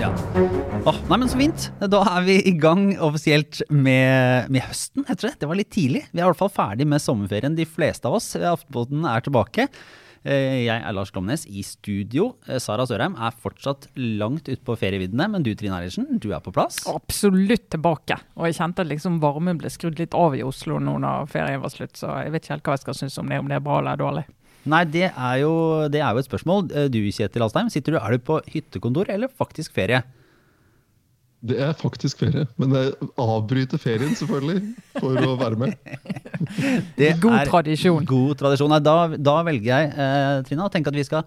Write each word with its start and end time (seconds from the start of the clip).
Ja. 0.00 0.10
Oh, 0.84 0.96
nei, 1.08 1.18
men 1.20 1.28
Så 1.30 1.38
fint. 1.38 1.68
Da 1.80 2.00
er 2.16 2.24
vi 2.26 2.38
i 2.50 2.54
gang 2.60 2.88
offisielt 3.02 3.62
med, 3.70 4.50
med 4.52 4.64
høsten, 4.66 5.04
heter 5.08 5.30
det. 5.30 5.36
Det 5.44 5.48
var 5.50 5.58
litt 5.60 5.70
tidlig. 5.72 6.02
Vi 6.10 6.18
er 6.20 6.26
i 6.26 6.30
hvert 6.32 6.40
fall 6.40 6.52
ferdig 6.52 6.86
med 6.90 7.02
sommerferien, 7.02 7.54
de 7.56 7.66
fleste 7.68 8.10
av 8.10 8.18
oss. 8.18 8.32
Aftenposten 8.36 9.06
er 9.08 9.22
tilbake. 9.24 9.68
Eh, 10.24 10.64
Jeg 10.66 10.80
er 10.80 10.92
Lars 10.96 11.12
Glomnes 11.14 11.46
i 11.46 11.62
studio. 11.64 12.32
Eh, 12.48 12.58
Sara 12.62 12.86
Sørheim 12.88 13.14
er 13.20 13.36
fortsatt 13.44 13.86
langt 13.96 14.48
ute 14.50 14.60
på 14.66 14.76
ferieviddene, 14.80 15.28
men 15.36 15.44
du 15.46 15.52
Trine 15.54 15.78
Eilertsen, 15.78 16.18
du 16.20 16.30
er 16.34 16.40
på 16.44 16.52
plass. 16.56 16.82
Absolutt 16.90 17.68
tilbake. 17.76 18.18
Og 18.40 18.48
jeg 18.50 18.58
kjente 18.58 18.84
at 18.84 18.90
liksom 18.90 19.20
varmen 19.22 19.60
ble 19.60 19.70
skrudd 19.72 20.00
litt 20.02 20.16
av 20.18 20.36
i 20.36 20.42
Oslo 20.44 20.80
nå 20.82 20.98
når 21.04 21.28
ferien 21.32 21.62
var 21.64 21.72
slutt, 21.72 21.94
så 22.00 22.18
jeg 22.24 22.34
vet 22.34 22.44
ikke 22.48 22.56
helt 22.56 22.64
hva 22.70 22.78
jeg 22.78 22.86
skal 22.88 23.02
synes 23.04 23.20
om 23.22 23.30
det, 23.30 23.40
om 23.44 23.52
det 23.52 23.60
er 23.60 23.68
bra 23.68 23.78
eller 23.84 24.00
dårlig. 24.00 24.26
Nei, 24.70 24.82
det 24.88 25.08
er 25.10 25.38
jo, 25.42 25.54
det 25.92 26.00
er 26.00 26.10
jo 26.14 26.22
et 26.22 26.28
spørsmål. 26.28 26.68
Eh, 26.72 26.90
Du 26.92 27.00
Kjetil 27.12 27.44
Alstheim, 27.44 27.70
sitter 27.72 27.96
du, 27.96 27.98
er 28.00 28.16
du 28.16 28.22
på 28.24 28.38
hyttekontor 28.52 29.10
eller 29.12 29.28
faktisk 29.28 29.74
ferie? 29.76 30.02
Det 31.44 31.58
er 31.60 31.74
faktisk 31.76 32.22
ferie, 32.22 32.46
men 32.56 32.72
jeg 32.72 32.94
avbryter 33.20 33.80
ferien 33.80 34.14
selvfølgelig 34.16 34.62
for 34.96 35.18
å 35.20 35.34
være 35.36 35.58
med. 35.60 35.74
Det 37.00 37.10
God 37.20 37.36
er 37.36 37.50
tradisjon. 37.50 38.06
God 38.08 38.38
tradisjon. 38.40 38.72
Nei, 38.72 38.80
da, 38.80 38.94
da 39.12 39.34
velger 39.44 39.68
jeg, 39.68 39.90
eh, 39.92 40.38
Trina, 40.48 40.70
å 40.70 40.72
tenke 40.72 40.88
at 40.88 40.96
vi 40.96 41.04
skal 41.04 41.26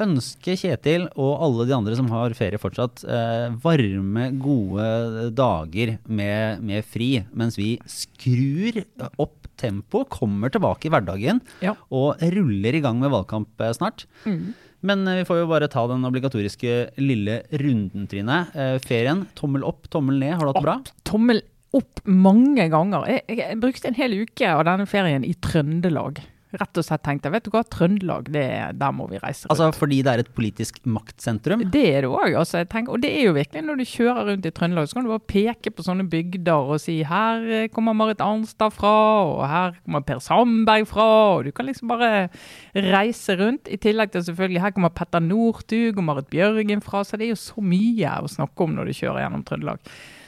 ønske 0.00 0.54
Kjetil 0.56 1.08
og 1.20 1.42
alle 1.44 1.66
de 1.68 1.74
andre 1.76 1.96
som 1.98 2.08
har 2.12 2.32
ferie 2.38 2.58
fortsatt, 2.60 3.04
eh, 3.04 3.50
varme, 3.62 4.30
gode 4.40 5.30
dager 5.36 5.98
med, 6.08 6.62
med 6.64 6.84
fri, 6.88 7.24
mens 7.36 7.58
vi 7.60 7.74
skrur 7.88 8.82
opp 9.20 9.48
tempo, 9.60 10.04
kommer 10.10 10.50
tilbake 10.50 10.88
i 10.88 10.92
hverdagen 10.92 11.40
Ja. 11.62 11.74
og 11.92 12.16
ruller 12.22 12.74
i 12.74 12.80
gang 12.82 12.98
med 13.02 13.10
valgkamp 13.12 13.48
snart. 13.76 14.06
snart. 14.24 14.54
Men 14.82 15.06
eh, 15.06 15.20
vi 15.20 15.26
får 15.28 15.42
jo 15.42 15.46
bare 15.52 15.68
ta 15.70 15.84
den 15.86 16.02
obligatoriske 16.08 16.72
lille 16.98 17.42
runden, 17.52 18.08
Trine. 18.10 18.46
Eh, 18.54 18.78
ferien, 18.82 19.26
tommel 19.38 19.62
opp, 19.62 19.86
tommel 19.92 20.18
ned. 20.18 20.34
Har 20.34 20.46
du 20.46 20.50
hatt 20.52 20.58
det 20.62 20.66
bra? 20.66 20.78
Tommel 21.06 21.42
opp 21.72 22.02
mange 22.04 22.66
ganger. 22.72 23.06
Jeg, 23.08 23.22
jeg, 23.28 23.38
jeg 23.44 23.60
brukte 23.62 23.88
en 23.88 23.94
hel 24.00 24.16
uke 24.24 24.48
av 24.50 24.64
denne 24.66 24.88
ferien 24.90 25.22
i 25.24 25.32
Trøndelag. 25.40 26.18
Rett 26.60 26.76
og 26.76 26.84
slett 26.84 27.02
tenkte 27.06 27.30
vet 27.32 27.46
du 27.46 27.50
hva, 27.54 27.62
Trøndelag, 27.64 28.26
det, 28.34 28.42
er- 28.58 28.72
der 28.76 28.92
må 28.92 29.06
vi 29.08 29.16
reise 29.22 29.46
rundt. 29.46 29.54
Altså 29.54 29.70
fordi 29.78 30.02
det 30.04 30.12
er 30.12 30.22
et 30.24 30.32
politisk 30.36 30.82
maktsentrum? 30.84 31.62
Det 31.72 31.84
er 31.94 32.04
det 32.04 32.10
òg. 32.12 32.36
Altså, 32.36 32.60
og 32.88 33.00
det 33.00 33.10
er 33.12 33.24
jo 33.28 33.32
virkelig 33.38 33.62
når 33.64 33.80
du 33.80 33.84
kjører 33.88 34.28
rundt 34.30 34.46
i 34.46 34.52
Trøndelag, 34.52 34.88
så 34.90 34.98
kan 34.98 35.06
du 35.06 35.12
bare 35.14 35.26
peke 35.32 35.72
på 35.72 35.86
sånne 35.86 36.04
bygder 36.12 36.72
og 36.74 36.80
si 36.84 36.98
her 37.08 37.46
eh, 37.48 37.68
kommer 37.72 37.96
Marit 37.96 38.20
Arnstad 38.20 38.72
fra, 38.76 38.92
og 39.30 39.42
her 39.48 39.78
kommer 39.84 40.04
Per 40.04 40.20
Sandberg 40.20 40.86
fra. 40.92 41.08
og 41.38 41.44
Du 41.48 41.52
kan 41.56 41.66
liksom 41.70 41.88
bare 41.88 42.28
reise 42.74 43.36
rundt. 43.40 43.68
I 43.72 43.76
tillegg 43.80 44.12
til 44.12 44.24
selvfølgelig 44.28 44.60
her 44.64 44.74
kommer 44.76 44.92
Petter 44.94 45.20
Northug 45.24 45.96
og 45.98 46.04
Marit 46.04 46.28
Bjørgen 46.32 46.82
fra. 46.84 47.02
Så 47.04 47.16
det 47.16 47.26
er 47.30 47.34
jo 47.34 47.40
så 47.40 47.62
mye 47.64 48.18
å 48.22 48.28
snakke 48.30 48.64
om 48.66 48.76
når 48.76 48.90
du 48.92 48.98
kjører 49.00 49.24
gjennom 49.24 49.44
Trøndelag. 49.48 49.80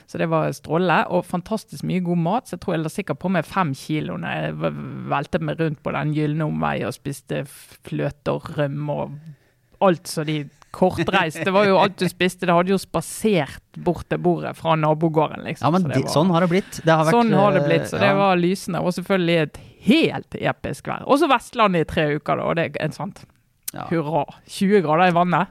Så 0.06 0.18
det 0.20 0.28
var 0.28 0.50
strålende, 0.52 1.06
og 1.10 1.24
fantastisk 1.24 1.84
mye 1.88 2.00
god 2.04 2.18
mat. 2.18 2.46
Så 2.48 2.56
jeg 2.56 2.60
tror 2.64 2.74
jeg 2.76 2.82
la 2.84 2.92
sikkert 2.92 3.18
på 3.22 3.30
meg 3.32 3.44
fem 3.48 3.72
kilo 3.74 4.16
når 4.20 4.34
jeg 4.40 4.58
veltet 4.60 5.08
velte 5.14 5.40
meg 5.40 5.60
rundt 5.60 5.82
på 5.82 5.92
den 5.96 6.12
gylne 6.14 6.44
omvei 6.48 6.76
og 6.86 6.92
spiste 6.96 7.44
fløte 7.48 8.34
og 8.34 8.50
rømme 8.58 8.98
og 9.04 9.16
alt 9.84 10.06
så 10.08 10.24
de 10.24 10.44
kortreist. 10.74 11.44
Det 11.44 11.52
var 11.54 11.66
jo 11.68 11.76
alt 11.78 11.96
du 12.00 12.06
spiste. 12.10 12.46
Det 12.48 12.54
hadde 12.54 12.72
jo 12.72 12.78
spasert 12.80 13.62
bort 13.84 14.08
til 14.10 14.18
bordet 14.18 14.56
fra 14.58 14.74
nabogården, 14.76 15.44
liksom. 15.46 15.66
Ja, 15.66 15.70
men 15.70 15.82
Så 15.82 15.88
det 15.92 16.02
var- 16.02 16.12
sånn 16.14 16.30
har 16.34 16.40
det 16.40 16.50
blitt. 16.50 16.80
Det 16.84 16.92
har 16.92 17.04
vært, 17.04 17.14
Sånn 17.14 17.32
har 17.32 17.52
det 17.52 17.62
eh, 17.62 17.68
blitt, 17.68 17.86
så 17.90 18.00
det 18.00 18.16
var 18.16 18.36
lysende. 18.36 18.80
Og 18.82 18.92
selvfølgelig 18.94 19.38
et 19.42 19.56
helt 19.86 20.30
episk 20.40 20.84
vær. 20.90 21.04
Også 21.06 21.28
Vestlandet 21.28 21.80
i 21.80 21.84
tre 21.84 22.16
uker, 22.16 22.36
da, 22.36 22.42
og 22.42 22.56
det 22.56 22.76
er 22.80 22.88
sant. 22.90 23.24
Ja. 23.72 23.86
Hurra. 23.90 24.24
20 24.48 24.82
grader 24.82 25.08
i 25.08 25.14
vannet. 25.14 25.48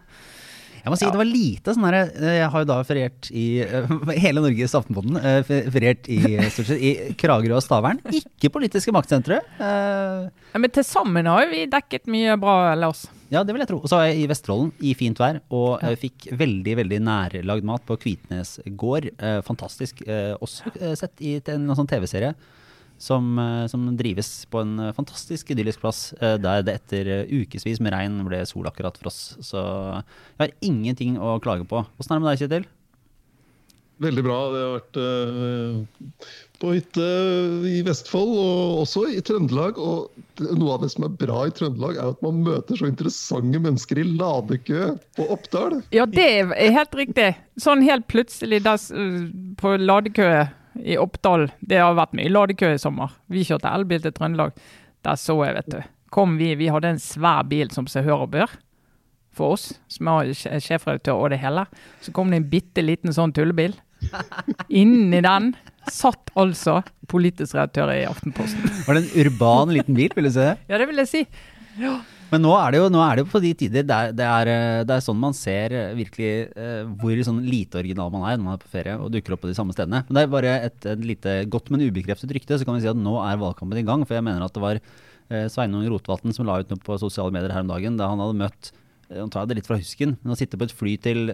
Jeg 0.84 0.92
må 0.92 0.98
si 1.00 1.06
Ja. 1.06 1.12
det 1.16 1.20
var 1.22 1.30
lite 1.30 1.74
sånn 1.74 1.86
her 1.88 1.96
eh, 2.12 2.34
Jeg 2.42 2.50
har 2.52 2.60
jo 2.64 2.68
da 2.68 2.78
feriert 2.84 3.30
i 3.32 3.46
eh, 3.64 3.88
hele 4.26 4.42
Norges 4.44 4.74
Aftenposten. 4.76 5.16
eh, 5.16 5.42
Feriert 5.72 6.10
i, 6.12 6.20
stort 6.52 6.68
sett, 6.74 6.82
i 6.84 7.14
Kragerø 7.20 7.56
og 7.56 7.64
Stavern. 7.64 8.02
Ikke 8.12 8.52
politiske 8.52 8.92
maktsentre. 8.96 9.40
Ja, 9.60 10.30
Men 10.60 10.70
til 10.76 10.84
sammen 10.84 11.26
har 11.32 11.48
vi 11.52 11.64
dekket 11.72 12.10
mye 12.12 12.36
bra, 12.42 12.74
Lars. 12.76 13.06
Ja, 13.34 13.42
det 13.48 13.56
vil 13.56 13.64
jeg 13.64 13.70
tro. 13.72 13.80
Og 13.82 13.88
så 13.90 13.98
var 13.98 14.10
jeg 14.12 14.20
i 14.22 14.28
Vesterålen 14.30 14.74
i 14.86 14.92
fint 14.94 15.18
vær 15.18 15.40
og 15.50 15.80
Ja. 15.82 15.96
fikk 15.98 16.28
veldig 16.38 16.76
veldig 16.84 17.00
nærlagd 17.02 17.64
mat 17.66 17.86
på 17.88 17.98
Kvitnes 18.04 18.60
gård. 18.78 19.08
Fantastisk. 19.48 20.04
Også 20.44 20.70
sett 21.00 21.24
i 21.24 21.38
en 21.48 21.66
sånn 21.74 21.90
TV-serie 21.90 22.36
som, 23.04 23.40
eh, 23.40 23.66
som 23.68 23.88
drives 23.98 24.46
på 24.52 24.62
en 24.64 24.78
eh, 24.80 24.94
fantastisk 24.96 25.52
idyllisk 25.52 25.84
plass, 25.84 26.14
eh, 26.22 26.38
der 26.42 26.64
det 26.64 26.78
etter 26.80 27.12
ukevis 27.28 27.82
med 27.84 27.96
regn 27.96 28.22
ble 28.28 28.44
sol 28.48 28.70
akkurat 28.70 28.98
for 29.00 29.12
oss. 29.12 29.36
Så 29.44 29.60
jeg 29.60 30.46
har 30.46 30.56
ingenting 30.64 31.20
å 31.20 31.36
klage 31.44 31.68
på. 31.68 31.84
Åssen 32.00 32.16
er 32.16 32.22
det 32.22 32.24
med 32.24 32.32
deg, 32.32 32.46
Kjetil? 32.46 32.72
Veldig 34.04 34.24
bra. 34.26 34.38
Det 34.52 34.62
har 34.64 34.72
vært 34.74 34.98
på 36.60 36.72
hytte 36.74 37.06
i 37.70 37.84
Vestfold 37.86 38.32
og 38.42 38.80
også 38.82 39.04
i 39.14 39.22
Trøndelag. 39.24 39.78
Og 39.80 40.50
noe 40.58 40.74
av 40.74 40.82
det 40.84 40.90
som 40.92 41.06
er 41.06 41.14
bra 41.22 41.44
i 41.48 41.54
Trøndelag, 41.56 42.00
er 42.02 42.16
at 42.16 42.26
man 42.26 42.42
møter 42.44 42.80
så 42.80 42.90
interessante 42.90 43.62
mennesker 43.64 44.02
i 44.02 44.08
ladekø 44.10 44.90
på 45.20 45.28
Oppdal. 45.38 45.78
Ja, 45.96 46.08
det 46.10 46.26
er 46.26 46.76
helt 46.80 46.98
riktig. 47.00 47.30
Sånn 47.62 47.86
helt 47.86 48.10
plutselig 48.12 48.64
på 48.66 49.78
ladekø 49.80 50.34
i 50.80 50.98
Oppdal. 50.98 51.48
Det 51.62 51.80
har 51.82 51.96
vært 51.98 52.16
mye 52.18 52.32
ladekø 52.32 52.74
i 52.74 52.82
sommer. 52.82 53.14
Vi 53.32 53.46
kjørte 53.48 53.72
elbil 53.74 54.04
til 54.04 54.14
Trøndelag. 54.16 54.56
Der 55.04 55.20
så 55.20 55.36
jeg, 55.44 55.58
vet 55.60 55.72
du. 55.74 55.80
Kom 56.14 56.38
vi, 56.40 56.54
vi 56.60 56.70
hadde 56.72 56.94
en 56.94 57.02
svær 57.02 57.44
bil 57.50 57.72
som 57.74 57.90
seg 57.90 58.08
hør 58.08 58.28
og 58.28 58.34
bør. 58.36 58.54
For 59.34 59.56
oss, 59.56 59.72
som 59.90 60.10
er 60.14 60.30
sjefredaktør 60.34 61.18
og 61.18 61.32
det 61.34 61.42
hele. 61.42 61.66
Så 62.06 62.14
kom 62.14 62.30
det 62.30 62.42
en 62.42 62.50
bitte 62.52 62.84
liten 62.86 63.14
sånn 63.16 63.34
tullebil. 63.34 63.74
Inni 64.70 65.22
den 65.26 65.54
satt 65.92 66.32
altså 66.40 66.82
politisk 67.12 67.58
redaktør 67.58 67.92
i 67.96 68.04
Aftenposten. 68.08 68.62
Var 68.88 68.98
det 68.98 69.04
en 69.04 69.26
urban 69.26 69.74
liten 69.74 69.98
bil, 69.98 70.14
vil 70.16 70.30
du 70.30 70.34
si? 70.36 70.50
Ja, 70.70 70.80
det 70.80 70.88
vil 70.90 71.02
jeg 71.02 71.10
si. 71.10 71.24
Men 72.34 72.42
nå 72.42 72.52
er 72.58 72.74
det 72.74 72.80
jo, 72.80 72.88
er 72.98 73.20
det 73.20 73.26
på 73.30 73.40
de 73.44 73.52
tider 73.58 73.86
det 73.86 73.94
er, 73.94 74.14
det, 74.18 74.26
er, 74.26 74.50
eh, 74.50 74.80
det 74.90 74.96
er 74.96 75.06
sånn 75.06 75.20
man 75.22 75.36
ser 75.38 75.76
eh, 75.78 75.92
virkelig 76.00 76.32
eh, 76.58 76.82
hvor 77.02 77.22
sånn 77.28 77.44
lite 77.46 77.78
original 77.78 78.10
man 78.14 78.26
er 78.26 78.40
når 78.40 78.48
man 78.48 78.58
er 78.58 78.64
på 78.64 78.72
ferie 78.72 78.96
og 78.98 79.12
dukker 79.14 79.36
opp 79.36 79.44
på 79.46 79.52
de 79.52 79.58
samme 79.58 79.76
stedene. 79.76 80.02
Men 80.08 80.18
det 80.18 80.24
er 80.24 80.32
bare 80.34 80.54
et, 80.70 80.80
et 80.90 81.08
lite 81.14 81.36
godt, 81.54 81.70
men 81.70 81.86
ubekreftet 81.86 82.34
rykte, 82.34 82.58
så 82.58 82.66
kan 82.66 82.80
vi 82.80 82.86
si 82.86 82.90
at 82.90 83.00
nå 83.00 83.20
er 83.22 83.42
valgkampen 83.42 83.84
i 83.84 83.86
gang. 83.86 84.06
For 84.08 84.18
jeg 84.18 84.26
mener 84.26 84.46
at 84.46 84.56
det 84.56 84.64
var 84.64 84.82
Sveinung 85.54 85.86
Rotevatn 85.90 86.34
som 86.36 86.46
la 86.46 86.60
ut 86.62 86.74
noe 86.74 86.82
på 86.84 86.98
sosiale 87.02 87.34
medier 87.34 87.54
her 87.54 87.64
om 87.64 87.70
dagen, 87.72 87.96
da 87.98 88.10
han 88.12 88.22
hadde 88.22 88.42
møtt 88.42 88.74
Nå 89.14 89.28
tar 89.30 89.44
jeg 89.44 89.52
det 89.52 89.56
litt 89.60 89.68
fra 89.68 89.78
husken, 89.78 90.16
men 90.24 90.34
å 90.34 90.38
sitte 90.40 90.58
på 90.58 90.66
et 90.66 90.74
fly 90.74 90.94
til 91.04 91.28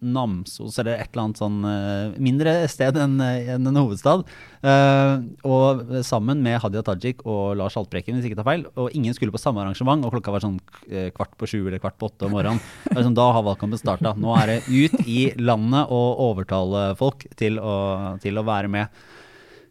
Namsos 0.00 0.78
eller 0.80 0.96
et 0.96 1.10
eller 1.10 1.26
annet 1.26 1.40
sånn 1.40 1.58
eh, 1.68 2.14
mindre 2.22 2.54
sted 2.72 2.96
enn 2.96 3.18
en, 3.20 3.50
enn 3.56 3.68
en 3.68 3.80
hovedstad. 3.82 4.24
Uh, 4.60 5.22
og 5.44 5.92
sammen 6.04 6.42
med 6.44 6.58
Hadia 6.60 6.82
Tajik 6.84 7.22
og 7.24 7.54
Lars 7.60 7.76
Haltbrekken, 7.78 8.16
hvis 8.16 8.28
ikke 8.28 8.40
tar 8.40 8.48
feil. 8.48 8.66
Og 8.80 8.94
ingen 8.96 9.16
skulle 9.16 9.34
på 9.34 9.40
samme 9.40 9.62
arrangement, 9.62 10.04
og 10.04 10.14
klokka 10.16 10.34
var 10.34 10.44
sånn 10.44 10.58
eh, 10.88 11.08
kvart 11.16 11.36
på 11.40 11.48
sju 11.48 11.58
eller 11.62 11.80
kvart 11.82 11.98
på 12.00 12.10
åtte 12.10 12.28
om 12.28 12.36
morgenen. 12.36 12.60
Liksom, 12.96 13.16
da 13.16 13.30
har 13.36 13.46
valgkampen 13.46 13.80
starta. 13.80 14.14
Nå 14.16 14.34
er 14.40 14.54
det 14.54 14.58
ut 14.68 15.00
i 15.06 15.20
landet 15.40 15.92
og 15.92 16.24
overtale 16.30 16.90
folk 17.00 17.24
til 17.40 17.60
å, 17.60 17.76
til 18.22 18.40
å 18.40 18.46
være 18.46 18.72
med. 18.72 19.00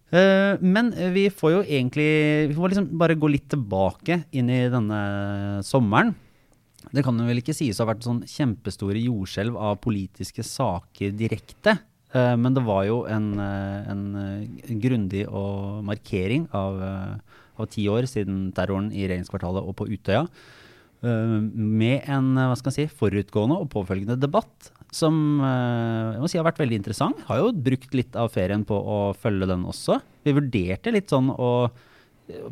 Eh, 0.10 0.56
men 0.62 0.90
vi 1.14 1.28
får 1.30 1.52
jo 1.54 1.60
egentlig 1.62 2.08
Vi 2.50 2.56
får 2.58 2.72
liksom 2.72 2.88
bare 2.98 3.14
gå 3.14 3.30
litt 3.30 3.46
tilbake 3.52 4.24
inn 4.34 4.50
i 4.50 4.64
denne 4.72 5.02
sommeren. 5.66 6.16
Det 6.90 7.04
kan 7.06 7.20
vel 7.22 7.42
ikke 7.42 7.54
sies 7.54 7.78
å 7.78 7.86
ha 7.86 7.92
vært 7.92 8.06
sånn 8.06 8.24
kjempestore 8.26 9.02
jordskjelv 9.04 9.58
av 9.62 9.78
politiske 9.84 10.46
saker 10.46 11.14
direkte. 11.18 11.78
eh, 12.14 12.36
Men 12.36 12.54
det 12.54 12.64
var 12.66 12.86
jo 12.86 13.06
en, 13.06 13.40
eh, 13.40 13.92
en 13.92 14.16
eh, 14.16 14.74
grundig 14.82 15.28
markering 15.84 16.48
av, 16.52 16.82
av 17.58 17.66
ti 17.68 17.88
år 17.88 18.08
siden 18.08 18.52
terroren 18.54 18.92
i 18.92 19.06
regjeringskvartalet 19.06 19.64
og 19.64 19.76
på 19.76 19.88
Utøya. 19.88 20.28
Med 21.02 22.04
en 22.10 22.36
hva 22.36 22.58
skal 22.58 22.74
si, 22.74 22.86
forutgående 22.86 23.56
og 23.62 23.70
påfølgende 23.72 24.20
debatt 24.20 24.74
som 24.92 25.40
jeg 25.40 26.20
må 26.20 26.28
si 26.28 26.38
har 26.38 26.44
vært 26.44 26.60
veldig 26.60 26.76
interessant. 26.76 27.22
Har 27.30 27.38
jo 27.40 27.54
brukt 27.54 27.94
litt 27.94 28.18
av 28.20 28.34
ferien 28.34 28.66
på 28.66 28.76
å 28.76 29.16
følge 29.16 29.48
den 29.48 29.64
også. 29.64 30.02
Vi 30.26 30.34
vurderte 30.36 30.92
litt 30.92 31.08
sånn 31.08 31.32
å 31.32 31.72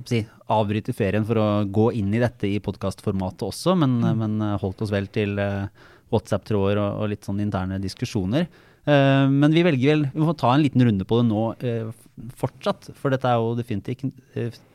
si, 0.10 0.22
avbryte 0.54 0.96
ferien 0.96 1.26
for 1.28 1.40
å 1.42 1.48
gå 1.64 1.92
inn 2.00 2.14
i 2.16 2.22
dette 2.22 2.50
i 2.50 2.62
podkastformatet 2.64 3.46
også, 3.48 3.76
men, 3.80 4.00
men 4.20 4.40
eh, 4.44 4.58
holdt 4.62 4.82
oss 4.86 4.94
vel 4.94 5.10
til 5.14 5.38
eh, 5.42 5.68
WhatsApp-tråder 6.14 6.82
og, 6.82 7.04
og 7.04 7.12
litt 7.14 7.28
sånn 7.28 7.44
interne 7.44 7.80
diskusjoner. 7.84 8.48
Uh, 8.88 9.28
men 9.28 9.52
vi 9.52 9.66
velger 9.68 9.90
vel 9.90 10.04
Vi 10.14 10.24
må 10.24 10.32
ta 10.40 10.54
en 10.56 10.62
liten 10.64 10.80
runde 10.88 11.04
på 11.04 11.18
det 11.20 11.26
nå 11.28 11.42
uh, 11.60 11.90
fortsatt, 12.40 12.86
for 12.96 13.12
dette 13.12 13.28
er 13.28 13.36
jo 13.36 13.50
definitivt, 13.58 14.06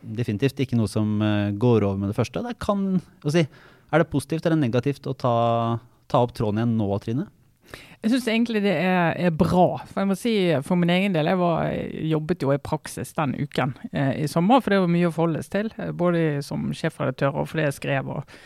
definitivt 0.05 0.61
ikke 0.61 0.77
noe 0.77 0.91
som 0.93 1.15
uh, 1.25 1.49
går 1.57 1.87
over 1.89 2.03
med 2.03 2.13
det 2.13 2.19
første. 2.19 2.43
Det 2.45 2.59
kan, 2.61 2.83
å 3.01 3.33
si, 3.33 3.47
er 3.47 4.03
det 4.03 4.11
positivt 4.13 4.45
eller 4.45 4.61
negativt 4.61 5.09
å 5.09 5.17
ta, 5.17 5.33
ta 6.13 6.21
opp 6.21 6.37
tråden 6.37 6.61
igjen 6.61 6.77
nå, 6.77 6.91
Trine? 7.01 7.25
Jeg 8.03 8.11
syns 8.11 8.27
egentlig 8.33 8.65
det 8.65 8.75
er, 8.75 9.13
er, 9.15 9.31
bra. 9.31 9.67
For 9.87 10.03
jeg 10.03 10.11
må 10.11 10.17
si 10.19 10.35
for 10.67 10.79
min 10.81 10.91
egen 10.91 11.15
del, 11.15 11.31
jeg, 11.31 11.39
var, 11.39 11.71
jobbet 12.13 12.43
jo 12.43 12.51
i 12.51 12.59
praksis 12.59 13.15
den 13.15 13.37
uken 13.39 13.77
eh, 13.93 14.25
i 14.25 14.27
sommer, 14.31 14.61
for 14.61 14.75
det 14.75 14.81
var 14.83 14.91
mye 14.91 15.11
å 15.11 15.15
forholdes 15.15 15.53
til. 15.53 15.71
Både 15.95 16.43
som 16.43 16.73
sjefredaktør 16.75 17.43
og 17.43 17.53
fordi 17.53 17.69
jeg 17.69 17.79
skrev. 17.79 18.11
og 18.11 18.37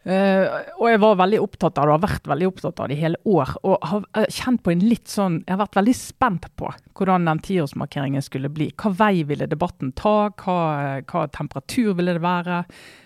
Uh, 0.00 0.64
og 0.80 0.86
jeg 0.88 1.00
var 1.02 1.18
veldig 1.20 1.38
opptatt 1.44 1.76
av 1.76 1.84
det, 1.84 1.92
og 1.92 1.98
har 1.98 2.06
vært 2.06 2.28
veldig 2.30 2.46
opptatt 2.48 2.78
av 2.80 2.86
det 2.88 2.94
i 2.96 3.02
hele 3.02 3.18
år. 3.28 3.50
Og 3.68 3.82
har 3.84 4.30
kjent 4.32 4.62
på 4.64 4.72
en 4.72 4.84
litt 4.88 5.10
sånn 5.12 5.42
Jeg 5.42 5.52
har 5.52 5.60
vært 5.60 5.76
veldig 5.76 5.94
spent 5.98 6.46
på 6.56 6.70
hvordan 6.96 7.28
den 7.28 7.42
tiårsmarkeringen 7.44 8.24
skulle 8.24 8.48
bli. 8.52 8.70
Hva 8.80 8.94
vei 8.96 9.26
ville 9.28 9.48
debatten 9.50 9.92
ta? 9.98 10.30
Hva, 10.40 10.56
hva 11.04 11.26
temperatur 11.34 11.92
ville 11.98 12.16
det 12.16 12.24
være? 12.24 12.62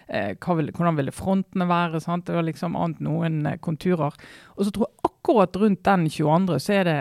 Uh, 0.07 0.55
ville, 0.61 0.75
hvordan 0.77 1.01
ville 1.01 1.15
frontene 1.15 1.67
være? 1.67 2.03
Sant? 2.05 2.29
Det 2.29 2.39
var 2.39 2.47
liksom 2.47 2.79
annet 2.79 3.03
noen 3.03 3.43
uh, 3.49 3.59
konturer. 3.59 4.15
Og 4.55 4.63
så 4.63 4.71
tror 4.71 4.87
jeg 4.87 5.11
akkurat 5.11 5.61
rundt 5.65 5.83
den 5.91 6.07
22. 6.07 6.61
så 6.63 6.79
er 6.79 6.89
det 6.91 6.99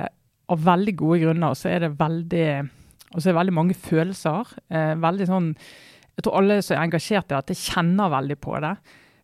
av 0.54 0.66
veldig 0.66 0.96
gode 1.00 1.22
grunner 1.22 1.54
så 1.56 1.70
er 1.72 1.86
det 1.86 1.94
veldig, 2.02 2.48
altså 3.14 3.22
er 3.22 3.32
det 3.32 3.38
veldig 3.38 3.54
mange 3.56 3.78
følelser. 3.80 4.50
veldig 5.00 5.28
sånn 5.30 5.54
Jeg 5.54 6.26
tror 6.26 6.36
alle 6.42 6.58
som 6.62 6.76
er 6.76 6.84
engasjert 6.84 7.32
i 7.32 7.38
dette, 7.38 7.56
kjenner 7.58 8.12
veldig 8.12 8.38
på 8.44 8.58
det. 8.62 8.74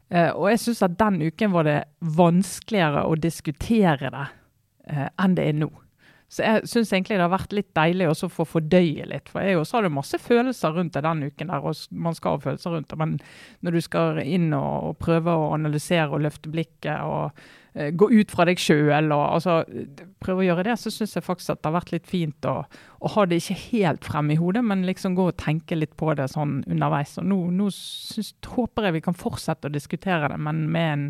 Uh, 0.09 0.31
og 0.33 0.47
jeg 0.49 0.63
syns 0.63 0.81
at 0.87 0.97
den 0.97 1.21
uken 1.21 1.53
var 1.53 1.67
det 1.67 1.79
vanskeligere 2.17 3.05
å 3.05 3.13
diskutere 3.19 4.09
det 4.09 4.25
uh, 4.25 5.07
enn 5.21 5.37
det 5.37 5.45
er 5.51 5.61
nå. 5.61 5.69
Så 6.29 6.43
jeg 6.45 6.67
syns 6.69 6.91
egentlig 6.93 7.17
det 7.17 7.25
har 7.25 7.33
vært 7.33 7.53
litt 7.57 7.69
deilig 7.73 8.05
også 8.11 8.27
å 8.29 8.33
få 8.33 8.45
fordøye 8.45 9.07
litt. 9.09 9.31
For 9.31 9.41
jeg 9.41 9.57
også 9.57 9.79
hadde 9.79 9.89
masse 9.93 10.19
følelser 10.21 10.75
rundt 10.75 10.93
det 10.93 11.01
den 11.05 11.23
uken 11.25 11.49
der, 11.49 11.65
og 11.65 12.01
man 12.05 12.17
skal 12.17 12.35
ha 12.35 12.43
følelser 12.43 12.75
rundt 12.75 12.91
det. 12.91 12.99
Men 13.01 13.15
når 13.65 13.77
du 13.77 13.81
skal 13.81 14.21
inn 14.21 14.51
og, 14.53 14.91
og 14.91 14.99
prøve 15.01 15.33
å 15.33 15.49
analysere 15.55 16.13
og 16.13 16.21
løfte 16.27 16.53
blikket 16.53 17.01
og 17.01 17.41
gå 17.73 18.09
ut 18.11 18.31
fra 18.33 18.47
deg 18.49 18.59
sjøl 18.61 19.11
og 19.13 19.23
altså, 19.37 19.59
prøve 20.23 20.43
å 20.43 20.47
gjøre 20.47 20.65
det, 20.67 20.75
så 20.81 20.91
syns 20.93 21.13
jeg 21.15 21.25
faktisk 21.25 21.53
at 21.53 21.61
det 21.61 21.69
har 21.69 21.77
vært 21.77 21.93
litt 21.93 22.09
fint 22.09 22.49
å, 22.49 22.55
å, 22.65 23.11
ha 23.13 23.25
det 23.29 23.41
ikke 23.41 23.59
helt 23.69 24.07
frem 24.09 24.33
i 24.33 24.39
hodet, 24.39 24.63
men 24.65 24.87
liksom 24.87 25.17
gå 25.17 25.29
og 25.29 25.37
tenke 25.39 25.77
litt 25.77 25.95
på 25.99 26.15
det 26.17 26.31
sånn 26.33 26.59
underveis. 26.65 27.15
Og 27.21 27.29
nå, 27.29 27.39
nå 27.55 27.69
synes, 27.75 28.33
håper 28.49 28.89
jeg 28.89 28.97
vi 28.97 29.05
kan 29.05 29.17
fortsette 29.17 29.69
å 29.69 29.75
diskutere 29.75 30.31
det, 30.33 30.41
men 30.41 30.65
med 30.73 30.91
en, 30.95 31.07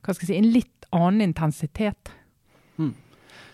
hva 0.00 0.16
skal 0.16 0.26
jeg 0.26 0.32
si, 0.32 0.40
en 0.40 0.52
litt 0.56 0.92
annen 0.92 1.28
intensitet. 1.28 2.12
Mm 2.80 2.94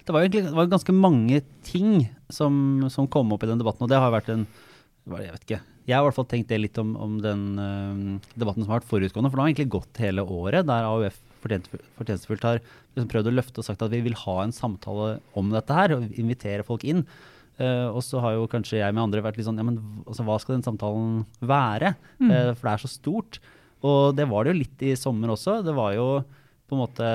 det 0.09 0.15
var 0.15 0.25
egentlig 0.25 0.49
det 0.49 0.57
var 0.57 0.71
ganske 0.73 0.95
mange 0.97 1.43
ting 1.69 2.07
som, 2.33 2.55
som, 2.89 3.09
kom 3.13 3.35
opp 3.35 3.43
i 3.45 3.51
den 3.51 3.61
debatten, 3.61 3.85
og 3.85 3.91
det 3.93 4.01
har 4.01 4.15
vært 4.15 4.31
en 4.33 4.47
Jeg 5.09 5.33
vet 5.33 5.45
ikke. 5.45 5.59
Jeg 5.89 5.97
har 5.97 6.03
i 6.03 6.07
hvert 6.07 6.17
fall 6.17 6.29
tenkt 6.29 6.51
det 6.51 6.59
litt 6.61 6.79
om, 6.81 6.91
om 7.01 7.15
den 7.25 7.43
uh, 7.57 8.31
debatten 8.37 8.65
som 8.65 8.73
har 8.73 8.81
vært 8.81 8.89
forutgående, 8.89 9.31
for 9.31 9.37
det 9.37 9.45
har 9.45 9.51
egentlig 9.53 9.73
gått 9.73 10.01
hele 10.05 10.25
året, 10.25 10.67
der 10.69 10.89
AUF 10.89 11.17
fortjenestefullt 11.43 12.47
har 12.47 12.61
liksom 12.61 13.11
prøvd 13.13 13.31
å 13.31 13.35
løfte 13.35 13.63
og 13.63 13.69
sagt 13.69 13.83
at 13.85 13.93
vi 13.95 14.03
vil 14.07 14.17
ha 14.27 14.37
en 14.43 14.55
samtale 14.55 15.19
om 15.39 15.53
dette 15.55 15.75
her, 15.75 15.97
og 15.97 16.15
invitere 16.19 16.67
folk 16.67 16.87
inn. 16.89 17.05
Uh, 17.59 17.91
og 17.91 18.03
så 18.07 18.21
har 18.23 18.37
jo 18.37 18.47
kanskje 18.51 18.79
jeg 18.79 18.95
med 18.95 19.03
andre 19.03 19.23
vært 19.25 19.39
litt 19.41 19.49
sånn 19.49 19.57
Ja, 19.59 19.65
men 19.67 19.81
altså, 20.05 20.23
hva 20.23 20.37
skal 20.39 20.55
den 20.55 20.67
samtalen 20.67 21.25
være? 21.43 21.97
Mm. 22.21 22.31
Uh, 22.31 22.53
for 22.53 22.69
det 22.69 22.75
er 22.75 22.85
så 22.85 22.91
stort. 22.93 23.41
Og 23.83 24.15
det 24.19 24.29
var 24.31 24.45
det 24.45 24.55
jo 24.55 24.61
litt 24.61 24.85
i 24.87 24.95
sommer 24.99 25.35
også. 25.35 25.61
Det 25.67 25.75
var 25.75 25.97
jo 25.97 26.09
på 26.69 26.77
en 26.77 26.83
måte 26.85 27.11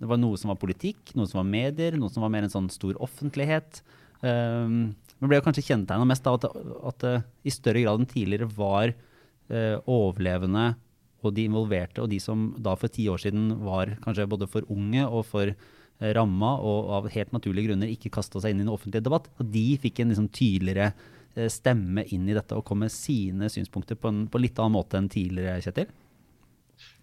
det 0.00 0.08
var 0.08 0.16
noe 0.16 0.38
som 0.40 0.48
var 0.48 0.58
politikk, 0.60 1.12
noe 1.12 1.28
som 1.28 1.42
var 1.42 1.48
medier, 1.50 1.96
noe 2.00 2.08
som 2.12 2.24
var 2.24 2.32
mer 2.32 2.46
en 2.46 2.52
sånn 2.52 2.70
stor 2.72 2.96
offentlighet. 3.04 3.82
Um, 4.24 4.96
men 5.20 5.28
ble 5.28 5.36
jo 5.36 5.44
kanskje 5.44 5.66
kjennetegna 5.66 6.06
mest 6.08 6.28
av 6.28 6.38
at, 6.38 6.46
at, 6.88 7.04
det 7.04 7.12
i 7.44 7.52
større 7.52 7.82
grad 7.84 8.00
enn 8.00 8.08
tidligere 8.08 8.48
var 8.56 8.94
uh, 8.94 9.76
overlevende 9.84 10.70
og 11.26 11.36
de 11.36 11.46
involverte, 11.48 12.02
og 12.02 12.10
de 12.12 12.20
som 12.22 12.50
da 12.58 12.74
for 12.78 12.92
ti 12.92 13.06
år 13.12 13.22
siden 13.22 13.52
var 13.64 13.96
kanskje 14.04 14.28
både 14.30 14.48
for 14.50 14.66
unge 14.72 15.06
og 15.06 15.24
for 15.28 15.52
uh, 15.52 16.10
ramma, 16.16 16.56
og 16.58 16.92
av 16.98 17.08
helt 17.14 17.32
naturlige 17.36 17.70
grunner 17.70 17.92
ikke 17.92 18.12
kasta 18.14 18.42
seg 18.42 18.54
inn 18.54 18.64
i 18.64 18.68
en 18.68 18.74
offentlig 18.74 19.04
debatt, 19.06 19.30
og 19.38 19.50
de 19.52 19.66
fikk 19.82 20.02
en 20.02 20.14
liksom, 20.14 20.30
tydeligere 20.36 20.92
uh, 20.92 21.48
stemme 21.52 22.06
inn 22.14 22.28
i 22.28 22.36
dette 22.36 22.56
og 22.56 22.66
kom 22.68 22.84
med 22.84 22.94
sine 22.94 23.50
synspunkter 23.52 23.98
på 24.00 24.12
en 24.12 24.24
på 24.30 24.42
litt 24.42 24.58
annen 24.58 24.78
måte 24.78 25.00
enn 25.00 25.10
tidligere, 25.12 25.60
Kjetil? 25.64 25.90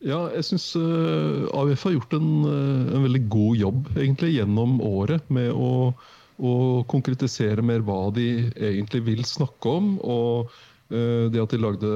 Ja, 0.06 0.28
jeg 0.34 0.46
syns 0.46 0.68
eh, 0.78 1.48
AUF 1.58 1.88
har 1.88 1.96
gjort 1.96 2.14
en, 2.18 2.30
en, 2.46 3.04
veldig 3.08 3.24
god 3.34 3.58
jobb 3.58 3.90
egentlig 3.96 4.36
gjennom 4.36 4.78
året 4.86 5.26
med 5.34 5.50
å, 5.54 5.90
å, 6.38 6.52
konkretisere 6.90 7.66
mer 7.66 7.82
hva 7.86 8.08
de 8.14 8.28
egentlig 8.54 9.04
vil 9.08 9.24
snakke 9.26 9.74
om. 9.80 9.96
og 10.02 10.54
det 10.88 11.42
at 11.42 11.52
de 11.52 11.58
lagde 11.60 11.90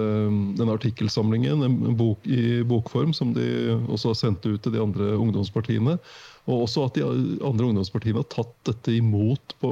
denne 0.58 0.74
artikkelsamlingen 0.76 1.64
en, 1.64 1.76
bok, 1.96 2.26
i 2.28 2.60
bokform, 2.68 3.14
som 3.16 3.32
de 3.32 3.46
også 3.88 4.12
har 4.12 4.18
sendt 4.20 4.48
ut 4.50 4.60
til 4.66 4.74
de 4.74 4.82
andre 4.84 5.14
ungdomspartiene. 5.16 5.96
Og 6.50 6.66
også 6.66 6.88
at 6.90 6.98
de 6.98 7.06
andre 7.06 7.70
ungdomspartiene 7.70 8.20
har 8.20 8.30
tatt 8.34 8.52
dette 8.68 8.98
imot 8.98 9.56
på, 9.62 9.72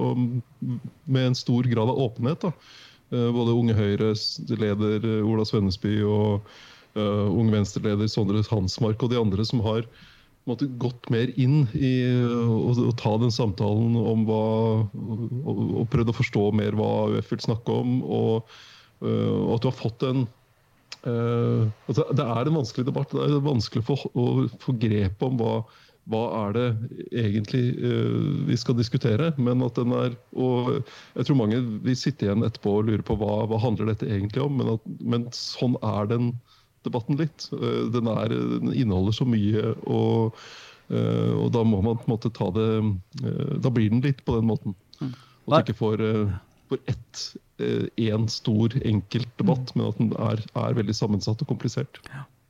med 1.10 1.32
en 1.32 1.38
stor 1.38 1.68
grad 1.68 1.92
av 1.92 2.00
åpenhet. 2.06 2.48
Da. 2.48 2.54
Både 3.10 3.58
Unge 3.58 3.76
Høyres 3.76 4.38
leder 4.54 5.08
Ola 5.26 5.46
Svennesby 5.48 5.98
og 6.06 6.46
uh, 6.96 7.28
Unge 7.34 7.58
Venstre-leder 7.58 8.10
Sondre 8.12 8.44
Hansmark 8.52 9.02
og 9.04 9.12
de 9.12 9.20
andre 9.20 9.46
som 9.48 9.64
har 9.66 9.88
måtte, 10.50 10.70
gått 10.82 11.10
mer 11.14 11.32
inn 11.40 11.64
i 11.78 11.94
å, 12.30 12.74
å, 12.74 12.92
ta 12.98 13.16
den 13.22 13.34
samtalen 13.34 13.98
om 14.00 14.26
hva 14.30 14.44
og, 14.86 15.64
og 15.82 15.88
prøvd 15.94 16.14
å 16.14 16.20
forstå 16.20 16.46
mer 16.58 16.78
hva 16.78 16.90
AUF 17.08 17.34
vil 17.34 17.48
snakke 17.50 17.80
om. 17.82 18.00
Og, 18.06 18.54
og 19.00 19.54
at 19.56 19.64
du 19.64 19.70
har 19.70 19.80
fått 19.80 20.04
en 20.04 20.26
uh, 21.08 21.68
altså 21.88 22.06
Det 22.16 22.26
er 22.26 22.48
en 22.48 22.58
vanskelig 22.60 22.88
debatt. 22.88 23.14
Det 23.14 23.28
er 23.28 23.46
vanskelig 23.46 23.86
for, 23.88 24.10
å 24.14 24.48
få 24.62 24.76
grep 24.82 25.24
om 25.26 25.40
hva, 25.40 25.54
hva 26.10 26.24
er 26.44 26.56
det 26.58 26.68
egentlig 27.24 27.64
uh, 27.80 28.46
vi 28.50 28.60
skal 28.60 28.78
diskutere. 28.80 29.32
Men 29.38 29.64
at 29.66 29.80
den 29.80 29.96
er 29.96 30.16
Og 30.34 30.80
jeg 31.16 31.28
tror 31.28 31.42
mange 31.42 31.62
vil 31.86 32.00
sitte 32.00 32.28
igjen 32.28 32.46
etterpå 32.48 32.80
og 32.80 32.90
lure 32.90 33.06
på 33.06 33.18
hva, 33.20 33.44
hva 33.50 33.62
handler 33.62 33.94
dette 33.94 34.10
egentlig 34.10 34.44
om. 34.46 34.58
Men, 34.60 34.76
at, 34.78 34.90
men 35.00 35.30
sånn 35.36 35.78
er 35.86 36.10
den 36.12 36.34
debatten 36.88 37.20
litt. 37.20 37.50
Uh, 37.54 37.88
den, 37.94 38.10
er, 38.12 38.34
den 38.34 38.74
inneholder 38.74 39.16
så 39.16 39.28
mye, 39.28 39.76
og, 39.88 40.40
uh, 40.92 41.34
og, 41.38 41.50
da 41.56 41.66
må 41.68 41.84
man 41.86 42.00
på 42.00 42.08
en 42.08 42.16
måte 42.18 42.34
ta 42.34 42.52
det 42.56 42.70
eh, 42.80 43.58
Da 43.62 43.72
blir 43.74 43.92
den 43.92 44.04
litt 44.06 44.24
på 44.26 44.40
den 44.40 44.48
måten. 44.50 44.78
Mm. 45.00 45.14
At 45.50 45.66
du 45.66 45.72
ikke 45.72 45.80
får, 45.80 46.02
får 46.70 46.82
ett 46.92 47.22
én 47.60 48.28
stor, 48.32 48.76
enkelt 48.86 49.30
debatt, 49.40 49.72
mm. 49.74 49.80
men 49.80 49.88
at 49.88 50.02
den 50.02 50.12
er, 50.30 50.44
er 50.64 50.78
veldig 50.78 50.96
sammensatt 50.96 51.42
og 51.44 51.52
komplisert. 51.52 52.02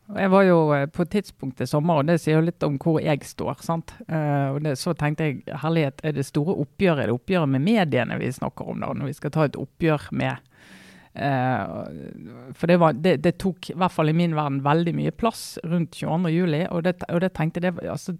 Jeg 0.10 0.32
var 0.34 0.42
jo 0.48 0.58
på 0.90 1.04
et 1.06 1.12
tidspunkt 1.14 1.60
i 1.62 1.68
sommer, 1.70 2.00
og 2.02 2.08
det 2.10 2.16
sier 2.22 2.40
jo 2.40 2.46
litt 2.48 2.64
om 2.66 2.80
hvor 2.82 2.98
jeg 3.02 3.22
står. 3.30 3.60
sant? 3.62 3.94
Uh, 4.10 4.56
og 4.56 4.64
det, 4.66 4.74
Så 4.82 4.96
tenkte 4.98 5.28
jeg 5.28 5.60
herlighet, 5.62 6.02
er 6.02 6.16
det 6.18 6.26
store 6.26 6.56
oppgjøret 6.64 7.04
er 7.04 7.12
det 7.12 7.18
oppgjøret 7.20 7.54
med 7.54 7.66
mediene 7.68 8.18
vi 8.18 8.32
snakker 8.34 8.72
om 8.74 8.82
da, 8.82 8.90
når 8.98 9.12
vi 9.12 9.18
skal 9.20 9.36
ta 9.36 9.46
et 9.46 9.60
oppgjør 9.60 10.10
med 10.18 10.42
Eh, 11.14 12.54
for 12.54 12.68
det, 12.68 12.78
var, 12.80 12.94
det, 12.94 13.18
det, 13.26 13.36
tok, 13.42 13.72
i 13.72 13.78
hvert 13.78 13.94
fall 13.94 14.12
i 14.12 14.16
min 14.16 14.36
verden, 14.38 14.62
veldig 14.66 14.94
mye 14.96 15.14
plass 15.16 15.58
rundt 15.68 15.98
22.07. 15.98 16.68
Og, 16.70 16.84
det, 16.86 16.96
og 17.10 17.22
det 17.24 17.34
tenkte 17.38 17.64
jeg 17.66 17.76
altså, 17.84 18.16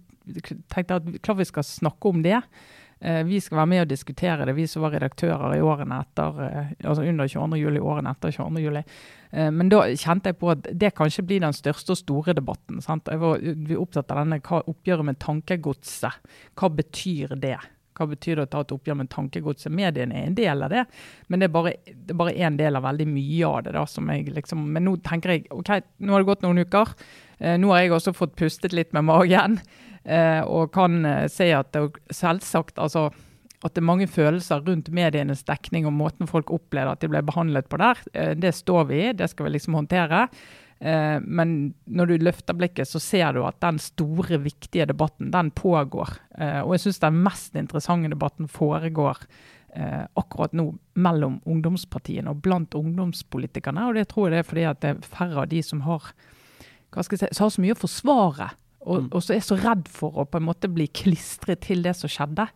tenkte 0.72 1.00
at 1.00 1.08
klart 1.22 1.40
vi 1.40 1.48
skal 1.48 1.66
snakke 1.66 2.12
om 2.12 2.24
det. 2.26 2.42
Eh, 3.00 3.22
vi 3.24 3.40
skal 3.40 3.62
være 3.62 3.70
med 3.72 3.82
og 3.84 3.88
diskutere 3.88 4.44
det, 4.44 4.54
vi 4.58 4.66
som 4.68 4.84
var 4.84 4.92
redaktører 4.92 5.56
i 5.56 5.62
årene 5.64 6.02
etter, 6.04 6.42
eh, 6.44 6.70
altså 6.84 7.06
under 7.08 7.28
22. 7.28 7.60
juli, 7.60 7.80
årene 7.80 8.12
etter 8.12 8.34
22. 8.36 8.62
juli. 8.66 8.84
Men 9.30 9.68
da 9.70 9.84
kjente 9.94 10.32
jeg 10.32 10.40
på 10.40 10.48
at 10.50 10.64
det 10.74 10.88
kanskje 10.98 11.22
blir 11.22 11.38
den 11.44 11.54
største 11.54 11.94
og 11.94 11.98
store 12.00 12.32
debatten. 12.34 12.80
Sant? 12.82 13.06
Jeg 13.06 13.20
var 13.22 13.38
opptatt 13.78 14.10
av 14.10 14.24
denne 14.24 14.40
hva, 14.42 14.58
oppgjøret 14.66 15.06
med 15.06 15.20
tankegodset. 15.22 16.32
Hva 16.58 16.70
betyr 16.74 17.36
det? 17.38 17.60
Hva 18.00 18.06
betyr 18.08 18.38
det 18.38 18.46
å 18.46 18.50
ta 18.50 18.62
et 18.64 18.72
oppgjør 18.72 18.96
med 19.02 19.10
tankegodset? 19.12 19.72
Mediene 19.76 20.16
er 20.16 20.28
en 20.30 20.36
del 20.38 20.64
av 20.64 20.72
det, 20.72 20.86
men 21.28 21.42
det 21.42 21.50
er 21.50 21.52
bare, 21.52 21.74
det 21.84 22.16
er 22.16 22.46
en 22.48 22.56
del 22.56 22.78
av 22.78 22.86
veldig 22.86 23.06
mye 23.10 23.50
av 23.50 23.64
det. 23.66 23.74
da, 23.76 23.84
som 23.86 24.08
jeg 24.08 24.30
liksom, 24.32 24.62
Men 24.72 24.86
nå 24.88 24.96
tenker 25.04 25.34
jeg 25.34 25.46
OK, 25.50 25.74
nå 25.98 26.14
har 26.14 26.24
det 26.24 26.30
gått 26.30 26.42
noen 26.46 26.64
uker. 26.64 26.94
Eh, 27.40 27.58
nå 27.60 27.72
har 27.72 27.82
jeg 27.82 27.92
også 27.92 28.16
fått 28.16 28.36
pustet 28.36 28.72
litt 28.72 28.92
med 28.96 29.04
magen, 29.04 29.60
eh, 29.60 29.89
og 30.48 30.70
kan 30.72 31.04
eh, 31.04 31.26
si 31.28 31.50
at 31.52 31.72
det 31.74 32.14
selvsagt 32.14 32.78
altså, 32.80 33.10
at 33.60 33.74
det 33.74 33.82
er 33.82 33.90
mange 33.90 34.08
følelser 34.08 34.62
rundt 34.64 34.88
medienes 34.94 35.44
dekning 35.44 35.84
og 35.88 35.92
måten 35.92 36.30
folk 36.30 36.52
opplever 36.54 36.94
at 36.94 37.02
de 37.02 37.10
ble 37.12 37.20
behandlet 37.26 37.68
på 37.68 37.80
der. 37.80 38.00
Eh, 38.14 38.32
det 38.38 38.54
står 38.56 38.88
vi 38.88 39.04
i, 39.04 39.12
det 39.16 39.28
skal 39.32 39.46
vi 39.46 39.54
liksom 39.56 39.76
håndtere. 39.76 40.26
Eh, 40.80 41.18
men 41.20 41.74
når 41.84 42.08
du 42.08 42.24
løfter 42.24 42.56
blikket, 42.56 42.88
så 42.88 43.02
ser 43.02 43.36
du 43.36 43.42
at 43.44 43.60
den 43.60 43.80
store, 43.82 44.40
viktige 44.40 44.88
debatten, 44.88 45.28
den 45.34 45.52
pågår. 45.52 46.16
Eh, 46.38 46.62
og 46.62 46.72
jeg 46.76 46.86
syns 46.86 47.02
den 47.04 47.20
mest 47.26 47.58
interessante 47.60 48.12
debatten 48.14 48.48
foregår 48.48 49.20
eh, 49.76 50.06
akkurat 50.16 50.56
nå 50.56 50.70
mellom 50.96 51.42
ungdomspartiene 51.44 52.32
og 52.32 52.40
blant 52.46 52.74
ungdomspolitikerne. 52.78 53.90
Og 53.90 54.00
det 54.00 54.08
tror 54.08 54.30
jeg 54.30 54.38
det 54.38 54.40
er 54.40 54.50
fordi 54.54 54.66
at 54.72 54.80
det 54.80 54.94
er 54.94 55.12
færre 55.18 55.44
av 55.44 55.52
de 55.52 55.60
som 55.68 55.84
har, 55.84 56.08
si, 56.96 57.20
som 57.20 57.44
har 57.44 57.54
så 57.58 57.66
mye 57.66 57.76
å 57.76 57.82
forsvare. 57.84 58.50
Og, 58.86 59.04
mm. 59.04 59.08
og 59.12 59.24
så 59.24 59.34
er 59.36 59.42
så 59.44 59.58
redd 59.60 59.88
for 59.92 60.22
å 60.22 60.26
på 60.28 60.40
en 60.40 60.46
måte 60.46 60.70
bli 60.72 60.88
klistret 60.88 61.64
til 61.66 61.84
det 61.84 61.96
som 61.98 62.10
skjedde. 62.10 62.48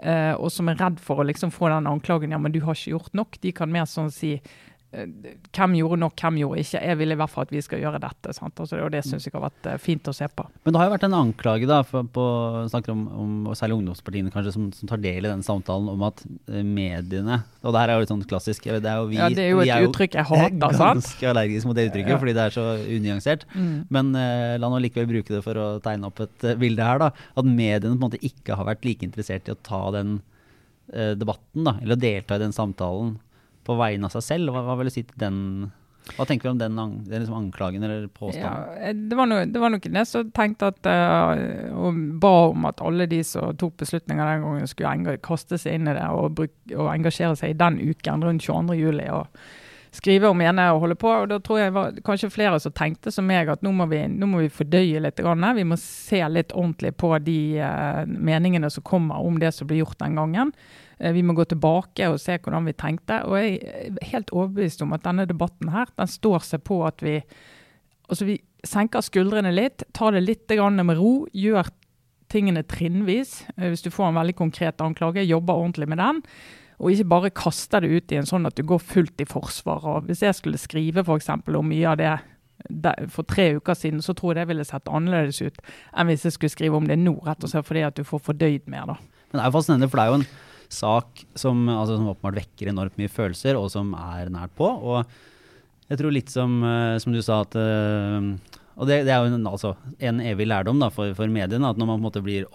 Uh, 0.00 0.32
og 0.40 0.48
som 0.48 0.70
er 0.72 0.78
redd 0.80 0.96
for 1.04 1.20
å 1.20 1.26
liksom 1.28 1.52
få 1.52 1.68
den 1.68 1.88
anklagen 1.90 2.32
ja, 2.32 2.38
men 2.40 2.54
du 2.54 2.62
har 2.64 2.78
ikke 2.78 2.94
gjort 2.94 3.16
nok. 3.16 3.40
De 3.44 3.52
kan 3.56 3.70
mer 3.72 3.88
sånn 3.88 4.10
si 4.14 4.38
hvem 4.90 5.74
gjorde 5.78 6.00
nok, 6.02 6.16
hvem 6.18 6.38
gjorde 6.40 6.62
ikke. 6.64 6.80
Jeg 6.82 6.98
vil 6.98 7.14
i 7.14 7.16
hvert 7.20 7.30
fall 7.30 7.44
at 7.46 7.52
vi 7.54 7.60
skal 7.62 7.82
gjøre 7.82 8.00
dette. 8.02 8.32
Sant? 8.34 8.58
Altså, 8.58 8.80
og 8.82 8.90
det 8.90 9.04
syns 9.06 9.26
jeg 9.26 9.34
har 9.36 9.44
vært 9.44 9.68
eh, 9.70 9.78
fint 9.78 10.10
å 10.10 10.14
se 10.14 10.26
på. 10.26 10.46
Men 10.64 10.74
det 10.74 10.80
har 10.80 10.88
jo 10.88 10.94
vært 10.96 11.06
en 11.06 11.14
anklage, 11.20 11.68
da, 11.70 11.78
for, 11.86 12.08
på, 12.10 12.24
snakker 12.72 12.94
om, 12.96 13.04
om 13.22 13.36
og 13.52 13.58
særlig 13.58 13.76
ungdomspartiene 13.78 14.34
kanskje, 14.34 14.54
som, 14.56 14.66
som, 14.74 14.90
tar 14.90 15.02
del 15.04 15.22
i 15.22 15.30
den 15.30 15.44
samtalen, 15.46 15.92
om 15.92 16.02
at 16.08 16.24
eh, 16.26 16.64
mediene 16.66 17.38
Og 17.62 17.70
det 17.70 17.84
her 17.84 17.92
er 17.92 17.98
jo 18.00 18.04
litt 18.04 18.14
sånn 18.14 18.26
klassisk. 18.32 18.66
Det 18.66 18.90
er 18.90 18.98
jo, 18.98 19.06
vi, 19.12 19.20
ja, 19.20 19.30
det 19.30 19.46
er 19.46 19.54
jo 19.54 19.62
et 19.62 19.86
uttrykk 19.86 20.18
jeg 20.18 20.28
hater, 20.32 20.58
sant? 20.74 21.04
Ganske 21.04 21.30
allergisk 21.34 21.70
mot 21.70 21.78
det 21.78 21.86
uttrykket, 21.92 22.14
ja. 22.16 22.20
fordi 22.24 22.36
det 22.40 22.48
er 22.48 22.58
så 22.58 22.66
unyansert. 22.98 23.46
Mm. 23.54 23.72
Men 23.94 24.12
eh, 24.18 24.58
la 24.58 24.74
nå 24.74 24.82
likevel 24.82 25.10
bruke 25.14 25.36
det 25.36 25.44
for 25.46 25.62
å 25.62 25.70
tegne 25.86 26.10
opp 26.10 26.26
et 26.26 26.50
bilde 26.58 26.90
her, 26.90 27.02
da. 27.06 27.12
At 27.38 27.46
mediene 27.46 27.94
på 27.94 28.00
en 28.00 28.06
måte 28.08 28.24
ikke 28.26 28.58
har 28.58 28.66
vært 28.72 28.82
like 28.88 29.06
interessert 29.06 29.46
i 29.46 29.54
å 29.54 29.62
ta 29.62 29.86
den 29.94 30.18
uh, 30.18 31.14
debatten, 31.14 31.62
da, 31.62 31.78
eller 31.78 31.94
å 31.94 32.02
delta 32.10 32.34
i 32.34 32.42
den 32.42 32.56
samtalen 32.56 33.20
på 33.70 33.78
vegne 33.78 34.08
av 34.08 34.16
seg 34.16 34.26
selv. 34.26 34.54
Hva, 34.54 34.64
hva 34.66 34.78
vil 34.80 34.90
du 34.90 34.94
si 34.94 35.06
til 35.06 35.22
den 35.22 35.38
hva 36.16 36.24
tenker 36.26 36.48
vi 36.48 36.50
om 36.50 36.58
den, 36.58 36.78
den 37.06 37.22
liksom 37.22 37.36
anklagen 37.36 37.84
eller 37.86 38.08
påstanden? 38.08 38.78
Ja, 38.80 38.92
det, 38.96 39.16
var 39.18 39.28
noe, 39.30 39.46
det 39.46 39.60
var 39.62 39.76
der 39.76 40.06
som 40.08 40.30
tenkte 40.34 40.70
at 40.72 40.88
uh, 40.88 41.76
og 41.76 42.00
ba 42.22 42.32
om 42.50 42.66
at 42.66 42.82
alle 42.82 43.06
de 43.10 43.20
som 43.26 43.54
tok 43.60 43.76
beslutninger 43.82 44.32
den 44.32 44.46
gangen, 44.46 44.70
skulle 44.70 45.18
kaste 45.22 45.60
seg 45.60 45.78
inn 45.78 45.90
i 45.90 45.94
det 45.94 46.06
og, 46.10 46.40
og 46.74 46.88
engasjere 46.90 47.38
seg 47.38 47.54
i 47.54 47.58
den 47.60 47.78
uken 47.78 48.26
rundt 48.26 48.46
22. 48.46 48.78
juli. 48.80 49.06
og 49.12 49.28
skrive 49.94 50.28
og 50.30 50.36
mene 50.38 50.66
og 50.74 50.84
holde 50.84 50.96
på. 50.98 51.10
og 51.10 51.30
Da 51.32 51.38
tror 51.42 51.60
jeg 51.60 51.74
var 51.74 51.96
kanskje 52.06 52.30
flere 52.32 52.60
som 52.62 52.74
tenkte 52.76 53.12
som 53.14 53.26
meg 53.26 53.50
at 53.50 53.64
nå 53.66 53.72
må 53.74 53.88
vi, 53.90 54.02
nå 54.08 54.28
må 54.30 54.44
vi 54.44 54.52
fordøye 54.52 55.02
litt. 55.02 55.20
Vi 55.20 55.66
må 55.66 55.78
se 55.80 56.20
litt 56.28 56.54
ordentlig 56.54 56.94
på 57.00 57.12
de 57.24 57.40
uh, 57.58 58.04
meningene 58.06 58.70
som 58.70 58.86
kommer 58.86 59.22
om 59.24 59.40
det 59.42 59.52
som 59.56 59.70
ble 59.70 59.80
gjort 59.80 59.98
den 60.02 60.18
gangen. 60.20 60.52
Uh, 61.02 61.10
vi 61.16 61.24
må 61.26 61.34
gå 61.38 61.48
tilbake 61.50 62.10
og 62.10 62.20
se 62.22 62.38
hvordan 62.38 62.70
vi 62.70 62.76
tenkte. 62.78 63.22
Og 63.26 63.40
jeg 63.40 63.58
er 63.64 64.12
helt 64.12 64.30
overbevist 64.34 64.86
om 64.86 64.94
at 64.96 65.06
denne 65.06 65.26
debatten 65.30 65.72
her, 65.74 65.90
den 65.98 66.10
står 66.10 66.46
seg 66.46 66.64
på 66.68 66.84
at 66.86 67.02
vi, 67.04 67.18
altså 68.08 68.30
vi 68.30 68.40
senker 68.66 69.04
skuldrene 69.04 69.52
litt, 69.54 69.86
tar 69.96 70.14
det 70.14 70.24
litt 70.26 70.58
med 70.84 70.98
ro, 70.98 71.26
gjør 71.32 71.70
tingene 72.30 72.62
trinnvis. 72.62 73.44
Eh, 73.56 73.68
hvis 73.72 73.82
du 73.82 73.90
får 73.90 74.10
en 74.10 74.20
veldig 74.20 74.36
konkret 74.38 74.80
anklage, 74.84 75.26
jobber 75.26 75.58
ordentlig 75.58 75.88
med 75.90 75.98
den. 75.98 76.22
Og 76.80 76.94
ikke 76.94 77.10
bare 77.12 77.30
kaster 77.36 77.84
det 77.84 77.92
ut 77.92 78.12
i 78.12 78.18
en 78.20 78.28
sånn 78.28 78.48
at 78.48 78.56
du 78.56 78.64
går 78.66 78.80
fullt 78.80 79.20
i 79.20 79.28
forsvar. 79.28 79.84
Og 79.84 80.08
hvis 80.08 80.24
jeg 80.24 80.36
skulle 80.38 80.60
skrive 80.60 81.04
f.eks. 81.04 81.28
om 81.30 81.68
mye 81.68 81.88
av 81.90 82.00
det 82.00 82.14
for 83.12 83.24
tre 83.28 83.54
uker 83.56 83.76
siden, 83.76 84.02
så 84.04 84.14
tror 84.16 84.34
jeg 84.34 84.42
det 84.42 84.50
ville 84.50 84.66
sett 84.68 84.88
annerledes 84.92 85.40
ut 85.40 85.60
enn 85.96 86.10
hvis 86.10 86.26
jeg 86.26 86.36
skulle 86.36 86.52
skrive 86.52 86.76
om 86.76 86.88
det 86.88 86.98
nå, 87.00 87.14
rett 87.24 87.44
og 87.44 87.52
slett 87.52 87.68
fordi 87.68 87.84
at 87.86 87.96
du 87.96 88.04
får 88.04 88.24
fordøyd 88.26 88.68
mer. 88.72 88.92
da. 88.92 88.96
Men 89.30 89.38
det 89.38 89.42
er 89.42 89.50
jo 89.50 89.56
fascinerende, 89.56 89.90
for 89.90 90.00
det 90.00 90.04
er 90.04 90.12
jo 90.12 90.20
en 90.20 90.28
sak 90.70 91.24
som, 91.34 91.64
altså, 91.68 91.98
som, 91.98 92.08
åpenbart 92.12 92.40
vekker 92.42 92.70
enormt 92.72 92.96
mye 93.00 93.12
følelser, 93.12 93.58
og 93.58 93.70
som 93.72 93.92
er 93.98 94.32
nært 94.32 94.54
på. 94.58 94.68
Og 94.68 95.90
jeg 95.90 96.00
tror 96.00 96.14
litt 96.14 96.32
som, 96.32 96.60
uh, 96.62 96.96
som 97.02 97.14
du 97.14 97.20
sa 97.24 97.42
at 97.44 97.56
uh, 97.58 98.30
Og 98.80 98.88
det, 98.88 99.02
det, 99.04 99.12
er 99.12 99.20
jo 99.20 99.34
en, 99.36 99.48
altså, 99.50 99.74
en 100.08 100.22
evig 100.24 100.46
lærdom 100.48 100.80
da, 100.80 100.88
for, 100.94 101.12
for, 101.16 101.28
mediene, 101.28 101.68
at 101.68 101.76
når 101.80 101.88
man 101.90 101.98
på 101.98 102.00
en 102.00 102.06
måte 102.06 102.22
blir 102.24 102.46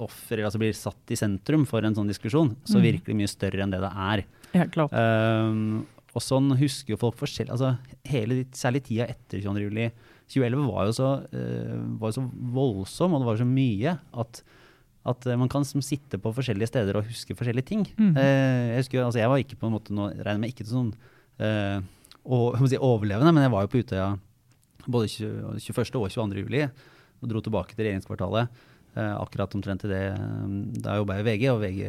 offer, 0.00 0.40
altså 0.40 0.60
blir 0.62 0.72
satt 0.76 1.12
i 1.12 1.18
sentrum 1.20 1.66
for 1.68 1.84
en 1.84 1.96
sånn 1.96 2.08
diskusjon, 2.08 2.54
så 2.64 2.80
mm. 2.80 2.86
virker 2.86 3.12
det 3.12 3.18
mye 3.20 3.30
større 3.30 3.64
enn 3.64 3.74
det 3.74 3.82
det 3.84 3.92
er. 3.92 4.24
Helt 4.56 4.72
klart. 4.72 4.96
Um, 4.96 5.84
og 6.16 6.24
sånn 6.24 6.48
husker 6.56 6.94
jo 6.94 7.00
folk 7.00 7.18
forskjellig 7.20 7.52
altså 7.52 7.74
hele, 8.08 8.46
Særlig 8.56 8.86
tida 8.86 9.04
etter 9.12 9.42
22. 9.42 9.66
juli 9.66 9.90
2011 10.32 10.62
var 10.70 10.86
jo 10.88 10.94
så, 10.96 11.08
var 12.00 12.08
jo 12.08 12.16
så 12.16 12.24
voldsom, 12.56 13.12
og 13.12 13.20
det 13.20 13.28
var 13.28 13.42
så 13.42 13.48
mye 13.50 13.98
at 14.22 14.46
at 15.06 15.26
man 15.38 15.46
kan 15.46 15.62
som, 15.62 15.82
sitte 15.84 16.18
på 16.18 16.32
forskjellige 16.34 16.66
steder 16.66 16.96
og 16.98 17.06
huske 17.06 17.36
forskjellige 17.38 17.68
ting. 17.68 17.84
Mm. 17.94 18.16
Eh, 18.18 18.62
jeg 18.72 18.80
husker, 18.80 19.04
altså 19.04 19.20
jeg 19.20 19.30
var 19.30 19.42
ikke 19.42 19.58
på 19.60 19.68
en 19.68 19.76
måte 19.76 19.94
noe, 19.94 20.10
regner 20.18 20.40
med 20.42 20.50
ikke 20.50 20.66
sånn 20.66 20.88
eh, 21.38 21.78
og, 22.26 22.58
si, 22.66 22.78
overlevende, 22.80 23.30
men 23.30 23.46
jeg 23.46 23.52
var 23.54 23.66
jo 23.66 23.70
på 23.70 23.82
Utøya 23.84 24.08
både 24.92 25.10
21. 25.10 25.98
og 26.00 26.10
22. 26.12 26.44
juli 26.44 26.64
og 26.66 27.30
dro 27.30 27.42
tilbake 27.44 27.76
til 27.76 27.86
regjeringskvartalet. 27.86 28.64
Eh, 28.96 29.14
akkurat 29.20 29.52
omtrent 29.52 29.84
i 29.84 29.90
det 29.90 30.04
Da 30.80 30.96
jobba 30.96 31.18
jeg 31.18 31.24
i 31.24 31.28
VG, 31.28 31.48
og 31.52 31.60
VG 31.60 31.80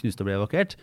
knuste 0.00 0.24
og 0.24 0.28
ble 0.28 0.38
evakuert. 0.38 0.76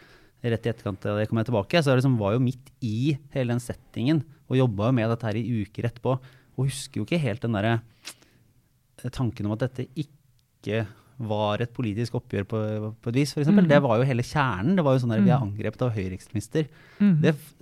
Rett 0.45 0.67
i 0.67 0.72
etterkant 0.72 1.07
av 1.10 1.19
det 1.19 1.27
kom 1.29 1.39
jeg 1.41 1.50
tilbake. 1.50 1.81
Så 1.81 1.91
jeg 1.91 2.01
liksom 2.01 2.19
var 2.22 2.36
jo 2.36 2.43
midt 2.43 2.72
i 2.86 3.15
hele 3.36 3.55
den 3.55 3.63
settingen 3.63 4.24
og 4.45 4.60
jobba 4.60 4.91
med 4.93 5.10
dette 5.10 5.27
her 5.27 5.39
i 5.39 5.63
uker 5.65 5.89
etterpå. 5.89 6.19
Og 6.55 6.69
husker 6.69 7.01
jo 7.01 7.07
ikke 7.07 7.19
helt 7.24 7.43
den 7.43 7.57
derre 7.57 7.79
eh, 7.79 9.10
tanken 9.10 9.50
om 9.50 9.55
at 9.57 9.65
dette 9.67 9.89
ikke 10.00 10.86
var 11.15 11.62
et 11.63 11.72
politisk 11.72 12.17
oppgjør 12.19 12.48
på, 12.51 12.62
på 13.00 13.12
et 13.12 13.17
vis, 13.22 13.31
f.eks. 13.31 13.48
Mm. 13.48 13.67
Det 13.72 13.77
var 13.84 14.00
jo 14.00 14.07
hele 14.07 14.24
kjernen. 14.25 14.75
Det 14.75 14.84
var 14.84 14.95
jo 14.95 15.03
sånn 15.03 15.13
der 15.15 15.24
Vi 15.24 15.31
er 15.31 15.39
mm. 15.39 15.45
angrepet 15.48 15.86
av 15.86 15.93
høyreekstremister. 15.95 16.67
Mm. 17.00 17.13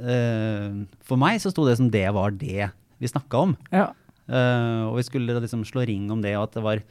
Uh, 0.01 1.01
for 1.05 1.21
meg 1.21 1.37
så 1.41 1.53
sto 1.53 1.65
det 1.67 1.77
som 1.77 1.91
det 1.93 2.07
var 2.17 2.33
det 2.33 2.71
vi 3.03 3.11
snakka 3.11 3.43
om. 3.49 3.57
Ja. 3.73 3.91
Uh, 4.23 4.89
og 4.89 4.97
vi 5.01 5.07
skulle 5.07 5.35
liksom 5.43 5.65
slå 5.67 5.83
ring 5.87 6.07
om 6.13 6.23
det, 6.23 6.35
og 6.39 6.47
at 6.47 6.57
det 6.57 6.63
var 6.65 6.83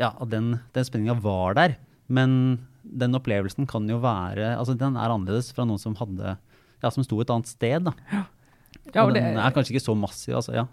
ja, 0.00 0.10
at 0.10 0.30
den, 0.32 0.54
den 0.74 0.86
spenninga 0.86 1.16
var 1.22 1.56
der. 1.58 1.76
Men 2.10 2.58
den 2.82 3.14
opplevelsen 3.14 3.68
kan 3.70 3.84
jo 3.90 4.00
være 4.02 4.54
altså 4.56 4.72
Den 4.74 4.96
er 4.98 5.12
annerledes 5.12 5.50
fra 5.54 5.66
noen 5.68 5.78
som 5.78 5.94
hadde 5.98 6.34
ja, 6.80 6.90
som 6.90 7.04
sto 7.04 7.20
et 7.20 7.30
annet 7.30 7.50
sted. 7.50 7.84
da. 7.86 7.94
Ja. 8.10 8.24
Ja, 8.90 9.04
og, 9.04 9.10
og 9.10 9.16
den 9.16 9.36
det, 9.36 9.42
er 9.42 9.54
kanskje 9.54 9.74
ikke 9.74 9.84
så 9.84 9.96
massiv. 9.98 10.36
altså, 10.38 10.54
ja. 10.56 10.66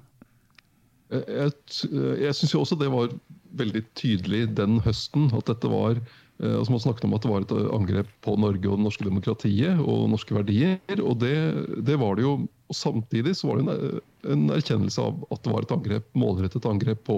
Jeg, 1.12 1.24
jeg, 1.28 2.14
jeg 2.24 2.36
syns 2.36 2.54
jo 2.54 2.62
også 2.64 2.78
det 2.80 2.90
var 2.92 3.12
veldig 3.58 3.84
tydelig 3.96 4.42
den 4.58 4.82
høsten 4.84 5.30
at 5.36 5.48
dette 5.48 5.70
var 5.72 5.96
eh, 5.96 6.56
altså 6.58 6.74
Man 6.74 6.84
snakket 6.84 7.08
om 7.08 7.16
at 7.16 7.24
det 7.24 7.32
var 7.32 7.46
et 7.46 7.54
angrep 7.78 8.10
på 8.26 8.36
Norge 8.40 8.68
og 8.68 8.80
det 8.80 8.86
norske 8.88 9.08
demokratiet 9.08 9.80
og 9.80 10.10
norske 10.12 10.36
verdier. 10.36 10.80
og 11.00 11.20
Det, 11.24 11.36
det 11.88 12.00
var 12.02 12.18
det 12.18 12.28
jo. 12.28 12.38
Og 12.68 12.76
Samtidig 12.76 13.36
så 13.40 13.50
var 13.50 13.60
det 13.60 13.66
en, 13.68 14.02
en, 14.34 14.50
erkjennelse 14.56 15.04
av 15.04 15.22
at 15.32 15.44
det 15.46 15.54
var 15.54 15.66
et 15.66 15.74
angrep, 15.76 16.10
målrettet 16.18 16.68
angrep 16.68 17.06
på 17.08 17.18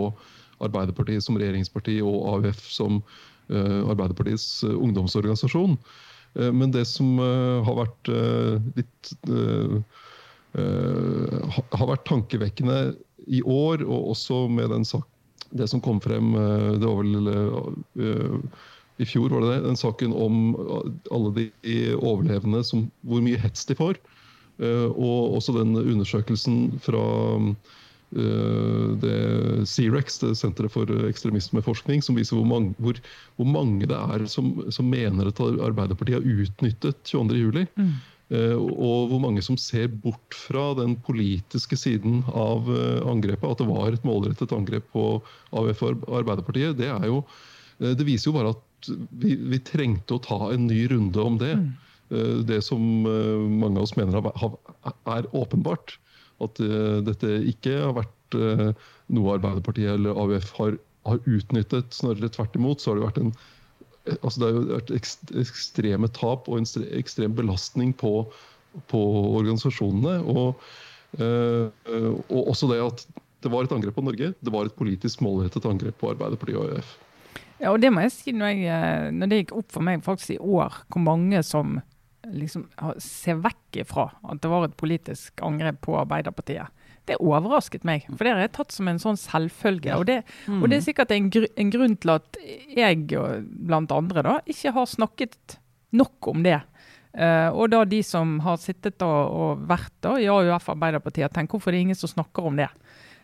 Arbeiderpartiet 0.62 1.24
som 1.24 1.38
regjeringsparti 1.40 2.00
og 2.04 2.28
AUF 2.36 2.62
som 2.70 3.00
uh, 3.00 3.82
Arbeiderpartiets 3.90 4.64
uh, 4.68 4.76
ungdomsorganisasjon. 4.78 5.78
Men 6.38 6.70
det 6.70 6.84
som 6.86 7.18
har 7.18 7.74
vært 7.74 8.10
litt 8.78 9.08
har 10.54 11.88
vært 11.90 12.06
tankevekkende 12.06 12.76
i 13.34 13.42
år, 13.42 13.82
og 13.82 14.12
også 14.14 14.44
med 14.54 14.70
den 14.70 14.86
sak 14.86 15.08
det 15.50 15.68
som 15.68 15.82
kom 15.82 16.02
frem 16.02 16.36
eh, 16.36 16.72
Det 16.80 16.86
var 16.86 17.00
vel 17.02 17.30
eh, 17.34 18.62
i 19.00 19.08
fjor, 19.08 19.32
var 19.32 19.46
det 19.46 19.52
det? 19.54 19.68
Den 19.68 19.80
saken 19.80 20.12
om 20.12 20.56
alle 21.16 21.30
de 21.38 21.46
overlevende, 21.96 22.60
som, 22.68 22.90
hvor 23.08 23.22
mye 23.24 23.40
hets 23.40 23.64
de 23.70 23.78
får. 23.80 23.96
Eh, 24.60 24.88
og 24.90 25.40
også 25.40 25.56
den 25.60 25.76
undersøkelsen 25.80 26.80
fra 26.84 27.06
det 28.10 29.18
CREX, 29.70 30.16
det 30.18 30.32
Senteret 30.34 30.74
for 30.74 30.90
ekstremismeforskning, 31.06 32.02
som 32.02 32.16
viser 32.18 32.40
hvor 32.40 32.48
mange, 32.50 32.72
hvor, 32.82 32.98
hvor 33.38 33.46
mange 33.46 33.86
det 33.86 34.00
er 34.00 34.24
som, 34.26 34.48
som, 34.74 34.88
mener 34.90 35.30
at 35.30 35.38
Arbeiderpartiet 35.38 36.18
har 36.18 36.42
utnyttet 36.42 37.04
22.07. 37.06 37.68
Mm. 37.78 37.92
Eh, 38.30 38.54
og 38.54 39.10
hvor 39.10 39.22
mange 39.24 39.42
som 39.42 39.58
ser 39.58 39.88
bort 39.90 40.38
fra 40.38 40.70
den 40.78 40.94
politiske 41.02 41.78
siden 41.80 42.22
av 42.30 42.68
eh, 42.70 43.02
angrepet. 43.10 43.48
At 43.50 43.62
det 43.62 43.70
var 43.70 43.94
et 43.96 44.06
målrettet 44.06 44.54
angrep 44.54 44.86
på 44.94 45.06
AUF 45.50 45.82
og 45.88 46.04
Arbeiderpartiet. 46.22 46.78
Det, 46.78 46.92
jo, 47.10 47.24
eh, 47.82 47.96
det 47.98 48.06
viser 48.06 48.30
jo 48.30 48.36
bare 48.38 48.54
at 48.54 48.92
vi, 49.10 49.34
vi, 49.34 49.62
trengte 49.66 50.16
å 50.16 50.24
ta 50.24 50.54
en 50.54 50.68
ny 50.70 50.84
runde 50.92 51.26
om 51.26 51.40
det. 51.42 51.56
Mm. 51.58 51.72
Det 52.10 52.58
som 52.66 52.82
mange 53.04 53.78
av 53.78 53.84
oss 53.86 53.96
mener 53.98 54.18
er 54.18 55.28
åpenbart. 55.38 55.98
At 56.42 56.58
dette 57.06 57.36
ikke 57.52 57.76
har 57.84 57.94
vært 58.00 58.38
noe 59.14 59.36
Arbeiderpartiet 59.36 59.94
eller 59.94 60.18
AUF 60.18 60.52
har, 60.58 60.78
har 61.06 61.22
utnyttet. 61.30 61.94
Snarere 61.94 62.32
tvert 62.34 62.58
imot 62.58 62.82
så 62.82 62.92
har 62.92 63.00
det 63.00 63.08
vært 63.08 63.24
en 63.24 63.34
altså 64.24 64.42
Det 64.42 64.50
har 64.50 64.70
vært 64.72 64.94
ekstreme 64.96 66.10
tap 66.16 66.48
og 66.50 66.62
en 66.62 66.86
ekstrem 66.98 67.36
belastning 67.38 67.92
på, 67.94 68.24
på 68.90 69.02
organisasjonene. 69.38 70.16
Og, 70.26 70.58
og, 71.20 72.40
også 72.40 72.72
det 72.72 72.80
at 72.86 73.06
det 73.44 73.52
var 73.54 73.64
et 73.64 73.76
angrep 73.76 73.96
på 73.96 74.04
Norge. 74.04 74.34
Det 74.40 74.54
var 74.54 74.68
et 74.68 74.76
politisk 74.76 75.22
målrettet 75.24 75.68
angrep 75.68 76.00
på 76.02 76.12
Arbeiderpartiet 76.12 76.60
og 76.60 76.74
AUF. 76.74 76.98
Ja, 77.60 77.74
og 77.74 77.82
det 77.84 77.92
må 77.92 78.04
jeg 78.06 78.14
si 78.16 78.34
når, 78.36 78.54
jeg, 78.56 78.68
eh, 78.72 79.08
når 79.16 79.30
det 79.30 79.40
gikk 79.42 79.56
opp 79.60 79.74
for 79.74 79.84
meg 79.84 80.04
faktisk 80.06 80.38
i 80.38 80.40
år, 80.40 80.82
hvor 80.88 81.04
mange 81.04 81.42
som 81.44 81.80
liksom 82.34 82.68
se 83.02 83.36
vekk 83.38 83.82
ifra 83.84 84.10
at 84.24 84.42
det 84.44 84.52
var 84.52 84.68
et 84.68 84.78
politisk 84.80 85.44
angrep 85.46 85.82
på 85.86 85.98
Arbeiderpartiet 86.00 86.70
det 87.10 87.18
overrasket 87.24 87.86
meg. 87.88 88.06
For 88.12 88.26
det 88.26 88.34
har 88.36 88.44
jeg 88.44 88.56
tatt 88.58 88.76
som 88.76 88.90
en 88.90 89.02
sånn 89.02 89.20
selvfølge. 89.20 89.96
Og 89.98 90.08
det, 90.10 90.20
mm. 90.48 90.62
og 90.62 90.70
det 90.70 90.80
er 90.80 90.86
sikkert 90.86 91.14
en, 91.16 91.30
gr 91.34 91.48
en, 91.50 91.72
grunn 91.74 91.96
til 92.02 92.14
at 92.16 92.42
jeg, 92.76 93.08
blant 93.70 93.94
andre, 93.96 94.26
da, 94.26 94.36
ikke 94.50 94.76
har 94.76 94.90
snakket 94.90 95.58
nok 95.96 96.30
om 96.32 96.46
det. 96.46 96.60
Uh, 97.10 97.50
og 97.58 97.72
da 97.74 97.82
de 97.90 98.04
som 98.06 98.36
har 98.46 98.60
sittet 98.62 99.02
og, 99.02 99.34
og 99.34 99.64
vært 99.70 99.96
da, 100.06 100.14
i 100.22 100.28
AUF 100.30 100.70
Arbeiderpartiet, 100.76 101.34
tenker 101.34 101.58
hvorfor 101.58 101.74
det 101.74 101.80
er 101.80 101.88
ingen 101.88 101.98
som 101.98 102.12
snakker 102.12 102.52
om 102.52 102.60
det. 102.60 102.70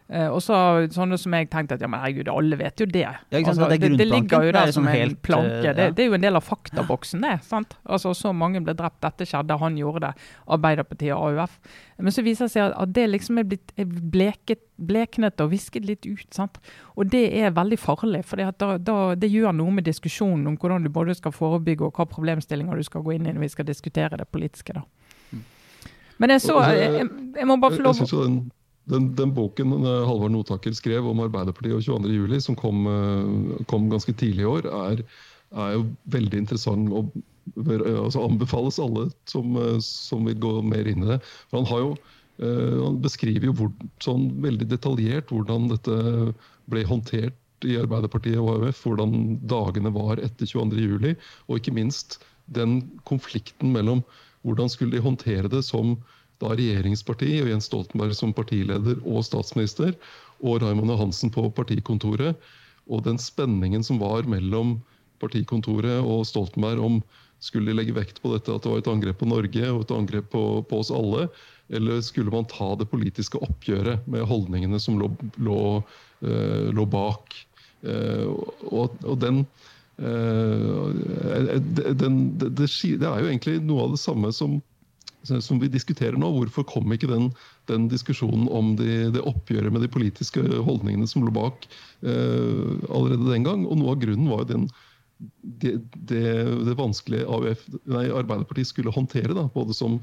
Eh, 0.07 0.27
og 0.29 0.37
så 0.45 0.55
sånne 0.93 1.17
som 1.17 1.33
jeg 1.33 1.47
tenkte 1.49 1.79
at 1.79 1.81
ja, 1.81 1.87
men 1.89 1.97
herregud, 1.97 2.27
alle 2.29 2.57
vet 2.59 2.77
jo 2.77 2.85
det. 2.85 3.01
Ja? 3.07 3.13
Altså, 3.39 3.65
Det 3.71 3.79
det, 3.97 4.05
ligger 4.05 4.43
jo 4.43 4.49
er 4.51 4.53
der 4.53 4.71
som 4.71 4.83
sånn 4.83 4.91
en 4.91 4.99
helt, 4.99 5.21
planke. 5.25 5.63
eh, 5.65 5.73
Det, 5.73 5.85
ja. 5.87 5.93
det 5.97 6.03
er 6.03 6.09
jo 6.11 6.13
en 6.13 6.21
del 6.21 6.35
av 6.37 6.43
faktaboksen, 6.45 7.21
det. 7.25 7.39
sant? 7.43 7.73
Altså 7.89 8.13
Så 8.13 8.29
mange 8.37 8.61
ble 8.61 8.75
drept, 8.77 8.99
dette 9.01 9.25
skjedde, 9.25 9.57
han 9.57 9.75
gjorde 9.79 10.01
det. 10.05 10.11
Arbeiderpartiet 10.47 11.15
og 11.15 11.39
AUF. 11.39 11.57
Men 11.97 12.11
så 12.13 12.21
viser 12.21 12.45
det 12.45 12.51
seg 12.53 12.75
at, 12.75 12.93
det 12.93 13.09
liksom 13.09 13.39
er 13.41 13.47
blitt 13.49 13.71
bleket, 14.13 14.59
bleknet 14.77 15.41
og 15.41 15.49
visket 15.55 15.85
litt 15.89 16.05
ut. 16.05 16.27
sant? 16.31 16.59
Og 16.95 17.09
det 17.09 17.23
er 17.41 17.49
veldig 17.55 17.79
farlig, 17.79 18.21
for 18.25 18.37
det 18.37 19.31
gjør 19.31 19.55
noe 19.57 19.71
med 19.71 19.85
diskusjonen 19.85 20.45
om 20.47 20.57
hvordan 20.57 20.83
du 20.83 20.89
både 20.89 21.15
skal 21.15 21.31
forebygge 21.31 21.81
og 21.81 21.93
hva 21.97 22.05
problemstillinger 22.05 22.75
du 22.77 22.83
skal 22.83 23.01
gå 23.01 23.15
inn 23.15 23.25
i 23.25 23.33
når 23.33 23.47
vi 23.47 23.49
skal 23.49 23.65
diskutere 23.65 24.17
det 24.17 24.27
politiske. 24.29 24.73
da. 24.73 24.83
Men 26.19 26.29
jeg 26.29 26.41
så 26.45 26.61
jeg, 26.71 26.93
jeg, 26.93 27.09
jeg 27.35 27.47
må 27.47 27.57
bare 27.59 27.75
få 27.75 27.81
lov 27.81 27.97
den, 28.91 29.07
den, 29.17 29.33
boken 29.33 29.73
eh, 29.79 30.01
Halvard 30.07 30.33
Notaker 30.33 30.73
skrev 30.77 31.07
om 31.09 31.23
Arbeiderpartiet 31.25 31.77
og 31.77 32.03
22.07, 32.05 32.35
som 32.47 32.57
kom, 32.59 32.83
eh, 32.89 33.63
kom 33.71 33.87
ganske 33.91 34.13
tidlig 34.17 34.45
i 34.45 34.49
år, 34.49 34.67
er, 34.89 35.05
er 35.55 35.71
jo 35.77 35.87
veldig 36.13 36.43
interessant 36.43 36.91
og 36.93 37.09
eh, 37.15 37.87
altså 37.95 38.25
anbefales 38.25 38.81
alle 38.81 39.07
som, 39.31 39.57
som 39.85 40.29
vil 40.29 40.37
gå 40.41 40.59
mer 40.65 40.89
inn 40.91 41.05
i 41.05 41.15
det. 41.15 41.21
Han, 41.55 41.65
har 41.69 41.81
jo, 41.81 41.95
han 42.37 43.01
beskriver 43.01 43.49
jo 43.49 43.57
hvor, 43.61 43.73
sånn 44.03 44.29
veldig 44.43 44.69
detaljert 44.69 45.33
hvordan 45.33 45.69
dette 45.71 45.97
ble 46.69 46.85
håndtert 46.85 47.65
i 47.65 47.77
Arbeiderpartiet 47.79 48.37
og 48.37 48.59
AUF, 48.59 48.83
hvordan 48.85 49.39
dagene 49.49 49.89
var 49.95 50.21
etter 50.21 50.45
22.07, 50.49 51.15
og 51.47 51.57
ikke 51.57 51.73
minst 51.73 52.19
den 52.53 52.83
konflikten 53.09 53.71
mellom 53.73 54.03
hvordan 54.45 54.69
skulle 54.69 54.93
de 54.93 55.01
håndtere 55.01 55.49
det 55.49 55.63
som 55.65 55.95
da 56.43 56.51
regjeringsparti, 56.55 57.31
og 57.43 57.51
Jens 57.51 57.69
Stoltenberg 57.69 58.15
som 58.17 58.33
partileder 58.35 58.99
og 59.03 59.23
statsminister, 59.27 59.95
og 60.43 60.61
Raymond 60.63 60.91
Johansen 60.91 61.31
på 61.33 61.47
partikontoret, 61.55 62.35
og 62.85 63.05
den 63.05 63.17
spenningen 63.21 63.83
som 63.85 64.01
var 64.01 64.27
mellom 64.29 64.77
partikontoret 65.23 66.03
og 66.03 66.25
Stoltenberg 66.27 66.83
om 66.83 66.99
skulle 67.43 67.71
de 67.71 67.77
legge 67.77 67.95
vekt 67.95 68.21
på 68.23 68.31
dette 68.33 68.51
at 68.51 68.63
det 68.63 68.71
var 68.71 68.81
et 68.81 68.89
angrep 68.89 69.19
på 69.21 69.29
Norge 69.29 69.69
og 69.71 69.83
et 69.83 69.93
angrep 69.95 70.29
på, 70.33 70.43
på 70.69 70.81
oss 70.81 70.91
alle, 70.93 71.27
eller 71.73 72.01
skulle 72.05 72.33
man 72.33 72.47
ta 72.49 72.73
det 72.79 72.87
politiske 72.91 73.41
oppgjøret 73.43 74.05
med 74.11 74.25
holdningene 74.29 74.79
som 74.81 74.99
lå, 75.01 75.09
lå, 75.41 75.59
eh, 76.25 76.69
lå 76.75 76.85
bak? 76.89 77.35
Eh, 77.85 78.25
og, 78.69 78.95
og 79.05 79.17
den, 79.21 79.43
eh, 79.97 80.85
den 81.97 82.21
det, 82.39 82.53
det, 82.61 82.69
det 82.69 83.09
er 83.09 83.21
jo 83.21 83.29
egentlig 83.29 83.59
noe 83.65 83.87
av 83.87 83.95
det 83.95 84.01
samme 84.01 84.33
som 84.35 84.59
som 85.25 85.59
vi 85.61 85.69
diskuterer 85.71 86.17
nå. 86.19 86.29
Hvorfor 86.37 86.65
kom 86.69 86.93
ikke 86.93 87.09
den, 87.11 87.29
den 87.69 87.87
diskusjonen 87.91 88.47
om 88.53 88.73
de, 88.79 89.07
det 89.15 89.23
oppgjøret 89.25 89.73
med 89.73 89.85
de 89.85 89.91
politiske 89.91 90.43
holdningene 90.65 91.07
som 91.09 91.25
lå 91.25 91.33
bak 91.35 91.67
eh, 92.05 92.75
allerede 92.89 93.31
den 93.31 93.47
gang? 93.47 93.65
Og 93.65 93.79
noe 93.81 93.95
av 93.95 94.03
grunnen 94.03 94.29
var 94.31 94.43
jo 94.45 94.51
den, 94.53 94.67
det, 95.41 95.77
det, 95.93 96.23
det 96.67 96.77
vanskelige 96.77 97.27
AUF, 97.27 97.65
nei, 97.89 98.05
Arbeiderpartiet 98.11 98.71
skulle 98.71 98.93
håndtere, 98.93 99.33
da, 99.37 99.47
både 99.53 99.75
som, 99.77 99.99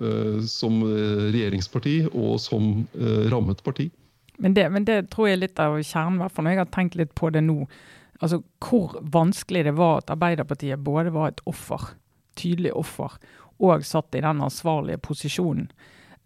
eh, 0.00 0.40
som 0.48 0.80
eh, 0.86 1.28
regjeringsparti 1.32 2.00
og 2.12 2.38
som 2.42 2.86
eh, 2.98 3.28
rammet 3.32 3.62
parti. 3.66 3.90
Men 4.38 4.54
det, 4.54 4.68
men 4.70 4.84
det 4.86 5.08
tror 5.12 5.28
jeg 5.28 5.38
er 5.38 5.46
litt 5.46 5.62
av 5.62 5.80
kjernen, 5.82 6.20
hvert 6.22 6.34
fall 6.34 6.46
når 6.46 6.54
jeg 6.54 6.62
har 6.62 6.74
tenkt 6.74 6.98
litt 7.00 7.14
på 7.18 7.30
det 7.34 7.42
nå. 7.42 7.64
Altså 8.18 8.40
Hvor 8.62 8.96
vanskelig 9.02 9.64
det 9.66 9.74
var 9.78 10.00
at 10.00 10.12
Arbeiderpartiet 10.14 10.82
både 10.82 11.12
var 11.14 11.32
et 11.32 11.42
offer, 11.46 11.92
tydelig 12.38 12.72
offer, 12.78 13.18
og 13.58 13.84
satt 13.86 14.14
i 14.14 14.22
den 14.24 14.42
ansvarlige 14.44 15.00
posisjonen. 15.02 15.70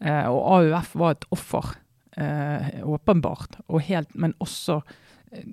Eh, 0.03 0.27
og 0.29 0.41
AUF 0.59 0.95
var 0.99 1.17
et 1.17 1.27
offer, 1.35 1.75
eh, 2.17 2.83
åpenbart, 2.83 3.61
og 3.69 3.85
helt, 3.87 4.15
men 4.15 4.35
også 4.41 4.83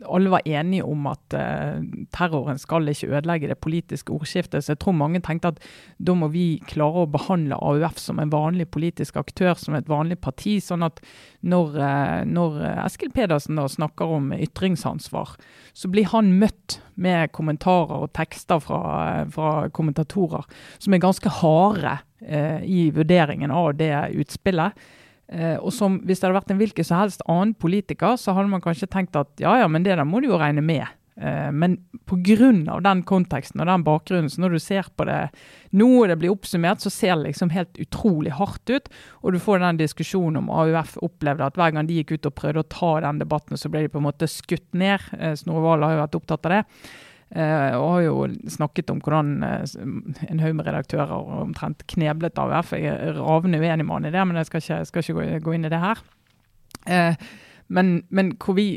alle 0.06 0.30
var 0.30 0.48
enige 0.48 0.84
om 0.84 1.06
at 1.08 1.36
uh, 1.36 1.80
terroren 2.16 2.60
skal 2.60 2.90
ikke 2.92 3.08
ødelegge 3.14 3.48
det 3.52 3.60
politiske 3.64 4.12
ordskiftet. 4.12 4.64
Så 4.64 4.74
jeg 4.74 4.82
tror 4.84 4.98
mange 4.98 5.22
tenkte 5.24 5.54
at 5.54 5.62
da 5.98 6.16
må 6.18 6.28
vi 6.34 6.60
klare 6.68 7.06
å 7.06 7.12
behandle 7.12 7.56
AUF 7.56 8.00
som 8.02 8.20
en 8.20 8.34
vanlig 8.34 8.68
politisk 8.74 9.20
aktør, 9.22 9.56
som 9.60 9.78
et 9.78 9.90
vanlig 9.90 10.20
parti. 10.20 10.58
Sånn 10.64 10.84
at 10.84 11.00
når, 11.42 11.80
uh, 11.80 12.20
når 12.28 12.60
Eskil 12.86 13.14
Pedersen 13.16 13.60
da 13.60 13.70
snakker 13.72 14.18
om 14.20 14.34
ytringsansvar, 14.36 15.38
så 15.74 15.92
blir 15.92 16.12
han 16.12 16.36
møtt 16.42 16.82
med 17.00 17.32
kommentarer 17.32 18.04
og 18.04 18.14
tekster 18.18 18.60
fra, 18.60 18.82
fra 19.32 19.70
kommentatorer 19.72 20.44
som 20.78 20.94
er 20.94 21.04
ganske 21.04 21.32
harde 21.40 22.00
uh, 22.28 22.60
i 22.68 22.90
vurderingen 22.96 23.56
av 23.56 23.78
det 23.80 23.94
utspillet. 24.20 24.76
Eh, 25.30 25.58
og 25.58 25.74
som 25.74 26.00
Hvis 26.02 26.22
det 26.22 26.28
hadde 26.28 26.40
vært 26.40 26.54
en 26.54 26.62
hvilken 26.62 26.86
som 26.86 27.04
helst 27.04 27.26
annen 27.30 27.54
politiker, 27.54 28.18
så 28.18 28.34
hadde 28.34 28.50
man 28.50 28.64
kanskje 28.64 28.90
tenkt 28.90 29.18
at 29.20 29.30
ja, 29.42 29.60
ja, 29.62 29.68
men 29.68 29.86
det 29.86 29.98
der 29.98 30.08
må 30.08 30.22
du 30.24 30.32
jo 30.32 30.40
regne 30.42 30.64
med. 30.66 30.88
Eh, 31.20 31.52
men 31.52 31.78
pga. 32.08 32.80
den 32.82 33.04
konteksten 33.04 33.60
og 33.62 33.68
den 33.68 33.84
bakgrunnen, 33.84 34.30
så 34.30 34.42
når 34.42 34.56
du 34.56 34.60
ser 34.60 34.88
på 34.96 35.06
det 35.06 35.30
nå 35.76 35.90
og 36.00 36.08
det 36.08 36.18
blir 36.22 36.32
oppsummert, 36.32 36.82
så 36.82 36.90
ser 36.90 37.18
det 37.18 37.30
liksom 37.30 37.52
helt 37.52 37.78
utrolig 37.78 38.32
hardt 38.32 38.70
ut. 38.70 38.90
Og 39.22 39.34
du 39.34 39.40
får 39.40 39.60
den 39.60 39.82
diskusjonen 39.82 40.42
om 40.42 40.50
AUF 40.50 40.98
opplevde 41.04 41.46
at 41.46 41.60
hver 41.60 41.76
gang 41.76 41.88
de 41.88 42.00
gikk 42.00 42.16
ut 42.16 42.32
og 42.32 42.38
prøvde 42.40 42.64
å 42.64 42.72
ta 42.72 42.94
den 43.06 43.20
debatten, 43.20 43.60
så 43.60 43.70
ble 43.70 43.86
de 43.86 43.94
på 43.94 44.00
en 44.00 44.08
måte 44.08 44.32
skutt 44.32 44.74
ned. 44.74 45.04
Eh, 45.20 45.36
Snorre 45.36 45.66
Valen 45.66 45.86
har 45.86 45.98
jo 45.98 46.04
vært 46.06 46.20
opptatt 46.22 46.50
av 46.50 46.56
det. 46.56 46.64
Eh, 47.30 47.76
og 47.78 47.92
har 47.94 48.04
jo 48.08 48.14
snakket 48.50 48.90
om 48.90 49.02
hvordan 49.06 49.44
eh, 49.46 49.74
en 50.32 50.40
haug 50.42 50.56
med 50.58 50.66
redaktører 50.66 51.14
omtrent 51.14 51.86
kneblet 51.92 52.40
AUF. 52.42 52.74
Jeg 52.74 52.90
er 52.90 53.20
ravende 53.20 53.60
uenig 53.62 53.86
med 53.86 53.94
han 53.94 54.10
i 54.10 54.14
det, 54.16 54.24
men 54.26 54.40
jeg 54.40 54.50
skal 54.50 54.64
ikke, 54.64 54.86
skal 54.90 55.04
ikke 55.04 55.42
gå, 55.46 55.54
inn 55.54 55.68
i 55.70 55.72
det 55.72 55.82
her. 55.84 56.02
Eh, 56.90 57.28
men, 57.70 58.00
men 58.10 58.34
hvor 58.42 58.58
vi 58.58 58.70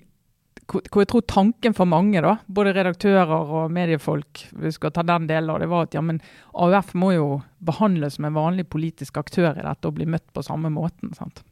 hvor 0.73 1.03
jeg 1.03 1.09
tror 1.11 1.25
tanken 1.29 1.75
for 1.77 1.89
mange, 1.91 2.21
da, 2.23 2.37
både 2.47 2.73
redaktører 2.73 3.51
og 3.51 3.73
mediefolk, 3.75 4.45
vi 4.63 4.71
skal 4.73 4.93
ta 4.95 5.03
den 5.05 5.27
delen 5.29 5.51
av 5.53 5.59
det, 5.61 5.69
var 5.69 5.89
at 5.89 5.97
ja, 5.97 6.01
men 6.05 6.21
AUF 6.55 6.95
må 6.97 7.11
jo 7.13 7.27
behandles 7.61 8.17
som 8.17 8.29
en 8.29 8.37
vanlig 8.37 8.69
politisk 8.73 9.19
aktør 9.21 9.51
i 9.59 9.65
dette 9.67 9.91
og 9.91 9.99
bli 9.99 10.07
møtt 10.09 10.29
på 10.33 10.45
samme 10.47 10.71
måten. 10.73 11.13
sant? 11.19 11.43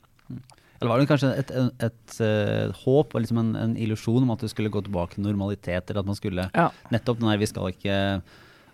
Eller 0.81 0.91
var 0.95 1.01
det 1.03 1.09
kanskje 1.11 1.31
et, 1.37 1.51
et, 1.53 1.73
et, 1.85 2.21
et 2.25 2.77
håp 2.85 3.13
og 3.15 3.21
liksom 3.21 3.41
en, 3.43 3.51
en 3.61 3.75
illusjon 3.77 4.23
om 4.25 4.31
at 4.33 4.41
det 4.41 4.49
skulle 4.53 4.71
gå 4.73 4.81
tilbake 4.87 5.19
til 5.19 5.27
normalitet? 5.27 5.91
Eller 5.91 6.01
at 6.01 6.09
man 6.09 6.17
skulle 6.17 6.47
Ja. 6.57 6.71
Nettopp 6.91 7.21
den 7.21 7.29
der 7.29 7.39
vi 7.43 7.49
skal 7.51 7.69
ikke 7.75 7.99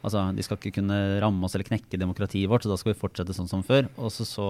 Altså, 0.07 0.21
De 0.37 0.43
skal 0.45 0.59
ikke 0.61 0.77
kunne 0.77 0.97
ramme 1.19 1.43
oss 1.49 1.57
eller 1.57 1.67
knekke 1.67 1.99
demokratiet 1.99 2.47
vårt, 2.47 2.63
så 2.63 2.71
da 2.71 2.77
skal 2.79 2.93
vi 2.93 2.99
fortsette 3.01 3.35
sånn 3.35 3.49
som 3.51 3.65
før. 3.67 3.89
Og 3.99 4.13
så, 4.15 4.23
så, 4.29 4.45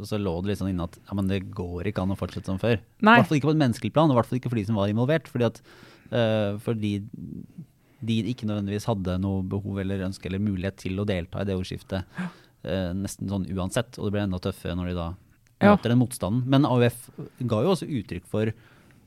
så 0.00 0.16
lå 0.16 0.32
det 0.40 0.48
litt 0.54 0.60
sånn 0.62 0.70
inne 0.70 0.86
at 0.88 0.96
ja, 0.96 1.16
men 1.18 1.28
det 1.28 1.42
går 1.52 1.90
ikke 1.90 2.00
an 2.06 2.14
å 2.14 2.16
fortsette 2.16 2.48
som 2.48 2.56
før. 2.62 2.78
I 2.80 3.04
hvert 3.18 3.28
fall 3.28 3.36
ikke 3.36 3.50
på 3.50 3.52
et 3.52 3.60
menneskelig 3.60 3.92
plan, 3.92 4.08
og 4.08 4.14
i 4.16 4.18
hvert 4.22 4.30
fall 4.30 4.38
ikke 4.40 4.52
for 4.54 4.62
de 4.62 4.64
som 4.70 4.78
var 4.80 4.88
involvert. 4.88 5.28
Fordi 5.28 5.44
at 5.50 5.60
eh, 6.08 6.56
fordi 6.64 6.94
de 8.00 8.16
ikke 8.32 8.48
nødvendigvis 8.48 8.88
hadde 8.88 9.18
noe 9.20 9.42
behov 9.44 9.82
eller 9.82 10.06
ønske 10.08 10.30
eller 10.30 10.40
mulighet 10.40 10.80
til 10.86 10.96
å 11.00 11.06
delta 11.08 11.42
i 11.44 11.50
det 11.50 11.58
ordskiftet. 11.58 12.08
eh, 12.64 12.90
nesten 12.96 13.28
sånn 13.28 13.44
uansett, 13.52 13.98
og 13.98 14.08
det 14.08 14.14
ble 14.16 14.24
enda 14.24 14.40
tøffere 14.40 14.78
når 14.78 14.88
de 14.94 14.96
da. 15.02 15.10
Møter 15.72 15.88
den 15.94 15.98
motstanden. 16.02 16.44
Men 16.46 16.64
AUF 16.68 17.10
ga 17.40 17.62
jo 17.64 17.72
også 17.74 17.88
uttrykk 17.88 18.26
for 18.30 18.52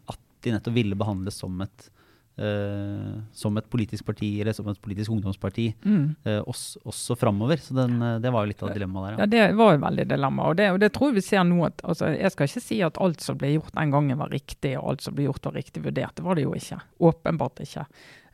at 0.10 0.20
de 0.44 0.52
nettopp 0.56 0.74
ville 0.74 0.96
behandles 0.98 1.38
som 1.44 1.62
et 1.62 1.90
Uh, 2.38 3.18
som 3.34 3.56
et 3.58 3.66
politisk 3.66 4.06
parti 4.06 4.28
eller 4.44 4.54
som 4.54 4.68
et 4.70 4.78
politisk 4.80 5.10
ungdomsparti 5.10 5.72
Mm. 5.84 6.16
uh, 6.22 6.44
også, 6.46 6.78
også 6.86 7.16
framover. 7.18 7.58
Så 7.58 7.74
den, 7.74 7.96
eh, 8.00 8.20
det 8.22 8.30
var 8.32 8.46
jo 8.46 8.52
litt 8.52 8.62
av 8.62 8.76
dilemmaet 8.76 9.18
der. 9.18 9.24
Ja, 9.24 9.26
Det 9.26 9.56
var 9.58 9.72
jo 9.74 9.80
veldig 9.82 10.06
dilemma. 10.08 10.44
Og 10.46 10.56
det, 10.56 10.68
og 10.72 10.80
det 10.80 10.92
tror 10.94 11.10
jeg 11.10 11.16
vi 11.16 11.22
ser 11.26 11.44
nå 11.44 11.66
at 11.66 11.82
altså, 11.84 12.12
Jeg 12.16 12.32
skal 12.32 12.46
ikke 12.46 12.62
si 12.62 12.78
at 12.84 12.98
alt 13.02 13.22
som 13.22 13.40
ble 13.42 13.56
gjort 13.56 13.74
den 13.74 13.90
gangen 13.90 14.18
var 14.20 14.30
riktig, 14.30 14.78
og 14.78 14.92
alt 14.92 15.02
som 15.02 15.16
ble 15.16 15.26
gjort 15.26 15.46
var 15.50 15.54
riktig 15.58 15.82
vurdert. 15.84 16.14
Det 16.14 16.24
var 16.24 16.36
det 16.36 16.44
jo 16.44 16.54
ikke. 16.54 16.80
Åpenbart 17.10 17.60
ikke. 17.66 17.88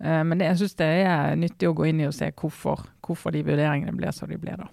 Uh, 0.04 0.24
men 0.28 0.38
det, 0.38 0.48
jeg 0.52 0.58
syns 0.66 0.76
det 0.76 0.92
er 1.08 1.36
nyttig 1.40 1.70
å 1.72 1.74
gå 1.80 1.88
inn 1.88 2.02
i 2.02 2.08
og 2.12 2.14
se 2.14 2.30
hvorfor, 2.36 2.84
hvorfor 3.08 3.32
de 3.32 3.42
vurderingene 3.48 3.96
ble 3.96 4.12
som 4.12 4.28
de 4.28 4.36
ble, 4.36 4.58
da. 4.60 4.68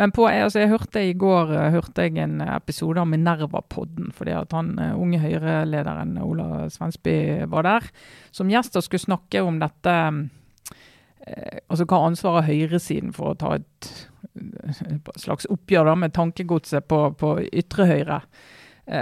Men 0.00 0.10
på, 0.10 0.26
altså 0.26 0.64
jeg 0.64 0.72
hørte 0.72 1.02
i 1.06 1.14
går 1.14 1.52
eh, 1.54 1.72
hørte 1.74 2.06
jeg 2.06 2.18
en 2.18 2.40
episode 2.42 2.98
av 3.02 3.06
Minerva-podden, 3.10 4.10
fordi 4.16 4.34
at 4.34 4.54
han 4.56 4.72
eh, 4.82 4.96
unge 4.98 5.20
Høyre-lederen 5.22 6.16
Ola 6.22 6.66
Svensby 6.72 7.46
var 7.50 7.66
der 7.66 7.86
som 8.34 8.50
gjest 8.50 8.74
og 8.78 8.86
skulle 8.86 9.04
snakke 9.04 9.44
om 9.46 9.60
dette 9.62 9.94
eh, 9.94 11.60
Altså 11.70 11.86
hva 11.88 12.02
ansvaret 12.08 12.44
har 12.44 12.50
høyresiden 12.50 13.14
for 13.14 13.32
å 13.32 13.38
ta 13.38 13.54
et 13.60 13.94
et 14.34 15.08
slags 15.20 15.46
oppgjør 15.52 15.86
da, 15.86 15.92
med 15.94 16.12
tankegodset 16.16 16.88
på, 16.90 16.96
på 17.20 17.28
ytre 17.54 17.84
høyre. 17.86 18.16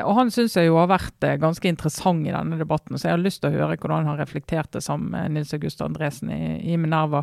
Og 0.04 0.10
Han 0.18 0.32
syns 0.34 0.58
jeg 0.58 0.66
jo 0.66 0.76
har 0.76 0.90
vært 0.90 1.24
ganske 1.40 1.70
interessant 1.70 2.26
i 2.26 2.34
denne 2.34 2.58
debatten, 2.60 2.98
så 2.98 3.08
jeg 3.08 3.14
har 3.14 3.22
lyst 3.22 3.40
til 3.40 3.48
å 3.48 3.62
høre 3.62 3.78
hvordan 3.80 4.10
han 4.10 4.18
reflekterte 4.20 4.82
sammen 4.84 5.08
med 5.14 5.32
Nils 5.32 5.54
August 5.56 5.80
Andresen 5.80 6.34
i, 6.34 6.42
i 6.74 6.76
Minerva. 6.76 7.22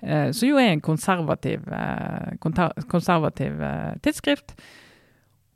Eh, 0.00 0.30
som 0.32 0.48
jo 0.48 0.60
er 0.60 0.72
en 0.72 0.84
konservativ, 0.84 1.64
eh, 1.72 2.36
konservativ 2.40 3.62
eh, 3.62 3.96
tidsskrift. 4.04 4.54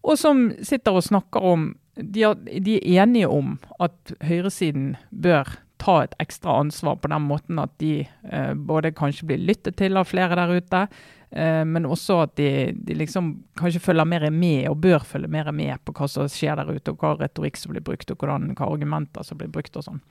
Og 0.02 0.18
som 0.18 0.50
sitter 0.62 0.98
og 0.98 1.06
snakker 1.06 1.44
om 1.46 1.72
de, 1.94 2.24
er, 2.24 2.34
de 2.34 2.78
er 2.80 3.04
enige 3.04 3.28
om 3.28 3.58
at 3.80 4.14
høyresiden 4.24 4.94
bør 5.10 5.50
ta 5.82 5.98
et 6.04 6.14
ekstra 6.22 6.56
ansvar 6.62 6.96
på 7.02 7.10
den 7.12 7.26
måten 7.26 7.58
at 7.62 7.74
de 7.82 8.00
eh, 8.02 8.54
både 8.54 8.94
kanskje 8.96 9.28
blir 9.28 9.42
lyttet 9.42 9.76
til 9.78 9.98
av 10.00 10.08
flere 10.08 10.38
der 10.38 10.56
ute, 10.56 10.86
Eh, 11.32 11.64
men 11.64 11.86
også 11.88 12.18
at 12.26 12.34
de, 12.36 12.48
de, 12.76 12.94
liksom 12.98 13.32
kanskje 13.56 13.80
følger 13.80 14.04
mer 14.04 14.28
med, 14.30 14.68
og 14.68 14.82
bør 14.84 15.04
følge 15.08 15.30
mer 15.32 15.48
med 15.56 15.80
på 15.84 15.94
hva 15.96 16.08
som 16.10 16.28
skjer 16.28 16.60
der 16.60 16.68
ute, 16.74 16.92
og 16.92 17.00
hva 17.00 17.14
retorikk 17.22 17.56
som 17.56 17.72
blir 17.72 17.84
brukt, 17.84 18.10
og 18.12 18.20
hvordan, 18.20 18.50
hva 18.58 18.68
argumenter 18.68 19.24
som 19.24 19.40
blir 19.40 19.48
brukt 19.52 19.78
og 19.80 19.86
sånn. 19.86 20.02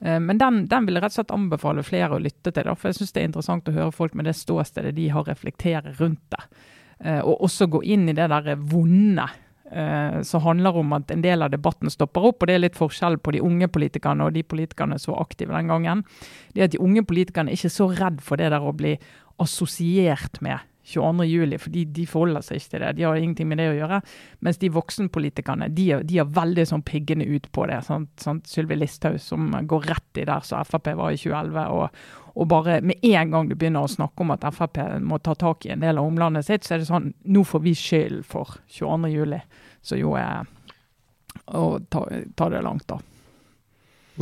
Eh, 0.00 0.20
men 0.20 0.38
den, 0.38 0.66
den, 0.70 0.86
vil 0.86 0.98
jeg 0.98 1.04
rett 1.04 1.14
og 1.14 1.20
slett 1.20 1.34
anbefale 1.34 1.84
flere 1.86 2.16
å 2.16 2.22
lytte 2.22 2.52
til. 2.52 2.70
For 2.74 2.90
jeg 2.90 3.00
syns 3.00 3.16
det 3.16 3.22
er 3.22 3.30
interessant 3.30 3.70
å 3.70 3.76
høre 3.76 3.94
folk 3.94 4.16
med 4.18 4.28
det 4.28 4.36
ståstedet 4.38 4.94
de 4.96 5.08
har, 5.14 5.26
reflektere 5.28 5.94
rundt 6.00 6.22
det. 6.34 6.44
Eh, 7.00 7.20
og 7.20 7.44
også 7.48 7.68
gå 7.72 7.82
inn 7.84 8.08
i 8.08 8.16
det 8.16 8.30
der 8.32 8.54
vonde 8.56 9.28
som 10.22 10.44
handler 10.44 10.76
om 10.78 10.92
at 10.94 11.10
en 11.10 11.24
del 11.24 11.42
av 11.42 11.48
debatten 11.50 11.90
stopper 11.90 12.28
opp. 12.28 12.36
og 12.38 12.46
Det 12.46 12.54
er 12.54 12.60
litt 12.60 12.76
forskjell 12.78 13.16
på 13.18 13.32
de 13.34 13.40
unge 13.42 13.66
politikerne 13.74 14.28
og 14.28 14.36
de 14.36 14.44
politikerne 14.46 14.94
som 15.02 15.16
var 15.16 15.24
aktive 15.24 15.56
den 15.56 15.72
gangen. 15.72 16.04
Det 16.54 16.62
er 16.62 16.68
at 16.68 16.76
De 16.76 16.78
unge 16.78 17.02
politikerne 17.02 17.50
er 17.50 17.58
ikke 17.58 17.72
så 17.74 17.88
redd 17.90 18.20
for 18.22 18.38
det 18.38 18.52
der 18.54 18.62
å 18.62 18.70
bli 18.70 18.92
assosiert 19.42 20.38
med 20.38 20.62
22.07, 20.86 21.58
fordi 21.58 21.84
de 21.96 22.04
forholder 22.06 22.44
seg 22.46 22.60
ikke 22.60 22.70
til 22.72 22.84
det. 22.84 22.92
De 22.98 23.06
har 23.06 23.18
ingenting 23.18 23.48
med 23.50 23.58
det 23.58 23.68
å 23.72 23.76
gjøre. 23.76 24.00
Mens 24.46 24.60
de 24.62 24.70
voksenpolitikerne 24.74 25.68
de, 25.74 25.86
de 26.06 26.20
er 26.22 26.34
veldig 26.38 26.66
sånn 26.70 26.84
piggende 26.86 27.26
ut 27.26 27.48
på 27.54 27.66
det. 27.70 27.80
Sant? 27.88 28.12
Sant? 28.22 28.46
Sylvi 28.50 28.78
Listhaug 28.78 29.18
som 29.22 29.50
går 29.66 29.88
rett 29.90 30.22
i 30.22 30.26
der 30.28 30.46
som 30.46 30.62
Frp 30.66 30.92
var 30.98 31.14
i 31.14 31.18
2011. 31.18 31.66
Og, 31.74 32.04
og, 32.36 32.44
bare 32.52 32.78
med 32.86 33.02
en 33.02 33.34
gang 33.34 33.50
du 33.50 33.56
begynner 33.56 33.86
å 33.86 33.90
snakke 33.90 34.22
om 34.22 34.34
at 34.36 34.46
Frp 34.54 34.82
må 35.02 35.18
ta 35.18 35.34
tak 35.34 35.66
i 35.66 35.74
en 35.74 35.82
del 35.82 35.98
av 35.98 36.06
omlandet 36.06 36.46
sitt, 36.46 36.66
så 36.66 36.76
er 36.76 36.84
det 36.84 36.90
sånn 36.90 37.12
Nå 37.26 37.42
får 37.46 37.64
vi 37.66 37.74
skylden 37.76 38.22
for 38.26 38.58
22.07. 38.78 39.40
Så 39.86 39.98
jo 39.98 40.14
er 40.18 40.46
å 41.46 41.66
ta, 41.90 42.06
ta 42.38 42.50
det 42.50 42.62
langt, 42.62 42.86
da. 42.90 43.00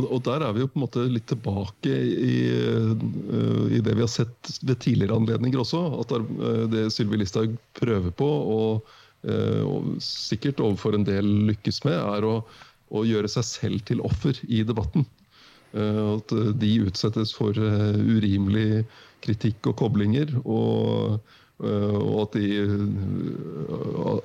Og 0.03 0.19
der 0.25 0.43
er 0.43 0.53
vi 0.55 0.63
jo 0.63 0.67
på 0.67 0.79
en 0.79 0.83
måte 0.83 1.05
litt 1.07 1.27
tilbake 1.31 1.91
i, 1.91 2.37
i 3.77 3.79
det 3.79 3.93
vi 3.95 4.03
har 4.03 4.11
sett 4.11 4.51
ved 4.67 4.81
tidligere 4.83 5.15
anledninger 5.15 5.61
også. 5.61 5.81
At 6.01 6.11
det 6.73 6.89
Sylvi 6.91 7.21
Listhaug 7.21 7.55
prøver 7.79 8.11
på, 8.19 8.27
og, 8.55 8.95
og, 9.23 9.93
sikkert 10.03 10.59
overfor 10.63 10.97
en 10.97 11.07
del 11.07 11.29
lykkes 11.51 11.83
med, 11.87 11.95
er 11.95 12.27
å, 12.27 12.35
å, 12.91 13.05
gjøre 13.07 13.31
seg 13.31 13.47
selv 13.47 13.85
til 13.87 14.03
offer 14.03 14.39
i 14.49 14.65
debatten. 14.67 15.07
At 15.75 16.31
de 16.59 16.75
utsettes 16.87 17.33
for 17.35 17.55
urimelig 17.55 18.85
kritikk 19.23 19.71
og 19.71 19.79
koblinger. 19.85 20.35
og 20.43 21.19
og 21.63 22.17
at 22.25 22.33
de, 22.35 22.47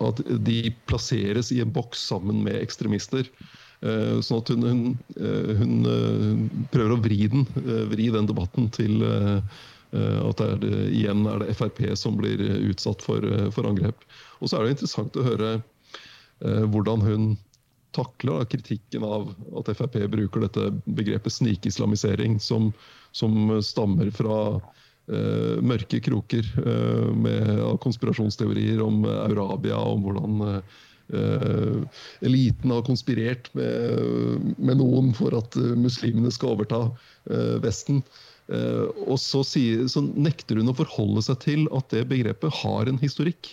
at 0.02 0.22
de, 0.42 0.58
plasseres 0.90 1.52
i 1.54 1.60
en 1.62 1.70
boks 1.70 2.02
sammen 2.10 2.42
med 2.42 2.58
ekstremister. 2.58 3.28
Eh, 3.80 4.18
sånn 4.20 4.42
at 4.42 4.50
hun, 4.52 4.64
hun, 4.68 4.80
eh, 5.16 5.50
hun, 5.56 5.76
eh, 5.88 6.64
prøver 6.72 6.92
å 6.92 7.00
vri 7.00 7.20
den, 7.32 7.46
vri 7.88 8.10
den 8.12 8.28
debatten 8.28 8.68
til 8.76 9.04
at 9.90 10.38
det 10.38 10.44
er 10.46 10.58
det, 10.62 10.76
igjen 10.94 11.24
er 11.26 11.40
det 11.42 11.54
Frp 11.58 11.80
som 11.98 12.14
blir 12.14 12.38
utsatt 12.68 13.00
for, 13.02 13.24
for 13.50 13.66
angrep. 13.66 14.04
Og 14.38 14.46
så 14.46 14.60
er 14.60 14.68
det 14.68 14.76
interessant 14.76 15.16
å 15.18 15.24
høre 15.26 15.48
hvordan 16.70 17.02
hun 17.02 17.24
takler 17.90 18.46
kritikken 18.46 19.02
av 19.02 19.32
at 19.58 19.72
Frp 19.74 19.98
bruker 20.12 20.44
dette 20.44 20.68
begrepet 20.86 21.34
snikislamisering, 21.34 22.38
som, 22.38 22.70
som 23.10 23.50
stammer 23.66 24.12
fra 24.14 24.38
uh, 24.62 25.56
mørke 25.58 25.98
kroker 26.06 26.46
uh, 26.62 27.10
med 27.10 27.50
konspirasjonsteorier 27.82 28.78
om 28.86 29.02
Eurabia, 29.10 29.82
om 29.90 30.06
hvordan 30.06 30.46
uh, 30.46 30.78
Uh, 31.10 31.82
eliten 32.20 32.70
har 32.70 32.84
konspirert 32.86 33.48
med, 33.58 34.54
med, 34.58 34.76
noen 34.78 35.10
for 35.16 35.34
at 35.34 35.56
uh, 35.58 35.72
muslimene 35.78 36.30
skal 36.30 36.54
overta 36.54 36.84
uh, 36.86 37.56
Vesten. 37.64 38.04
og 38.50 39.14
så, 39.22 39.44
sier, 39.46 39.84
så, 39.86 40.00
nekter 40.02 40.58
hun 40.58 40.72
å 40.72 40.74
forholde 40.74 41.22
seg 41.22 41.36
til 41.44 41.68
at 41.76 41.92
det 41.94 42.08
begrepet 42.10 42.56
har 42.64 42.88
en 42.90 42.98
historikk. 42.98 43.46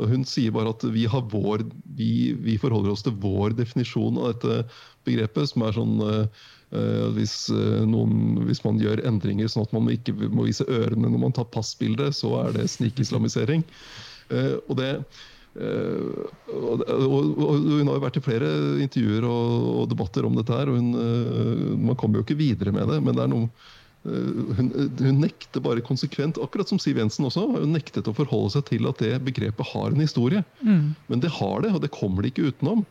Og 0.00 0.08
hun 0.10 0.24
sier 0.26 0.50
bare 0.50 0.72
at 0.72 0.82
vi, 0.90 1.04
vår, 1.06 1.62
vi, 1.94 2.32
vi, 2.42 2.56
forholder 2.58 2.90
oss 2.90 3.04
til 3.06 3.14
vår 3.22 3.54
definisjon 3.54 4.18
av 4.18 4.32
dette 4.32 4.64
begrepet, 5.06 5.52
som 5.52 5.62
er 5.62 5.76
sånn 5.76 5.94
hvis, 7.14 7.36
noen, 7.86 8.40
hvis, 8.48 8.64
man 8.64 8.82
gjør 8.82 9.04
endringer 9.06 9.52
sånn 9.52 9.68
at 9.68 9.76
man 9.76 9.92
ikke 9.94 10.16
må 10.32 10.48
vise 10.48 10.66
ørene 10.66 11.12
når 11.12 11.22
man 11.28 11.36
tar 11.38 11.46
passbilde, 11.54 12.10
så 12.16 12.32
er 12.40 12.56
det 12.56 12.66
snikislamisering. 12.72 13.62
og 14.66 14.74
det 14.80 14.90
Uh, 15.52 16.24
og, 16.48 16.80
og, 16.88 17.26
og, 17.36 17.58
Hun 17.60 17.90
har 17.90 17.98
jo 17.98 18.04
vært 18.06 18.16
i 18.16 18.24
flere 18.24 18.48
intervjuer 18.80 19.26
og, 19.28 19.66
og 19.82 19.90
debatter 19.90 20.24
om 20.24 20.38
dette. 20.38 20.56
her, 20.56 20.72
og 20.72 20.78
hun, 20.80 20.94
uh, 20.96 21.76
Man 21.76 21.98
kommer 22.00 22.20
jo 22.20 22.26
ikke 22.26 22.38
videre 22.40 22.72
med 22.72 22.88
det. 22.88 23.02
men 23.04 23.18
det 23.18 23.26
er 23.26 23.32
noe 23.34 23.50
uh, 24.08 24.56
hun, 24.56 24.72
hun, 24.96 25.20
nekter 25.20 25.64
bare 25.64 25.84
konsekvent, 25.84 26.40
akkurat 26.40 26.72
som 26.72 26.80
Siv 26.80 27.02
Jensen 27.02 27.28
også, 27.28 27.44
hun 27.58 27.76
nektet 27.76 28.08
å 28.08 28.16
forholde 28.16 28.56
seg 28.56 28.66
til 28.70 28.88
at 28.88 29.04
det 29.04 29.20
begrepet 29.28 29.72
har 29.74 29.92
en 29.92 30.04
historie. 30.04 30.44
Mm. 30.64 30.94
Men 31.12 31.24
det 31.24 31.34
har 31.36 31.66
det, 31.66 31.74
og 31.76 31.84
det 31.84 31.92
kommer 31.94 32.24
de 32.24 32.32
ikke 32.32 32.48
utenom. 32.48 32.86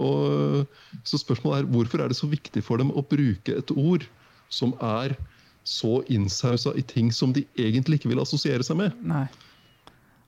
Og, 0.00 0.68
så 1.04 1.20
spørsmålet 1.20 1.62
er 1.62 1.72
hvorfor 1.72 2.00
er 2.00 2.12
det 2.12 2.16
så 2.16 2.28
viktig 2.28 2.62
for 2.64 2.80
dem 2.80 2.92
å 2.92 3.04
bruke 3.04 3.56
et 3.56 3.72
ord 3.72 4.04
som 4.52 4.72
er 4.80 5.16
så 5.64 6.00
innsausa 6.10 6.72
i 6.76 6.82
ting 6.82 7.12
som 7.14 7.32
de 7.32 7.44
egentlig 7.60 8.00
ikke 8.00 8.12
vil 8.12 8.22
assosiere 8.22 8.64
seg 8.66 8.80
med? 8.80 8.96
Nei. 9.04 9.26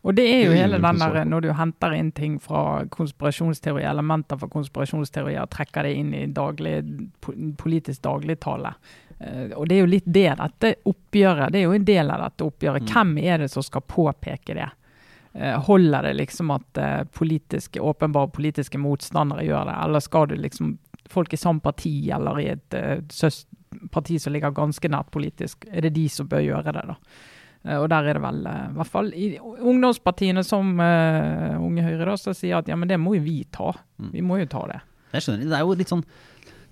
Og 0.05 0.13
det 0.15 0.25
er 0.29 0.43
jo 0.45 0.53
hele 0.53 0.79
den 0.85 0.99
der 1.01 1.25
når 1.25 1.47
du 1.47 1.51
henter 1.57 1.95
inn 1.97 2.11
ting 2.13 2.37
fra 2.43 2.85
konspirasjonsteori, 2.93 3.87
elementer 3.89 4.37
fra 4.37 4.51
konspirasjonsteorier, 4.53 5.49
trekker 5.49 5.89
det 5.89 5.95
inn 5.97 6.11
i 6.13 6.27
daglig, 6.29 6.75
politisk 7.61 8.03
dagligtale. 8.05 8.75
Uh, 9.17 9.55
og 9.57 9.69
det 9.71 9.79
er 9.79 9.81
jo 9.81 9.89
litt 9.89 10.09
det 10.11 10.31
dette 10.41 10.71
oppgjøret 10.91 11.53
Det 11.55 11.61
er 11.61 11.69
jo 11.69 11.77
en 11.77 11.87
del 11.87 12.11
av 12.11 12.25
dette 12.27 12.45
oppgjøret. 12.45 12.85
Mm. 12.85 12.91
Hvem 12.93 13.13
er 13.23 13.45
det 13.45 13.49
som 13.53 13.65
skal 13.65 13.85
påpeke 13.89 14.59
det? 14.59 14.69
Uh, 15.33 15.57
holder 15.71 16.11
det 16.11 16.17
liksom 16.21 16.53
at 16.53 16.83
uh, 16.83 17.05
politiske, 17.09 17.81
åpenbare 17.81 18.29
politiske 18.35 18.81
motstandere 18.83 19.47
gjør 19.47 19.71
det, 19.71 19.79
eller 19.87 20.05
skal 20.05 20.29
du 20.29 20.37
liksom 20.37 20.77
folk 21.09 21.33
i 21.33 21.41
samme 21.41 21.65
parti 21.65 21.95
eller 22.13 22.41
i 22.41 22.51
et 22.53 22.77
parti 23.93 24.19
som 24.21 24.33
ligger 24.33 24.55
ganske 24.57 24.89
nært 24.89 25.11
politisk, 25.13 25.67
er 25.71 25.85
det 25.85 25.97
de 25.97 26.05
som 26.09 26.29
bør 26.29 26.45
gjøre 26.45 26.73
det, 26.77 26.85
da? 26.93 26.97
Eh, 27.65 27.81
og 27.81 27.89
der 27.93 28.11
er 28.11 28.19
det 28.19 28.25
vel, 28.25 28.43
eh, 28.47 28.65
i 28.69 28.79
hvert 28.79 28.93
fall 28.93 29.11
i 29.17 29.29
ungdomspartiene 29.41 30.45
som 30.45 30.75
uh, 30.81 31.57
Unge 31.65 31.85
Høyre, 31.87 32.11
da, 32.11 32.17
så 32.21 32.35
sier 32.37 32.61
at 32.61 32.69
ja, 32.69 32.77
men 32.77 32.91
det 32.91 33.01
må 33.01 33.17
jo 33.17 33.25
vi 33.25 33.39
ta. 33.53 33.73
Mm. 33.99 34.11
Vi 34.13 34.25
må 34.25 34.41
jo 34.43 34.51
ta 34.53 34.67
det. 34.71 34.81
Jeg 35.15 35.25
skjønner. 35.25 35.49
Det 35.49 35.59
er 35.59 35.65
jo 35.65 35.77
litt 35.79 35.93
sånn 35.93 36.05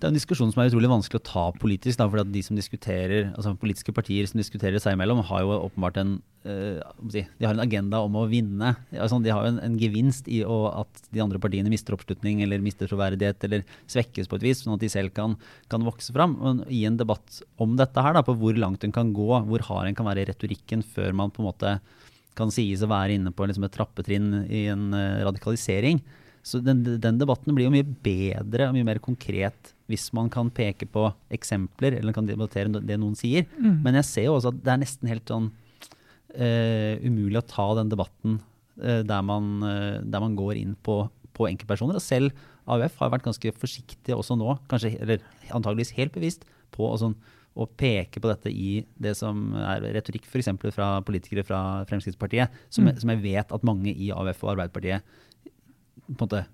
det 0.02 0.08
er 0.08 0.10
en 0.10 0.16
diskusjon 0.18 0.50
som 0.50 0.58
er 0.58 0.66
utrolig 0.66 0.88
vanskelig 0.90 1.20
å 1.20 1.26
ta 1.28 1.42
politisk. 1.62 1.94
Da, 2.00 2.08
fordi 2.10 2.24
at 2.24 2.30
de 2.34 2.40
som 2.42 2.56
diskuterer, 2.58 3.28
altså 3.36 3.52
Politiske 3.62 3.92
partier 3.94 4.26
som 4.26 4.40
diskuterer 4.40 4.82
seg 4.82 4.96
imellom, 4.96 5.20
har 5.28 5.44
jo 5.44 5.52
åpenbart 5.68 6.00
en, 6.02 6.16
uh, 6.48 6.80
de 7.12 7.22
har 7.46 7.52
en 7.54 7.62
agenda 7.62 8.00
om 8.02 8.16
å 8.18 8.24
vinne. 8.26 8.72
Altså, 8.90 9.20
de 9.22 9.30
har 9.30 9.46
jo 9.46 9.52
en, 9.52 9.60
en 9.62 9.76
gevinst 9.78 10.26
i 10.26 10.40
å, 10.42 10.56
at 10.80 11.04
de 11.14 11.22
andre 11.22 11.38
partiene 11.42 11.70
mister 11.70 11.94
oppslutning 11.94 12.42
eller 12.42 12.64
mister 12.64 12.90
troverdighet 12.90 13.46
eller 13.46 13.62
svekkes 13.94 14.26
på 14.26 14.40
et 14.40 14.46
vis, 14.48 14.64
sånn 14.64 14.74
at 14.74 14.82
de 14.82 14.90
selv 14.90 15.14
kan, 15.14 15.36
kan 15.70 15.86
vokse 15.86 16.10
fram. 16.16 16.34
Men 16.40 16.64
I 16.66 16.82
en 16.90 16.98
debatt 16.98 17.38
om 17.62 17.76
dette 17.78 18.02
her, 18.02 18.16
da, 18.18 18.24
på 18.26 18.34
hvor 18.40 18.58
langt 18.58 18.82
en 18.82 18.94
kan 18.96 19.12
gå, 19.14 19.28
hvor 19.46 19.66
hard 19.68 19.92
en 19.92 20.00
kan 20.00 20.08
være 20.10 20.24
i 20.24 20.32
retorikken 20.32 20.82
før 20.82 21.14
man 21.20 21.30
på 21.30 21.44
en 21.44 21.52
måte 21.52 21.76
kan 22.34 22.50
sies 22.50 22.82
å 22.82 22.90
være 22.90 23.20
inne 23.20 23.30
på 23.30 23.46
liksom 23.46 23.68
et 23.68 23.76
trappetrinn 23.76 24.48
i 24.48 24.64
en 24.72 24.88
uh, 24.96 25.22
radikalisering, 25.28 26.02
så 26.42 26.58
den, 26.58 26.82
den, 26.82 27.20
debatten 27.20 27.54
blir 27.54 27.68
jo 27.68 27.74
mye 27.74 27.86
bedre 27.86 28.66
og 28.66 28.74
mye 28.74 28.86
mer 28.86 28.98
konkret 29.02 29.72
hvis 29.92 30.08
man 30.16 30.30
kan 30.32 30.50
peke 30.54 30.88
på 30.88 31.06
eksempler 31.32 31.98
eller 31.98 32.16
kan 32.16 32.28
debattere 32.28 32.80
det 32.80 32.98
noen 33.00 33.16
sier. 33.18 33.44
Mm. 33.58 33.82
Men 33.84 34.00
jeg 34.00 34.08
ser 34.08 34.28
jo 34.28 34.38
også 34.38 34.52
at 34.52 34.62
det 34.64 34.72
er 34.72 34.80
nesten 34.82 35.10
helt 35.10 35.28
sånn 35.28 35.50
uh, 35.52 36.94
umulig 37.04 37.40
å 37.40 37.48
ta 37.48 37.66
den 37.78 37.92
debatten 37.92 38.38
uh, 38.80 39.02
der, 39.04 39.20
man, 39.26 39.52
uh, 39.64 40.00
der, 40.00 40.24
man, 40.24 40.38
går 40.38 40.60
inn 40.62 40.72
på, 40.86 41.02
på 41.36 41.50
enkeltpersoner. 41.50 42.00
Og 42.00 42.04
selv 42.04 42.48
AUF 42.70 42.98
har 43.02 43.12
vært 43.12 43.26
ganske 43.26 43.54
forsiktige 43.58 44.16
også 44.16 44.38
nå, 44.38 44.56
kanskje, 44.70 44.94
eller 45.02 45.22
antageligvis 45.50 45.94
helt 45.98 46.16
bevisst, 46.16 46.46
på 46.72 46.86
å, 46.88 46.96
sånn, 47.00 47.16
å 47.52 47.66
peke 47.68 48.22
på 48.22 48.30
dette 48.30 48.48
i 48.48 48.78
det 49.02 49.12
som 49.18 49.50
er 49.60 49.84
retorikk 49.98 50.24
f.eks. 50.30 50.48
fra 50.72 50.94
politikere 51.04 51.44
fra 51.44 51.60
Fremskrittspartiet, 51.90 52.54
som, 52.72 52.88
mm. 52.88 53.02
som 53.02 53.12
jeg 53.12 53.24
vet 53.26 53.52
at 53.52 53.66
mange 53.66 53.92
i 53.92 54.08
AUF 54.14 54.46
og 54.46 54.54
Arbeiderpartiet 54.54 55.04
på 56.06 56.16
en 56.16 56.22
måte 56.24 56.46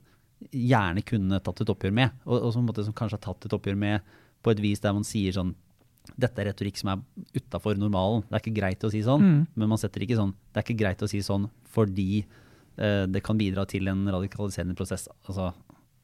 gjerne 0.53 1.05
kunne 1.07 1.41
tatt 1.45 1.63
et 1.63 1.73
oppgjør 1.73 1.95
med. 1.95 2.19
Og, 2.27 2.37
og 2.49 2.53
som, 2.55 2.69
som, 2.77 2.95
kanskje 2.97 3.19
har 3.19 3.25
tatt 3.25 3.49
et 3.49 3.57
oppgjør 3.57 3.79
med 3.79 4.13
på 4.45 4.53
et 4.53 4.63
vis 4.63 4.83
der 4.83 4.95
man 4.97 5.07
sier 5.07 5.35
sånn 5.35 5.55
dette 6.17 6.41
er 6.41 6.49
retorikk 6.49 6.79
som 6.81 6.93
er 6.95 7.03
utafor 7.37 7.77
normalen. 7.77 8.23
Det 8.29 8.39
er 8.39 8.43
ikke 8.45 8.59
greit 8.61 8.85
å 8.87 8.91
si 8.93 9.03
sånn. 9.05 9.25
Mm. 9.25 9.41
Men 9.61 9.73
man 9.75 9.81
setter 9.81 10.05
ikke 10.05 10.17
sånn 10.17 10.33
Det 10.33 10.61
er 10.61 10.65
ikke 10.65 10.81
greit 10.81 11.03
å 11.05 11.09
si 11.11 11.21
sånn 11.25 11.49
fordi 11.69 12.23
eh, 12.23 13.05
det 13.11 13.21
kan 13.27 13.39
bidra 13.39 13.67
til 13.69 13.91
en 13.93 14.07
radikaliserende 14.09 14.77
prosess 14.79 15.05
altså, 15.29 15.51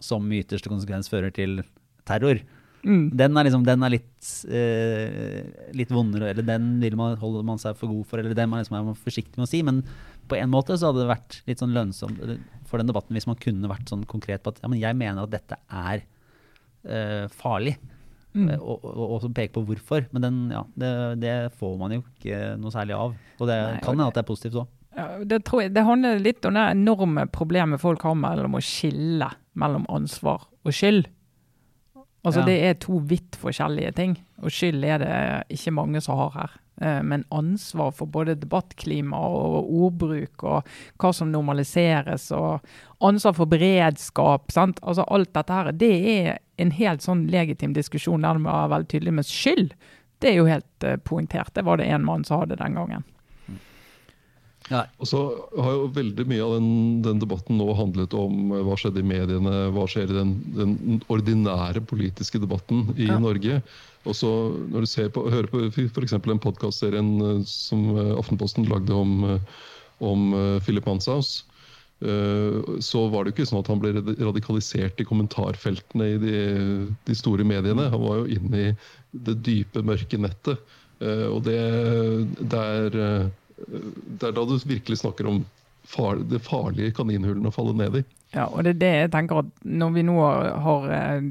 som 0.05 0.27
i 0.29 0.43
ytterste 0.43 0.69
konsekvens 0.69 1.09
fører 1.09 1.33
til 1.35 1.63
terror. 2.05 2.43
Mm. 2.85 3.05
Den 3.17 3.39
er, 3.39 3.47
liksom, 3.49 3.63
den 3.65 3.85
er 3.87 3.95
litt, 3.95 4.31
eh, 4.53 5.71
litt 5.77 5.93
vondere, 5.93 6.31
eller 6.33 6.47
den 6.47 6.75
vil 6.83 6.97
man, 7.01 7.17
holder 7.21 7.47
man 7.47 7.61
seg 7.61 7.79
for 7.79 7.89
god 7.93 8.11
for, 8.11 8.21
eller 8.21 8.37
den 8.37 8.51
man 8.53 8.61
liksom 8.61 8.77
er 8.77 8.85
man 8.91 8.99
forsiktig 8.99 9.41
med 9.41 9.47
å 9.47 9.51
si. 9.51 9.63
Men 9.65 9.81
på 10.29 10.37
en 10.37 10.53
måte 10.53 10.77
så 10.77 10.91
hadde 10.91 11.05
det 11.05 11.13
vært 11.15 11.39
litt 11.49 11.63
sånn 11.65 11.75
lønnsomt 11.77 12.21
for 12.69 12.81
den 12.81 12.91
debatten 12.91 13.17
hvis 13.17 13.29
man 13.29 13.41
kunne 13.41 13.71
vært 13.71 13.91
sånn 13.93 14.05
konkret 14.09 14.45
på 14.45 14.53
at 14.53 14.61
ja, 14.63 14.71
men 14.71 14.81
jeg 14.81 14.97
mener 14.99 15.25
at 15.25 15.33
dette 15.33 15.59
er 15.69 16.05
eh, 16.85 17.27
farlig. 17.33 17.77
Mm. 18.35 18.49
Uh, 18.51 18.57
og, 18.59 18.87
og, 18.91 19.03
og, 19.15 19.27
peke 19.31 19.55
på 19.55 19.65
hvorfor. 19.69 20.09
Men 20.13 20.27
den, 20.27 20.39
ja, 20.53 20.65
det, 20.81 20.95
det, 21.23 21.35
får 21.61 21.77
man 21.81 21.95
jo 21.95 22.03
ikke 22.03 22.55
noe 22.61 22.75
særlig 22.75 22.97
av. 22.99 23.15
Og 23.39 23.51
det 23.51 23.59
Nei, 23.61 23.83
kan 23.85 23.95
hende 23.95 24.09
at 24.11 24.19
det 24.19 24.25
er 24.25 24.33
positivt 24.33 24.59
òg. 24.65 24.73
Ja, 24.95 25.07
det, 25.27 25.41
det 25.75 25.83
handler 25.87 26.21
litt 26.23 26.47
om 26.47 26.55
det 26.55 26.69
enorme 26.71 27.25
problemet 27.35 27.83
folk 27.83 28.05
har 28.07 28.15
mellom 28.19 28.59
å 28.59 28.63
skille 28.63 29.31
mellom 29.59 29.87
ansvar 29.93 30.47
og 30.65 30.75
skyld. 30.75 31.09
Altså 32.25 32.41
Ja. 32.41 32.47
Det 32.47 32.59
er 32.65 32.75
to 32.81 32.99
vidt 33.05 33.37
forskjellige 33.37 33.95
ting, 33.95 34.19
og 34.43 34.51
skyld 34.51 34.85
er 34.85 34.99
det 34.99 35.59
ikke 35.59 35.73
mange 35.77 36.01
som 36.01 36.17
har 36.19 36.31
her. 36.31 36.51
Eh, 36.81 37.03
Men 37.03 37.25
ansvar 37.31 37.93
for 37.93 38.07
både 38.07 38.35
debattklima 38.35 39.17
og 39.17 39.69
ordbruk 39.71 40.43
og 40.43 40.65
hva 40.99 41.13
som 41.15 41.31
normaliseres, 41.31 42.33
og 42.33 42.61
ansvar 43.01 43.35
for 43.35 43.47
beredskap, 43.47 44.51
sant? 44.51 44.81
Altså 44.83 45.05
alt 45.09 45.33
dette 45.35 45.53
her, 45.53 45.73
det 45.73 45.93
er 46.27 46.39
en 46.59 46.71
helt 46.71 47.01
sånn 47.03 47.27
legitim 47.31 47.75
diskusjon 47.75 48.23
der 48.23 48.39
må 48.39 48.51
være 48.51 48.71
veldig 48.71 48.89
tydelig. 48.89 49.13
Men 49.13 49.25
skyld, 49.25 49.73
det 50.21 50.31
er 50.31 50.37
jo 50.37 50.47
helt 50.47 50.85
eh, 50.85 50.97
poengtert. 50.97 51.53
Det 51.55 51.65
var 51.65 51.77
det 51.77 51.87
en 51.87 52.05
mann 52.05 52.25
som 52.25 52.41
hadde 52.41 52.57
den 52.57 52.75
gangen. 52.75 53.05
Ja, 54.73 54.87
Og 54.97 55.09
så 55.11 55.19
har 55.61 55.75
jo 55.77 55.89
veldig 55.93 56.25
mye 56.31 56.45
av 56.45 56.55
den, 56.57 56.69
den 57.05 57.19
debatten 57.21 57.59
nå 57.61 57.67
handlet 57.77 58.15
om 58.17 58.53
eh, 58.55 58.63
hva 58.65 58.77
skjedde 58.81 59.03
i 59.03 59.07
mediene, 59.07 59.53
hva 59.75 59.85
skjer 59.91 60.09
i 60.09 60.17
den, 60.17 60.31
den 60.57 61.03
ordinære 61.13 61.83
politiske 61.85 62.41
debatten 62.41 62.87
i 62.97 63.11
Ja. 63.11 63.19
Norge. 63.21 63.59
Og 64.09 64.17
så 64.17 64.31
når 64.73 64.85
du 64.85 64.89
ser 64.89 65.11
på, 65.13 65.27
hører 65.33 65.51
på 65.53 65.67
f.eks. 65.69 66.17
den 66.17 66.41
podkastserien 66.41 67.11
eh, 67.21 67.43
som 67.49 67.91
eh, 67.93 68.15
Aftenposten 68.17 68.65
lagde 68.71 68.97
om, 68.97 69.39
om 70.01 70.25
Philip 70.65 70.87
Manshaus, 70.89 71.43
så 72.85 73.01
var 73.09 73.25
det 73.25 73.31
jo 73.31 73.35
ikke 73.39 73.47
sånn 73.49 73.61
at 73.63 73.69
han 73.71 73.79
ble 73.81 73.93
radikalisert 74.19 74.99
i 75.01 75.07
kommentarfeltene 75.09 76.09
i 76.11 76.17
de, 76.21 76.41
de 77.07 77.15
store 77.17 77.47
mediene. 77.49 77.87
Han 77.95 78.03
var 78.03 78.19
jo 78.19 78.35
inne 78.35 78.61
i 78.61 78.73
det 79.25 79.37
dype, 79.47 79.81
mørke 79.87 80.19
nettet. 80.21 80.75
Og 81.01 81.39
det, 81.47 81.57
det 82.51 82.61
er 82.61 82.99
det 83.67 84.29
er 84.29 84.37
da 84.37 84.47
du 84.47 84.57
virkelig 84.59 85.01
snakker 85.01 85.29
om 85.31 85.43
far, 85.85 86.17
det 86.17 86.41
farlige 86.45 86.95
kaninhullene 86.97 87.51
å 87.51 87.55
falle 87.55 87.75
ned 87.79 88.01
i. 88.01 88.05
Ja, 88.35 88.49
og 88.49 88.65
det 88.67 88.77
er 88.77 88.81
det 88.81 88.95
jeg 88.95 89.13
tenker 89.15 89.45
at 89.45 89.51
når 89.63 89.93
vi 89.95 90.07
nå 90.09 90.17
har 90.65 90.89
eh, 90.97 91.29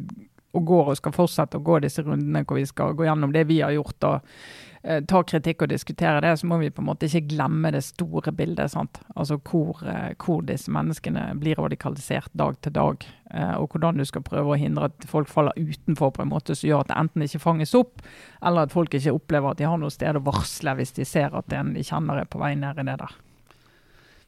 og 0.54 0.68
går 0.70 0.92
og 0.92 1.00
skal 1.00 1.16
fortsette 1.16 1.58
å 1.58 1.66
gå 1.66 1.80
disse 1.82 2.04
rundene 2.06 2.44
hvor 2.46 2.60
vi 2.60 2.68
skal 2.70 2.94
gå 2.98 3.08
gjennom 3.08 3.34
det 3.34 3.48
vi 3.50 3.60
har 3.64 3.74
gjort 3.74 4.06
og 4.10 4.36
ta 4.84 5.22
kritikk 5.24 5.64
og 5.64 5.70
diskutere 5.72 6.20
det, 6.24 6.34
så 6.40 6.48
må 6.50 6.58
vi 6.60 6.72
på 6.74 6.82
en 6.84 6.90
måte 6.90 7.08
ikke 7.08 7.36
glemme 7.36 7.72
det 7.72 7.86
store 7.88 8.34
bildet. 8.36 8.72
sant? 8.72 9.00
Altså 9.16 9.38
hvor, 9.40 9.80
eh, 9.88 10.14
hvor 10.20 10.44
disse 10.44 10.72
menneskene 10.72 11.30
blir 11.40 11.56
radikalisert 11.56 12.32
dag 12.34 12.60
til 12.62 12.74
dag. 12.74 13.06
eh, 13.34 13.56
og 13.58 13.72
hvordan 13.72 13.98
du 13.98 14.06
skal 14.06 14.22
prøve 14.22 14.54
å 14.54 14.60
hindre 14.60 14.86
at 14.92 15.06
folk 15.10 15.28
faller 15.28 15.54
utenfor 15.58 16.12
på 16.14 16.22
en 16.22 16.30
måte 16.30 16.54
som 16.54 16.68
gjør 16.68 16.84
at 16.84 16.92
det 16.92 16.98
enten 16.98 17.24
ikke 17.24 17.40
fanges 17.40 17.74
opp, 17.74 18.02
eller 18.46 18.68
at 18.68 18.72
folk 18.72 18.94
ikke 18.94 19.16
opplever 19.16 19.52
at 19.52 19.58
de 19.58 19.66
har 19.66 19.78
noe 19.78 19.90
sted 19.90 20.16
å 20.16 20.22
varsle 20.22 20.76
hvis 20.78 20.94
de 20.94 21.06
ser 21.06 21.34
at 21.34 21.54
en 21.54 21.74
de 21.74 21.82
kjenner 21.82 22.22
er 22.22 22.30
på 22.30 22.38
vei 22.38 22.54
ned 22.54 22.78
i 22.78 22.84
det 22.84 23.00
der. 23.00 23.16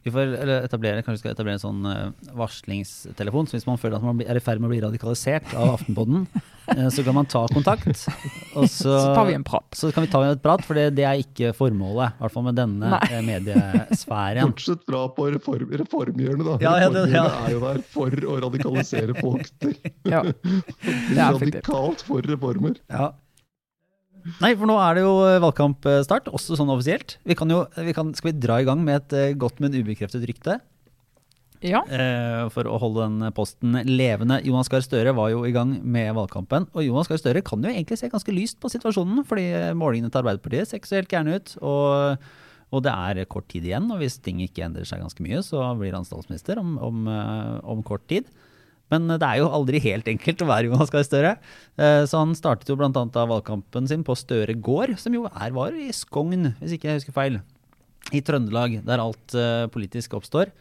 Vi 0.05 0.11
får 0.13 0.35
eller 0.37 0.65
etablere, 0.67 1.01
kanskje 1.01 1.23
skal 1.23 1.31
etablere 1.33 1.57
en 1.57 1.61
sånn 1.63 1.85
eh, 1.89 2.09
varslingstelefon. 2.37 3.47
Så 3.49 3.57
hvis 3.57 3.65
man 3.65 3.79
føler 3.81 3.97
at 3.97 4.03
man 4.05 4.19
er 4.21 4.37
i 4.37 4.43
ferd 4.43 4.61
med 4.61 4.69
å 4.69 4.73
bli 4.75 4.81
radikalisert 4.83 5.55
av 5.57 5.71
Aftenpodden, 5.79 6.27
eh, 6.75 6.89
så 6.93 7.01
kan 7.07 7.17
man 7.17 7.25
ta 7.25 7.41
kontakt. 7.49 7.89
Og 8.53 8.67
så, 8.69 8.93
Så 8.93 9.15
tar 9.17 9.25
vi 9.31 9.33
en 9.39 9.43
prat. 9.47 9.65
så 9.73 9.89
kan 9.95 10.05
vi 10.05 10.11
ta 10.13 10.21
et 10.29 10.43
prat, 10.45 10.61
for 10.67 10.77
det, 10.77 10.91
det 10.99 11.07
er 11.09 11.23
ikke 11.23 11.55
formålet. 11.57 12.13
I 12.19 12.21
hvert 12.21 12.35
fall 12.37 12.45
med 12.51 12.59
denne 12.61 12.93
Nei. 12.93 13.01
eh, 13.09 13.25
mediesfæren. 13.25 14.53
Fortsett 14.53 14.85
bra 14.85 15.07
på 15.17 15.27
reform, 15.33 15.73
reformhjørnet, 15.81 16.45
da. 16.51 16.57
Ja, 16.61 16.75
ja, 16.85 16.93
det- 16.93 17.07
ja. 17.09 17.25
Reformhjørnet 17.25 17.49
er 17.49 17.57
jo 17.57 17.65
der 17.65 17.83
for 17.97 18.09
å 18.29 18.39
radikalisere 18.45 19.17
folk 19.19 19.49
til. 19.65 19.75
Ja, 20.05 20.21
det 20.31 21.17
er. 21.17 21.37
Radikalt 21.39 22.05
for 22.05 22.21
reformer. 22.29 22.77
Ja. 22.93 23.09
Nei, 24.41 24.53
for 24.57 24.65
nå 24.69 24.75
er 24.81 24.97
det 24.97 25.03
jo 25.05 25.17
eh, 25.25 25.41
valgkampstart, 25.43 26.31
også 26.33 26.57
sånn 26.57 26.71
offisielt. 26.73 27.19
Vi 27.27 27.37
kan 27.37 27.51
jo, 27.51 27.63
vi 27.77 27.93
kan, 27.93 28.09
skal 28.17 28.31
vi 28.31 28.39
dra 28.41 28.57
i 28.61 28.65
gang 28.67 28.81
med 28.85 29.03
et 29.03 29.17
eh, 29.17 29.35
godt, 29.37 29.61
men 29.61 29.75
ubekreftet 29.75 30.25
rykte? 30.25 30.59
Ja. 31.65 31.81
eh, 31.87 32.45
for 32.53 32.67
å 32.69 32.77
holde 32.81 33.05
den 33.05 33.35
posten 33.37 33.77
levende. 33.87 34.39
Jonas 34.45 34.69
Gahr 34.69 34.83
Støre 34.85 35.13
var 35.17 35.31
jo 35.31 35.43
i 35.47 35.53
gang 35.55 35.75
med 35.81 36.11
valgkampen. 36.17 36.67
Og 36.75 36.85
Jonas 36.85 37.09
Gahr 37.09 37.21
Støre 37.21 37.43
kan 37.45 37.63
jo 37.63 37.71
egentlig 37.71 37.99
se 38.01 38.09
ganske 38.11 38.33
lyst 38.33 38.59
på 38.61 38.71
situasjonen, 38.73 39.23
fordi 39.27 39.45
målingene 39.77 40.11
til 40.13 40.21
Arbeiderpartiet 40.21 40.69
ser 40.69 40.81
ikke 40.81 40.91
så 40.91 40.99
helt 40.99 41.13
gærne 41.13 41.37
ut. 41.37 41.55
Og, 41.61 42.27
og 42.75 42.85
det 42.85 42.93
er 42.93 43.29
kort 43.31 43.47
tid 43.53 43.69
igjen, 43.69 43.87
og 43.93 44.01
hvis 44.01 44.19
ting 44.25 44.41
ikke 44.45 44.65
endrer 44.67 44.89
seg 44.89 45.01
ganske 45.05 45.25
mye, 45.25 45.41
så 45.45 45.69
blir 45.79 45.95
han 45.95 46.07
statsminister 46.07 46.61
om, 46.61 46.75
om, 46.81 47.05
eh, 47.13 47.55
om 47.75 47.85
kort 47.87 48.05
tid. 48.11 48.29
Men 48.93 49.07
det 49.09 49.25
er 49.25 49.39
jo 49.41 49.47
aldri 49.49 49.79
helt 49.81 50.07
enkelt 50.11 50.43
å 50.45 50.47
være 50.49 50.69
Jonas 50.69 50.91
Gahr 50.93 51.05
Støre. 51.07 51.31
Eh, 51.77 52.03
Så 52.05 52.19
han 52.21 52.35
startet 52.37 52.69
jo 52.69 52.77
bl.a. 52.77 52.91
valgkampen 52.91 53.87
sin 53.89 54.03
på 54.05 54.13
Støre 54.19 54.53
gård, 54.53 54.93
som 55.01 55.15
jo 55.17 55.25
er, 55.31 55.49
var 55.55 55.73
i 55.73 55.89
Skogn, 55.95 56.51
hvis 56.61 56.75
ikke 56.77 56.91
jeg 56.91 57.01
husker 57.01 57.15
feil. 57.17 57.39
I 58.13 58.21
Trøndelag, 58.21 58.79
der 58.85 59.01
alt 59.01 59.33
eh, 59.33 59.65
politisk 59.73 60.13
oppstår. 60.19 60.51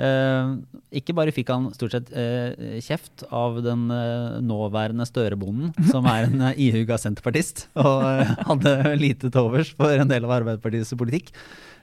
Eh, 0.00 0.52
ikke 1.00 1.14
bare 1.16 1.34
fikk 1.34 1.50
han 1.52 1.68
stort 1.76 1.92
sett 1.92 2.12
eh, 2.16 2.78
kjeft 2.80 3.26
av 3.28 3.58
den 3.64 3.88
eh, 3.92 4.38
nåværende 4.44 5.04
Støre-bonden, 5.08 5.74
som 5.92 6.08
er 6.08 6.28
en 6.28 6.46
uh, 6.48 6.52
ihuga 6.56 6.96
senterpartist, 7.00 7.66
og 7.80 8.06
hadde 8.50 8.76
lite 9.00 9.28
til 9.28 9.42
overs 9.42 9.74
for 9.76 9.92
en 9.92 10.10
del 10.10 10.24
av 10.24 10.38
Arbeiderpartiets 10.40 10.96
politikk. 11.00 11.34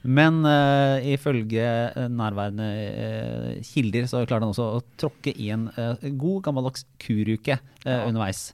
Men 0.07 0.39
uh, 0.45 1.03
ifølge 1.03 1.65
nærværende 2.13 2.67
uh, 2.67 3.63
kilder 3.65 4.05
så 4.09 4.23
klarte 4.25 4.45
han 4.45 4.53
også 4.53 4.67
å 4.77 4.83
tråkke 4.99 5.33
i 5.33 5.49
en 5.53 5.67
uh, 5.75 5.97
god 6.17 6.45
gammeldags 6.45 6.85
kuruke 7.01 7.57
eh, 7.57 8.01
underveis. 8.05 8.51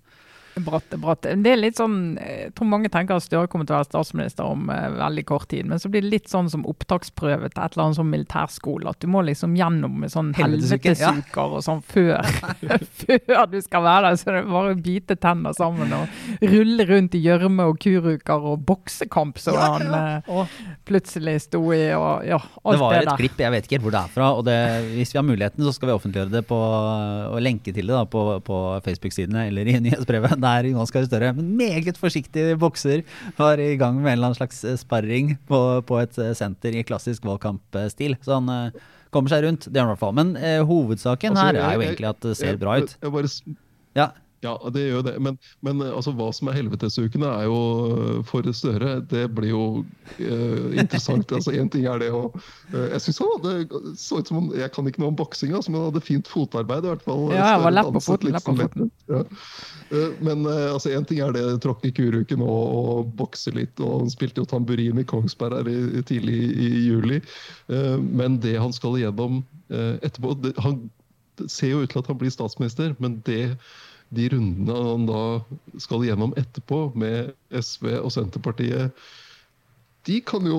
Bratt, 0.56 0.94
bratt. 1.02 1.26
Det 1.26 1.50
er 1.50 1.58
litt 1.58 1.80
sånn, 1.80 2.18
Jeg 2.22 2.52
tror 2.54 2.68
mange 2.70 2.90
tenker 2.94 3.18
at 3.18 3.26
Støre 3.26 3.50
kommer 3.50 3.66
til 3.66 3.74
å 3.74 3.80
være 3.80 3.88
statsminister 3.90 4.46
om 4.46 4.70
eh, 4.70 4.86
veldig 5.00 5.24
kort 5.26 5.48
tid. 5.50 5.66
Men 5.70 5.82
så 5.82 5.90
blir 5.90 6.06
det 6.06 6.12
litt 6.12 6.30
sånn 6.30 6.50
som 6.52 6.66
opptaksprøve 6.70 7.50
til 7.50 7.64
et 7.64 7.74
eller 7.74 7.88
annet 7.88 7.98
sånn 7.98 8.12
militærskole. 8.12 8.92
At 8.94 9.02
du 9.02 9.10
må 9.10 9.24
liksom 9.26 9.56
gjennom 9.58 9.96
med 10.04 10.14
sånn 10.14 10.30
Helvetesuker, 10.38 10.98
ja. 11.00 11.14
og 11.42 11.58
sånn 11.66 11.82
før, 11.82 12.22
før 13.02 13.48
du 13.50 13.58
skal 13.66 13.86
være 13.88 14.12
der. 14.12 14.20
Så 14.20 14.30
det 14.30 14.44
er 14.44 14.52
bare 14.52 14.76
å 14.76 14.82
bite 14.86 15.18
tenner 15.24 15.58
sammen 15.58 15.96
og 15.98 16.46
rulle 16.54 16.88
rundt 16.90 17.18
i 17.18 17.24
gjørme 17.24 17.68
og 17.72 17.82
kuruker 17.82 18.48
og 18.54 18.62
boksekamp 18.68 19.42
som 19.42 19.58
han 19.58 19.98
eh, 19.98 20.54
plutselig 20.86 21.40
sto 21.48 21.64
i. 21.74 21.82
og 21.98 22.28
ja, 22.30 22.38
alt 22.38 22.78
Det 22.78 22.84
var 22.84 23.00
et 23.00 23.10
der. 23.10 23.22
klipp, 23.24 23.42
jeg 23.42 23.56
vet 23.56 23.68
ikke 23.68 23.80
helt 23.80 23.88
hvor 23.88 23.98
det 23.98 24.04
er 24.04 24.14
fra. 24.20 24.30
Og 24.38 24.46
det, 24.46 24.60
hvis 25.00 25.16
vi 25.16 25.22
har 25.22 25.28
muligheten, 25.28 25.66
så 25.66 25.74
skal 25.74 25.90
vi 25.90 25.98
offentliggjøre 25.98 26.36
det 26.38 26.46
på, 26.50 26.62
og 27.34 27.42
lenke 27.42 27.74
til 27.74 27.90
det 27.90 27.98
da, 27.98 28.06
på, 28.06 28.28
på 28.46 28.62
Facebook-sidene 28.86 29.48
eller 29.50 29.74
i 29.74 29.80
nyhetsbrevet. 29.82 30.43
Der 30.44 30.68
Jonas 30.70 30.92
Gahr 30.94 31.06
Støre, 31.08 31.32
men 31.38 31.54
meget 31.60 31.98
forsiktig 32.00 32.46
bokser, 32.62 33.04
var 33.40 33.62
i 33.64 33.74
gang 33.80 33.98
med 34.02 34.12
en 34.12 34.18
eller 34.18 34.30
annen 34.32 34.40
slags 34.40 34.64
eh, 34.68 34.76
sparring 34.82 35.38
på, 35.50 35.60
på 35.88 36.02
et 36.04 36.18
eh, 36.22 36.34
senter 36.38 36.76
i 36.76 36.84
klassisk 36.88 37.26
valgkampstil. 37.28 38.18
Så 38.26 38.38
han 38.42 38.50
eh, 38.54 38.82
kommer 39.14 39.30
seg 39.34 39.44
rundt, 39.48 39.68
det 39.70 39.78
gjør 39.80 39.88
han 39.88 39.92
i 39.92 39.96
hvert 39.96 40.04
fall. 40.04 40.18
Men 40.20 40.36
eh, 40.38 40.60
hovedsaken 40.68 41.34
Altså, 41.36 41.46
her 41.50 41.60
er 41.64 41.78
jo 41.78 41.86
egentlig 41.88 42.10
at 42.12 42.22
det 42.28 42.36
ser 42.40 42.54
jeg- 42.54 42.62
bra 42.64 42.78
ut. 42.82 42.96
Jeg, 42.98 43.04
jeg 43.08 43.16
bare, 43.18 43.58
Ja, 43.94 44.08
ja, 44.44 44.54
det 44.76 44.82
gjør 44.90 45.04
det. 45.08 45.14
Men, 45.24 45.38
men 45.64 45.82
eh, 45.82 45.92
altså, 45.96 46.12
hva 46.18 46.28
som 46.36 46.50
er 46.52 46.58
helvetesukene, 46.58 47.30
er 47.40 47.48
jo 47.48 47.60
eh, 47.96 48.20
for 48.28 48.48
Støre. 48.54 48.98
Det 49.10 49.24
blir 49.34 49.54
jo 49.54 49.64
uh, 50.20 50.74
interessant. 50.76 51.32
altså, 51.32 51.54
en 51.56 51.70
ting 51.72 51.86
er 51.90 52.02
det 52.02 52.10
å 52.14 52.26
uh, 52.28 52.88
Jeg 52.92 53.02
syns 53.06 53.22
han 53.24 53.32
hadde 53.38 53.82
så 53.98 54.20
ut 54.20 54.30
som 54.30 54.38
han 54.38 54.50
Jeg 54.60 54.74
kan 54.76 54.90
ikke 54.90 55.02
noe 55.02 55.14
om 55.14 55.18
boksinga, 55.18 55.56
altså, 55.58 55.72
men 55.72 55.82
han 55.82 55.90
hadde 55.90 56.04
fint 56.06 56.30
fotarbeid. 56.30 56.86
i 56.86 56.92
hvert 56.92 57.06
fall. 57.06 57.24
Ja, 57.34 57.54
han 57.56 57.64
var 57.64 57.76
lapp 57.78 57.92
på 57.96 58.04
foten, 58.04 58.34
lett 58.36 58.46
på 58.46 58.56
foten. 58.60 58.92
Ja. 59.12 59.24
Uh, 59.94 60.10
Men 60.24 60.46
altså, 60.48 60.92
en 60.94 61.08
ting 61.08 61.22
er 61.24 61.34
det 61.36 61.46
tråkke 61.64 61.94
kuruken 61.96 62.44
og, 62.44 62.64
og 62.84 63.14
bokse 63.18 63.54
litt. 63.56 63.80
og 63.80 64.04
Han 64.04 64.12
spilte 64.14 64.44
jo 64.44 64.50
tamburin 64.50 65.00
i 65.00 65.08
Kongsberg 65.08 65.62
her 65.62 65.72
i, 65.72 65.78
i 66.00 66.04
tidlig 66.08 66.36
i, 66.52 66.68
i 66.68 66.84
juli. 66.90 67.22
Men 67.70 68.38
det 68.44 68.58
han 68.60 68.74
skal 68.76 68.98
igjennom 69.00 69.42
etterpå 69.72 70.36
det, 70.44 70.54
Han 70.62 70.82
ser 71.48 71.74
jo 71.74 71.82
ut 71.84 71.92
til 71.94 72.02
at 72.02 72.10
han 72.12 72.20
blir 72.20 72.34
statsminister, 72.34 72.94
men 73.02 73.20
det 73.28 73.56
de 74.14 74.30
rundene 74.34 74.78
han 74.88 75.10
da 75.10 75.24
skal 75.82 76.06
gjennom 76.06 76.36
etterpå, 76.40 76.86
med 77.00 77.34
SV 77.50 77.90
og 78.00 78.12
Senterpartiet, 78.14 79.06
de 80.04 80.18
kan 80.28 80.44
jo 80.44 80.58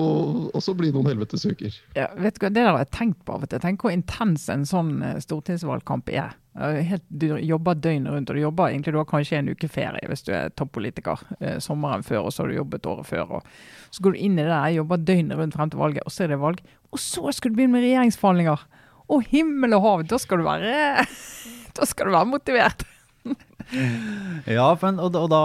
også 0.57 0.73
bli 0.77 0.89
noen 0.93 1.11
helvetesuker. 1.11 1.75
Ja, 1.93 2.07
vet 2.17 2.39
du 2.39 2.45
hva, 2.45 2.49
Det 2.49 2.63
der 2.63 2.71
har 2.71 2.81
jeg 2.81 2.93
tenkt 2.95 3.19
på 3.27 3.35
av 3.35 3.43
og 3.45 3.51
til. 3.51 3.61
Tenk 3.61 3.83
hvor 3.85 3.93
intens 3.93 4.47
en 4.49 4.65
sånn 4.65 4.95
eh, 5.05 5.19
stortingsvalgkamp 5.21 6.09
er. 6.09 6.33
Helt, 6.55 7.03
du 7.11 7.27
jobber 7.43 7.75
døgnet 7.75 8.13
rundt, 8.13 8.29
og 8.31 8.37
du 8.37 8.41
jobber 8.41 8.71
egentlig 8.71 8.93
du 8.95 9.01
har 9.01 9.09
kanskje 9.09 9.41
en 9.41 9.51
uke 9.51 9.67
ferie 9.67 10.07
hvis 10.07 10.23
du 10.23 10.31
er 10.33 10.53
toppolitiker 10.55 11.21
eh, 11.41 11.57
sommeren 11.61 12.05
før, 12.05 12.25
og 12.25 12.33
så 12.33 12.43
har 12.43 12.49
du 12.49 12.57
jobbet 12.57 12.89
året 12.89 13.09
før. 13.11 13.37
Og 13.37 13.93
så 13.93 14.05
går 14.05 14.15
du 14.15 14.23
inn 14.23 14.39
i 14.39 14.41
det 14.41 14.49
der, 14.49 14.71
jobber 14.79 15.03
døgnet 15.03 15.37
rundt 15.37 15.59
frem 15.59 15.73
til 15.73 15.83
valget, 15.83 16.07
og 16.07 16.15
så 16.15 16.25
er 16.25 16.33
det 16.33 16.41
valg. 16.41 16.65
Og 16.95 17.03
så 17.03 17.35
skal 17.35 17.51
du 17.51 17.59
begynne 17.59 17.77
med 17.77 17.85
regjeringsforhandlinger! 17.85 18.65
Å 19.05 19.21
himmel 19.29 19.77
og 19.77 19.85
hav! 19.85 20.07
Da 20.09 20.17
skal 20.17 20.41
du 20.41 20.47
være, 20.47 21.05
da 21.77 21.85
skal 21.85 22.09
du 22.09 22.15
være 22.17 22.31
motivert. 22.33 22.87
Ja, 24.57 24.67
men, 24.81 24.99
og, 25.01 25.15
og 25.17 25.29
da, 25.31 25.41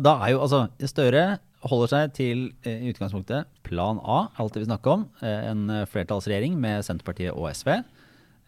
da 0.00 0.14
er 0.24 0.32
jo 0.32 0.40
altså 0.46 0.62
Støre 0.88 1.26
holder 1.68 1.90
seg 1.90 2.12
til 2.16 2.42
eh, 2.62 2.84
i 2.86 2.92
utgangspunktet 2.92 3.48
plan 3.66 3.98
A, 4.06 4.28
alt 4.38 4.54
det 4.54 4.62
vi 4.62 4.68
snakker 4.70 4.94
om. 4.94 5.06
eh, 5.20 5.48
En 5.50 5.64
eh, 5.74 5.86
flertallsregjering 5.90 6.54
med 6.60 6.86
Senterpartiet 6.86 7.34
og 7.34 7.50
SV. 7.52 7.80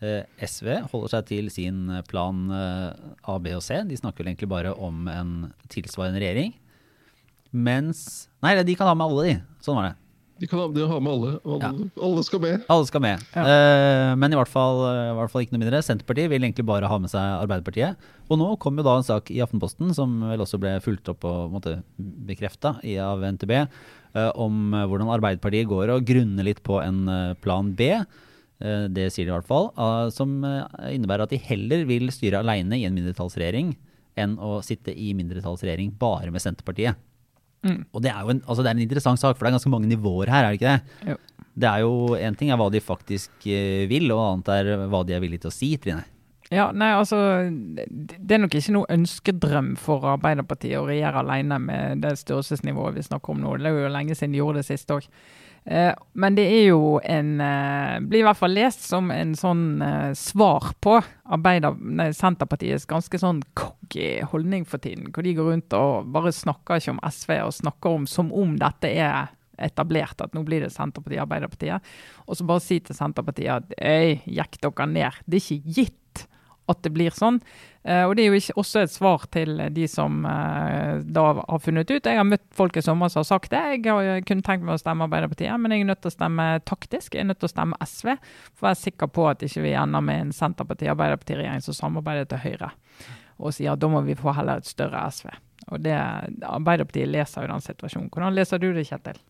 SV 0.00 0.68
holder 0.88 1.10
seg 1.12 1.26
til 1.28 1.50
sin 1.52 1.82
plan 2.08 2.38
A, 2.48 3.34
B 3.36 3.50
og 3.52 3.60
C. 3.60 3.82
De 3.84 3.98
snakker 3.98 4.22
vel 4.22 4.30
egentlig 4.30 4.48
bare 4.48 4.70
om 4.72 5.02
en 5.12 5.32
tilsvarende 5.68 6.22
regjering. 6.22 6.54
Mens 7.52 8.30
Nei, 8.40 8.54
de 8.64 8.76
kan 8.78 8.88
ha 8.88 8.94
med 8.96 9.10
alle, 9.10 9.26
de. 9.26 9.34
Sånn 9.60 9.76
var 9.76 9.90
det. 9.90 9.98
De 10.40 10.48
kan 10.48 10.62
ha, 10.62 10.66
de 10.72 10.86
har 10.88 11.00
med 11.04 11.12
alle. 11.12 11.30
Alle, 11.44 11.88
alle 12.00 12.22
skal 12.24 12.40
med. 12.40 12.62
Alle 12.72 12.86
skal 12.88 13.02
med. 13.04 13.24
Ja. 13.36 13.42
Eh, 13.44 14.12
men 14.16 14.32
i 14.32 14.38
hvert, 14.38 14.48
fall, 14.48 14.80
i 14.88 15.14
hvert 15.18 15.32
fall 15.32 15.44
ikke 15.44 15.52
noe 15.56 15.60
mindre. 15.66 15.82
Senterpartiet 15.84 16.30
vil 16.32 16.46
egentlig 16.46 16.64
bare 16.68 16.88
ha 16.88 16.96
med 17.02 17.12
seg 17.12 17.20
Arbeiderpartiet. 17.42 18.08
Og 18.30 18.40
nå 18.40 18.48
kom 18.62 18.80
jo 18.80 18.86
da 18.86 18.94
en 18.96 19.04
sak 19.06 19.28
i 19.34 19.42
Aftenposten 19.44 19.92
som 19.96 20.14
vel 20.30 20.40
også 20.40 20.60
ble 20.62 20.78
fulgt 20.84 21.10
opp 21.12 21.26
og 21.28 21.60
bekrefta 22.30 22.78
av 23.04 23.26
NTB, 23.36 23.52
eh, 23.60 24.30
om 24.40 24.72
eh, 24.72 24.86
hvordan 24.88 25.12
Arbeiderpartiet 25.12 25.68
går 25.68 25.92
og 25.98 26.08
grunner 26.08 26.48
litt 26.48 26.64
på 26.64 26.80
en 26.80 27.04
eh, 27.10 27.36
plan 27.44 27.74
B. 27.76 27.92
Eh, 28.60 28.86
det 28.92 29.10
sier 29.12 29.28
de 29.28 29.32
i 29.32 29.36
hvert 29.36 29.48
fall. 29.50 29.70
eh, 29.76 30.08
som 30.14 30.40
eh, 30.44 30.64
innebærer 30.96 31.24
at 31.28 31.34
de 31.36 31.40
heller 31.50 31.84
vil 31.88 32.08
styre 32.14 32.40
aleine 32.40 32.80
i 32.80 32.86
en 32.88 32.96
mindretallsregjering 32.96 33.74
enn 34.20 34.34
å 34.42 34.58
sitte 34.64 34.92
i 34.92 35.12
mindretallsregjering 35.16 35.94
bare 36.00 36.32
med 36.32 36.42
Senterpartiet. 36.42 36.98
Mm. 37.66 37.82
Og 37.92 38.04
det 38.04 38.12
er 38.12 38.22
jo 38.24 38.32
en, 38.32 38.44
altså 38.46 38.64
det 38.64 38.70
er 38.70 38.78
en 38.78 38.86
interessant 38.86 39.20
sak, 39.20 39.36
for 39.36 39.44
det 39.44 39.50
er 39.50 39.58
ganske 39.58 39.72
mange 39.72 39.90
nivåer 39.90 40.32
her, 40.32 40.46
er 40.46 40.54
det 40.54 40.60
ikke 40.60 40.76
det? 40.76 41.10
Jo. 41.12 41.18
Det 41.60 41.68
er 41.68 41.82
jo 41.82 41.92
Én 42.16 42.38
ting 42.38 42.52
er 42.52 42.60
hva 42.60 42.70
de 42.72 42.80
faktisk 42.80 43.44
eh, 43.50 43.84
vil, 43.90 44.08
og 44.14 44.22
annet 44.24 44.54
er 44.54 44.86
hva 44.88 45.02
de 45.04 45.16
er 45.16 45.22
villige 45.22 45.44
til 45.44 45.52
å 45.52 45.56
si, 45.58 45.74
Trine. 45.82 46.06
Ja, 46.50 46.70
nei, 46.74 46.88
altså 46.98 47.16
Det 47.46 47.84
det 48.18 48.34
er 48.34 48.40
nok 48.42 48.54
ikke 48.58 48.74
noe 48.74 48.90
ønskedrøm 48.90 49.74
for 49.78 50.06
Arbeiderpartiet 50.16 50.80
å 50.80 50.86
regjere 50.88 51.22
alene 51.22 51.60
med 51.62 52.02
det 52.02 52.16
størrelsesnivået 52.18 52.96
vi 52.96 53.04
snakker 53.06 53.34
om 53.34 53.44
nå. 53.44 53.54
Det 53.58 53.70
er 53.70 53.84
jo 53.84 53.92
lenge 53.92 54.16
siden 54.18 54.34
de 54.34 54.40
gjorde 54.40 54.62
det 54.62 54.66
sist 54.66 54.90
òg. 54.90 55.06
Eh, 55.64 55.92
men 56.12 56.36
det 56.38 56.46
er 56.48 56.62
jo 56.70 56.94
en 57.04 57.34
eh, 57.44 57.98
Blir 58.00 58.22
i 58.22 58.24
hvert 58.24 58.38
fall 58.38 58.54
lest 58.56 58.86
som 58.88 59.10
en 59.12 59.34
sånn 59.36 59.82
eh, 59.84 60.12
svar 60.16 60.70
på 60.80 60.96
Arbeider, 61.30 61.76
nei, 61.76 62.08
Senterpartiets 62.16 62.88
ganske 62.90 63.20
sånn 63.20 63.42
cocky 63.58 64.22
holdning 64.32 64.64
for 64.66 64.82
tiden. 64.82 65.10
Hvor 65.12 65.26
de 65.26 65.36
går 65.36 65.52
rundt 65.52 65.76
og 65.76 66.08
bare 66.14 66.32
snakker 66.34 66.80
ikke 66.80 66.96
om 66.96 67.04
SV, 67.04 67.36
og 67.44 67.54
snakker 67.60 68.00
om 68.00 68.08
som 68.10 68.32
om 68.34 68.56
dette 68.58 68.90
er 68.90 69.30
etablert, 69.60 70.22
at 70.24 70.34
nå 70.34 70.42
blir 70.46 70.64
det 70.64 70.72
Senterpartiet 70.72 71.22
Arbeiderpartiet. 71.22 71.90
Og 72.26 72.38
så 72.38 72.46
bare 72.48 72.64
si 72.64 72.80
til 72.80 72.96
Senterpartiet 72.96 73.60
at 73.60 73.74
øy, 73.76 74.16
jekk 74.40 74.58
dere 74.64 74.86
ned. 74.88 75.20
Det 75.26 75.38
er 75.38 75.44
ikke 75.44 75.74
gitt 75.76 75.99
at 76.70 76.82
det 76.84 76.92
blir 76.94 77.14
sånn. 77.14 77.40
Eh, 77.82 78.04
og 78.04 78.14
det 78.16 78.24
er 78.24 78.34
jo 78.34 78.40
ikke 78.40 78.58
også 78.60 78.82
et 78.84 78.92
svar 78.92 79.24
til 79.32 79.56
de 79.74 79.86
som 79.88 80.20
eh, 80.28 81.00
da 81.00 81.24
har 81.38 81.62
funnet 81.64 81.90
ut. 81.90 82.06
Jeg 82.06 82.20
har 82.20 82.28
møtt 82.28 82.44
folk 82.54 82.76
i 82.76 82.84
sommer 82.84 83.10
som 83.12 83.22
har 83.22 83.28
sagt 83.30 83.54
det. 83.54 83.62
Jeg 83.78 83.86
har 83.88 84.24
kun 84.28 84.44
tenkt 84.46 84.66
meg 84.66 84.76
å 84.76 84.82
stemme 84.82 85.06
Arbeiderpartiet, 85.08 85.56
men 85.60 85.74
jeg 85.74 85.84
er 85.84 85.90
nødt 85.92 86.02
til 86.04 86.12
å 86.12 86.16
stemme 86.16 86.48
taktisk. 86.68 87.16
Jeg 87.16 87.24
er 87.24 87.30
nødt 87.32 87.40
til 87.42 87.50
å 87.50 87.54
stemme 87.54 87.80
SV, 87.80 88.12
for 88.52 88.66
å 88.66 88.70
være 88.70 88.82
sikker 88.82 89.12
på 89.16 89.26
at 89.32 89.44
ikke 89.46 89.64
vi 89.66 89.76
ender 89.78 90.04
med 90.04 90.26
en 90.26 90.34
Senterparti-Arbeiderparti-regjering 90.36 91.64
som 91.66 91.78
samarbeider 91.78 92.28
til 92.30 92.44
Høyre. 92.44 92.72
Og 93.40 93.56
sier 93.56 93.72
at 93.72 93.80
da 93.80 93.88
må 93.88 94.04
vi 94.04 94.18
få 94.18 94.34
heller 94.36 94.60
et 94.60 94.68
større 94.68 95.06
SV. 95.08 95.32
Og 95.70 95.82
det, 95.84 95.96
Arbeiderpartiet 96.44 97.08
leser 97.08 97.46
jo 97.46 97.54
den 97.54 97.64
situasjonen. 97.64 98.10
Hvordan 98.12 98.36
leser 98.36 98.60
du 98.60 98.70
det, 98.76 98.86
Kjetil? 98.88 99.20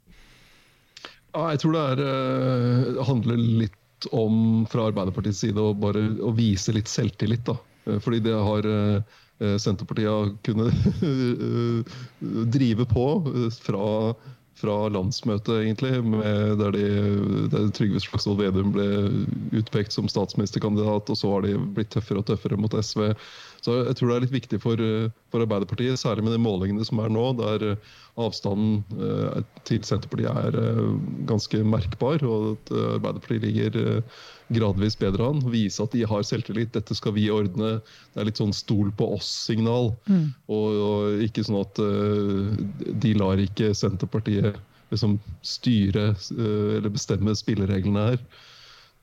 Ja, 1.31 1.53
jeg 1.53 1.61
tror 1.63 1.77
det 1.77 1.83
er, 1.93 2.01
eh, 2.11 3.05
handler 3.07 3.39
litt 3.39 3.80
om 4.13 4.67
fra 4.71 4.89
Arbeiderpartiets 4.91 5.43
side 5.45 5.61
å 5.61 5.75
bare 5.77 6.03
å 6.25 6.33
vise 6.37 6.73
litt 6.75 6.91
selvtillit. 6.91 7.45
da. 7.47 7.57
Eh, 7.87 7.99
Fordi 8.03 8.21
det 8.25 8.37
har 8.37 8.67
eh, 8.67 9.03
eh, 9.41 9.57
Senterpartiet 9.61 10.11
har 10.11 10.35
kunnet 10.47 10.75
drive 12.55 12.87
på 12.91 13.07
fra, 13.61 14.15
fra 14.61 14.79
landsmøtet, 14.89 15.55
egentlig, 15.61 15.95
med, 16.05 16.59
der, 16.61 16.77
de, 16.77 16.89
der 17.53 17.71
Trygve 17.77 18.03
Slagsvold 18.05 18.43
Vedum 18.43 18.75
ble 18.77 18.89
utpekt 19.61 19.97
som 19.97 20.11
statsministerkandidat, 20.11 21.11
og 21.11 21.21
så 21.21 21.37
har 21.37 21.47
de 21.47 21.57
blitt 21.77 21.93
tøffere 21.95 22.23
og 22.23 22.29
tøffere 22.31 22.61
mot 22.61 22.77
SV. 22.77 23.13
Så 23.61 23.75
jeg 23.85 23.97
tror 23.99 24.09
det 24.09 24.17
er 24.17 24.25
litt 24.25 24.35
viktig 24.35 24.59
for, 24.63 24.81
eh, 24.81 25.11
for 25.33 25.45
Arbeiderpartiet, 25.45 26.01
særlig 26.01 26.25
med 26.25 26.33
de 26.35 26.41
målingene 26.41 26.85
som 26.87 27.01
er 27.03 27.13
nå, 27.13 27.25
der 27.37 27.65
eh, 27.73 27.91
avstanden 28.21 28.81
eh, 28.97 29.43
til 29.69 29.83
Senterpartiet 29.85 30.33
er 30.33 30.81
ganske 31.29 31.61
merkbar, 31.65 32.25
og 32.25 32.55
at 32.55 32.73
Arbeiderpartiet 32.97 33.45
ligger 33.45 34.03
gradvis 34.51 34.97
bedre 34.99 35.29
an. 35.31 35.45
Vise 35.53 35.85
at 35.85 35.93
de 35.95 36.07
har 36.09 36.25
selvtillit. 36.27 36.73
Dette 36.75 36.97
skal 36.97 37.15
vi 37.17 37.29
ordne. 37.33 37.77
Det 38.15 38.23
er 38.23 38.31
litt 38.31 38.41
sånn 38.41 38.57
stol 38.57 38.91
på 38.97 39.13
oss-signal. 39.19 39.93
Og, 40.51 40.81
og 40.89 41.23
ikke 41.23 41.45
sånn 41.47 41.61
at 41.63 41.79
de 43.05 43.15
lar 43.17 43.41
ikke 43.41 43.71
Senterpartiet 43.79 44.59
liksom 44.91 45.21
styre 45.47 46.11
eller 46.35 46.91
bestemme 46.91 47.37
spillereglene 47.39 48.09
her. 48.09 48.25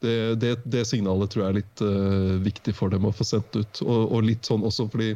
Det, 0.03 0.35
det, 0.41 0.53
det 0.69 0.85
signalet 0.85 1.31
tror 1.33 1.43
jeg 1.43 1.49
er 1.49 1.59
litt 1.59 1.81
uh, 1.81 2.37
viktig 2.45 2.73
for 2.77 2.93
dem 2.93 3.07
å 3.07 3.13
få 3.15 3.25
sendt 3.25 3.55
ut. 3.57 3.81
Og, 3.85 4.01
og 4.13 4.25
litt 4.27 4.45
sånn 4.45 4.65
også 4.67 4.87
fordi 4.93 5.15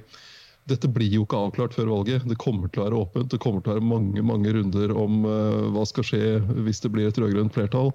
dette 0.70 0.90
blir 0.94 1.10
jo 1.10 1.26
ikke 1.26 1.40
avklart 1.48 1.76
før 1.78 1.92
valget. 1.92 2.26
Det 2.30 2.38
kommer 2.42 2.70
til 2.70 2.84
å 2.84 2.88
være 2.88 3.00
åpent. 3.04 3.32
Det 3.34 3.42
kommer 3.42 3.62
til 3.62 3.74
å 3.74 3.78
være 3.78 3.90
mange 3.92 4.26
mange 4.26 4.54
runder 4.58 4.94
om 4.98 5.24
uh, 5.28 5.70
hva 5.76 5.86
skal 5.90 6.08
skje 6.08 6.26
hvis 6.66 6.84
det 6.84 6.94
blir 6.94 7.10
et 7.10 7.22
rød-grønt 7.22 7.54
flertall. 7.56 7.94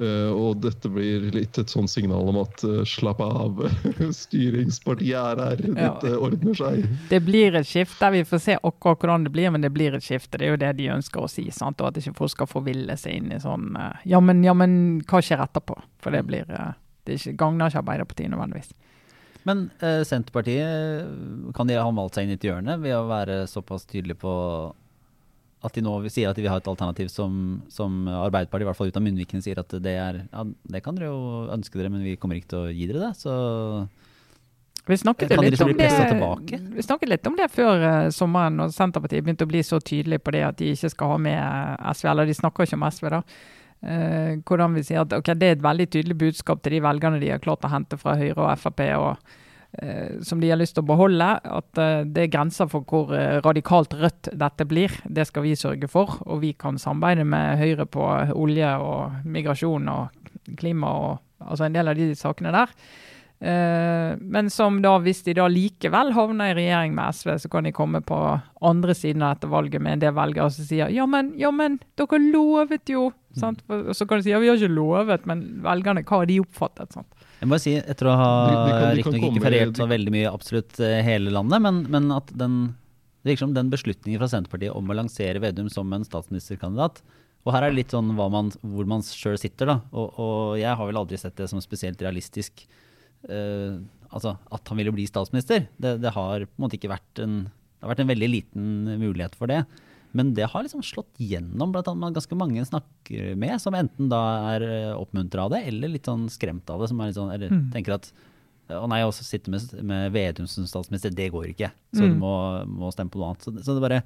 Eh, 0.00 0.32
og 0.32 0.62
dette 0.64 0.88
blir 0.88 1.26
litt 1.34 1.58
et 1.60 1.68
sånn 1.68 1.88
signal 1.90 2.30
om 2.32 2.38
at 2.40 2.62
uh, 2.64 2.80
slapp 2.88 3.20
av, 3.20 3.58
styringspartiet 4.22 5.12
er 5.18 5.42
her. 5.44 5.62
Ja. 5.68 5.90
Dette 6.00 6.14
ordner 6.16 6.56
seg. 6.56 6.86
Det 7.10 7.20
blir 7.26 7.58
et 7.58 7.68
skifte. 7.68 8.08
Vi 8.14 8.24
får 8.24 8.40
se 8.46 8.56
akkurat 8.56 9.04
hvordan 9.04 9.28
det 9.28 9.34
blir, 9.34 9.50
men 9.52 9.66
det 9.66 9.72
blir 9.74 9.98
et 9.98 10.06
skifte. 10.06 10.40
Det 10.40 10.48
er 10.48 10.54
jo 10.54 10.62
det 10.62 10.72
de 10.80 10.88
ønsker 10.96 11.26
å 11.26 11.28
si. 11.28 11.44
sant? 11.52 11.82
Og 11.84 11.90
at 11.90 12.00
ikke 12.00 12.16
folk 12.16 12.32
skal 12.32 12.48
forville 12.48 12.96
seg 13.00 13.20
inn 13.20 13.34
i 13.36 13.42
sånn 13.42 13.74
uh, 13.76 13.92
Ja, 14.08 14.22
men, 14.24 14.40
ja, 14.46 14.56
men 14.56 15.02
hva 15.10 15.20
skjer 15.24 15.44
etterpå? 15.44 15.76
For 16.00 16.16
det 16.16 16.24
blir 16.30 16.48
uh, 16.48 16.72
Det 17.04 17.18
er 17.18 17.36
gagner 17.36 17.68
ikke 17.68 17.84
Arbeiderpartiet 17.84 18.32
nødvendigvis. 18.32 18.72
Men 19.48 19.70
Senterpartiet 19.80 21.52
kan 21.56 21.68
de 21.68 21.78
ha 21.80 21.92
malt 21.96 22.12
seg 22.12 22.26
inn 22.26 22.34
i 22.34 22.36
et 22.36 22.44
hjørne 22.44 22.74
ved 22.82 22.92
å 22.92 23.06
være 23.08 23.38
såpass 23.48 23.86
tydelig 23.88 24.18
på 24.20 24.32
at 25.60 25.76
de 25.76 25.82
nå 25.84 25.92
sier 26.08 26.30
at 26.30 26.38
de 26.38 26.44
vil 26.44 26.52
ha 26.52 26.58
et 26.60 26.68
alternativ 26.70 27.10
som, 27.12 27.32
som 27.68 28.06
Arbeiderpartiet, 28.08 28.64
i 28.64 28.68
hvert 28.70 28.78
fall 28.78 28.92
ut 28.92 28.96
av 28.96 29.04
munnvikene, 29.04 29.44
sier 29.44 29.60
at 29.60 29.74
det 29.84 29.92
er 29.92 30.22
Ja, 30.22 30.44
det 30.46 30.80
kan 30.84 30.96
dere 30.96 31.10
jo 31.10 31.48
ønske 31.52 31.76
dere, 31.76 31.92
men 31.92 32.04
vi 32.06 32.16
kommer 32.20 32.38
ikke 32.40 32.54
til 32.54 32.62
å 32.62 32.70
gi 32.72 32.86
dere 32.88 33.10
det. 33.10 33.10
Så 33.20 33.34
Vi 34.88 34.96
snakket, 34.96 35.28
Kan 35.28 35.44
dere 35.44 35.52
litt 35.52 35.60
om 35.60 35.68
bli 35.68 35.76
presset 35.76 36.06
det, 36.06 36.14
tilbake? 36.14 36.60
vi 36.78 36.86
snakket 36.86 37.12
litt 37.12 37.28
om 37.28 37.36
det 37.36 37.50
før 37.52 37.84
uh, 37.84 38.08
sommeren, 38.14 38.56
når 38.56 38.72
Senterpartiet 38.74 39.26
begynte 39.26 39.44
å 39.44 39.52
bli 39.52 39.62
så 39.66 39.82
tydelig 39.84 40.22
på 40.24 40.32
det 40.34 40.44
at 40.48 40.58
de 40.58 40.72
ikke 40.72 40.92
skal 40.94 41.12
ha 41.12 41.18
med 41.28 41.38
eh, 41.38 41.92
SV. 41.92 42.08
Eller 42.14 42.30
de 42.30 42.38
snakker 42.40 42.64
ikke 42.64 42.80
om 42.80 42.88
SV, 42.88 43.10
da. 43.12 43.20
Uh, 43.80 44.32
hvordan 44.48 44.74
vi 44.76 44.82
sier 44.84 45.04
at 45.04 45.12
okay, 45.16 45.36
Det 45.36 45.46
er 45.46 45.54
et 45.56 45.62
veldig 45.64 45.86
tydelig 45.92 46.16
budskap 46.20 46.64
til 46.64 46.76
de 46.76 46.82
velgerne 46.84 47.20
de 47.20 47.30
har 47.32 47.40
klart 47.40 47.64
å 47.64 47.70
hente 47.72 47.96
fra 48.00 48.16
Høyre 48.16 48.36
og 48.40 48.50
Frp. 48.60 48.82
og 48.96 49.36
som 50.26 50.40
de 50.42 50.50
har 50.50 50.58
lyst 50.58 50.74
til 50.76 50.82
å 50.82 50.90
beholde. 50.90 51.28
At 51.46 51.78
eh, 51.80 52.02
det 52.08 52.24
er 52.24 52.32
grenser 52.32 52.70
for 52.70 52.86
hvor 52.88 53.14
eh, 53.16 53.38
radikalt 53.44 53.94
rødt 53.94 54.32
dette 54.34 54.66
blir. 54.68 54.94
Det 55.06 55.28
skal 55.28 55.46
vi 55.46 55.54
sørge 55.58 55.90
for. 55.90 56.18
Og 56.26 56.42
vi 56.44 56.52
kan 56.58 56.80
samarbeide 56.80 57.26
med 57.28 57.60
Høyre 57.60 57.86
på 57.86 58.08
olje 58.34 58.72
og 58.82 59.22
migrasjon 59.30 59.86
og 59.92 60.56
klima 60.58 60.90
og 60.90 61.12
altså 61.40 61.68
en 61.68 61.76
del 61.76 61.92
av 61.92 61.96
de 61.98 62.10
sakene 62.18 62.52
der. 62.54 62.74
Eh, 63.40 64.18
men 64.20 64.50
som 64.52 64.82
da, 64.84 64.98
hvis 65.00 65.22
de 65.24 65.32
da 65.38 65.46
likevel 65.48 66.12
havner 66.12 66.52
i 66.52 66.58
regjering 66.58 66.92
med 66.96 67.16
SV, 67.16 67.32
så 67.40 67.50
kan 67.52 67.64
de 67.64 67.72
komme 67.72 68.02
på 68.04 68.18
andre 68.68 68.96
siden 68.96 69.24
av 69.24 69.38
dette 69.38 69.48
valget 69.54 69.80
med 69.80 69.96
en 69.96 70.02
del 70.02 70.16
velgere 70.18 70.50
som 70.52 70.66
sier 70.68 70.92
ja, 70.92 71.06
men, 71.08 71.32
ja, 71.40 71.48
men 71.54 71.78
dere 71.96 72.20
lovet 72.26 72.92
jo. 72.92 73.08
Sant? 73.38 73.62
Og 73.70 73.94
så 73.96 74.04
kan 74.04 74.20
de 74.20 74.26
si 74.26 74.34
ja, 74.34 74.42
vi 74.42 74.50
har 74.50 74.58
ikke 74.58 74.74
lovet, 74.74 75.24
men 75.30 75.46
velgerne, 75.64 76.04
hva 76.04 76.20
har 76.20 76.28
de 76.28 76.40
oppfattet? 76.42 76.98
Sant? 76.98 77.19
Jeg 77.40 77.48
må 77.48 77.56
si, 77.60 77.72
etter 77.78 78.10
å 78.10 78.18
ha 78.20 78.30
riktignok 78.96 79.30
ikke 79.30 79.44
feriert 79.46 79.78
så 79.80 79.86
veldig 79.88 80.12
mye 80.12 80.30
absolutt 80.30 80.76
eh, 80.84 81.00
hele 81.06 81.32
landet, 81.32 81.62
men, 81.64 81.82
men 81.88 82.12
at 82.12 82.28
den 82.36 82.60
det 83.20 83.34
virker 83.34 83.44
som 83.44 83.54
den 83.56 83.68
beslutningen 83.72 84.20
fra 84.20 84.30
Senterpartiet 84.32 84.72
om 84.72 84.88
å 84.88 84.96
lansere 84.96 85.42
Vedum 85.42 85.66
som 85.72 85.90
en 85.92 86.06
statsministerkandidat 86.06 87.02
Og 87.44 87.52
her 87.52 87.66
er 87.66 87.72
det 87.72 87.82
litt 87.82 87.92
sånn 87.92 88.14
man, 88.16 88.48
hvor 88.64 88.88
man 88.88 89.04
sjøl 89.04 89.36
sitter, 89.40 89.68
da. 89.68 89.76
Og, 89.92 90.14
og 90.16 90.38
jeg 90.60 90.72
har 90.72 90.88
vel 90.88 91.00
aldri 91.02 91.20
sett 91.20 91.36
det 91.36 91.50
som 91.52 91.60
spesielt 91.60 92.00
realistisk 92.00 92.64
uh, 93.28 93.76
altså 94.10 94.34
at 94.52 94.72
han 94.72 94.80
ville 94.80 94.92
bli 94.94 95.04
statsminister. 95.08 95.68
Det, 95.76 95.98
det 96.02 96.14
har 96.16 96.46
på 96.46 96.56
en 96.56 96.64
måte 96.64 96.80
ikke 96.80 96.92
vært 96.92 97.22
en 97.22 97.42
Det 97.44 97.84
har 97.84 97.92
vært 97.94 98.02
en 98.04 98.10
veldig 98.10 98.28
liten 98.28 98.72
mulighet 99.00 99.36
for 99.36 99.52
det. 99.52 99.62
Men 100.12 100.32
det 100.34 100.48
har 100.50 100.62
liksom 100.66 100.82
slått 100.82 101.12
gjennom 101.22 101.70
blant 101.72 101.86
annet 101.88 102.14
ganske 102.16 102.36
mange 102.38 102.64
snakker 102.66 103.36
med, 103.38 103.60
som 103.62 103.74
enten 103.78 104.08
da 104.10 104.20
er 104.56 104.64
oppmuntra 104.96 105.44
av 105.46 105.50
det, 105.54 105.62
eller 105.70 105.88
litt 105.92 106.08
sånn 106.10 106.28
skremt 106.32 106.68
av 106.70 106.80
det. 106.82 106.88
Som 106.90 107.00
er 107.00 107.06
litt 107.12 107.18
sånn, 107.20 107.32
eller 107.34 107.48
tenker 107.74 107.94
at 107.94 108.12
å 108.70 108.86
nei, 108.90 109.00
å 109.02 109.10
sitte 109.10 109.50
med, 109.50 109.60
med 109.82 110.12
Vedum 110.14 110.46
som 110.46 110.66
statsminister, 110.66 111.10
det 111.14 111.30
går 111.34 111.48
ikke. 111.54 111.70
Så 111.94 112.04
du 112.06 112.12
Mm. 112.14 112.18
må, 112.22 112.34
må 112.66 112.90
stemme 112.94 113.10
på 113.10 113.18
noe 113.18 113.32
annet. 113.32 113.42
Så, 113.42 113.50
så 113.66 113.74
det 113.74 113.82
bare 113.82 114.02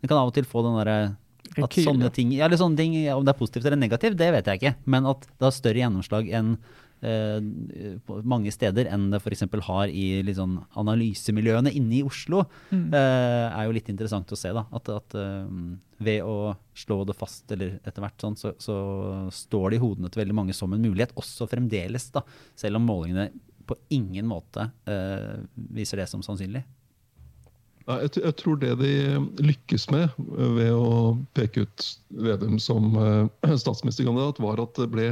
Det 0.00 0.08
kan 0.08 0.18
av 0.18 0.28
og 0.30 0.34
til 0.34 0.44
få 0.46 0.62
den 0.62 0.76
derre 0.78 1.16
at 1.58 1.70
sånne 1.74 2.10
ting, 2.12 2.32
ja, 2.32 2.44
eller 2.46 2.56
sånne 2.60 2.76
ting, 2.76 2.92
Om 3.14 3.24
det 3.24 3.32
er 3.34 3.38
positivt 3.38 3.64
eller 3.66 3.76
negativt, 3.80 4.16
det 4.18 4.30
vet 4.34 4.46
jeg 4.46 4.60
ikke. 4.60 4.74
Men 4.86 5.06
at 5.06 5.22
det 5.26 5.42
har 5.46 5.50
større 5.54 5.80
gjennomslag 5.82 6.28
enn 6.30 6.52
eh, 6.54 6.58
mange 7.02 8.50
steder 8.52 8.88
enn 8.90 9.08
det 9.12 9.20
f.eks. 9.22 9.44
har 9.68 9.88
i 9.92 10.22
litt 10.26 10.36
sånn 10.38 10.56
analysemiljøene 10.78 11.70
inne 11.78 12.00
i 12.00 12.02
Oslo, 12.06 12.44
Mm. 12.72 12.92
eh, 12.92 13.58
er 13.58 13.64
jo 13.66 13.72
litt 13.76 13.88
interessant 13.88 14.26
å 14.32 14.36
se. 14.36 14.52
da, 14.52 14.66
At, 14.72 14.88
at 14.88 15.14
eh, 15.14 15.46
ved 16.00 16.22
å 16.22 16.56
slå 16.74 17.04
det 17.06 17.14
fast 17.16 17.50
eller 17.52 17.78
etter 17.84 18.02
hvert 18.02 18.18
sånn, 18.20 18.36
så, 18.38 18.52
så 18.58 19.30
står 19.30 19.70
det 19.70 19.76
i 19.78 19.82
hodene 19.82 20.10
til 20.10 20.22
veldig 20.24 20.34
mange 20.34 20.54
som 20.54 20.72
en 20.72 20.82
mulighet, 20.82 21.14
også 21.16 21.48
fremdeles. 21.48 22.10
da, 22.14 22.22
Selv 22.56 22.76
om 22.76 22.86
målingene 22.86 23.30
på 23.68 23.76
ingen 23.90 24.26
måte 24.26 24.70
eh, 24.88 25.38
viser 25.54 25.98
det 26.02 26.08
som 26.08 26.22
sannsynlig. 26.24 26.64
Nei, 27.88 27.98
Jeg, 28.04 28.20
jeg 28.20 28.36
tror 28.36 28.56
det 28.60 28.74
de 28.80 28.92
lykkes 29.40 29.86
med 29.90 30.08
eh, 30.08 30.50
ved 30.58 30.72
å 30.76 31.18
peke 31.36 31.64
ut 31.66 31.86
Vedum 32.10 32.58
som 32.60 32.90
eh, 32.96 33.54
statsministerkandidat, 33.64 34.40
var 34.44 34.60
at 34.60 34.74
det 34.80 34.88
ble 34.92 35.06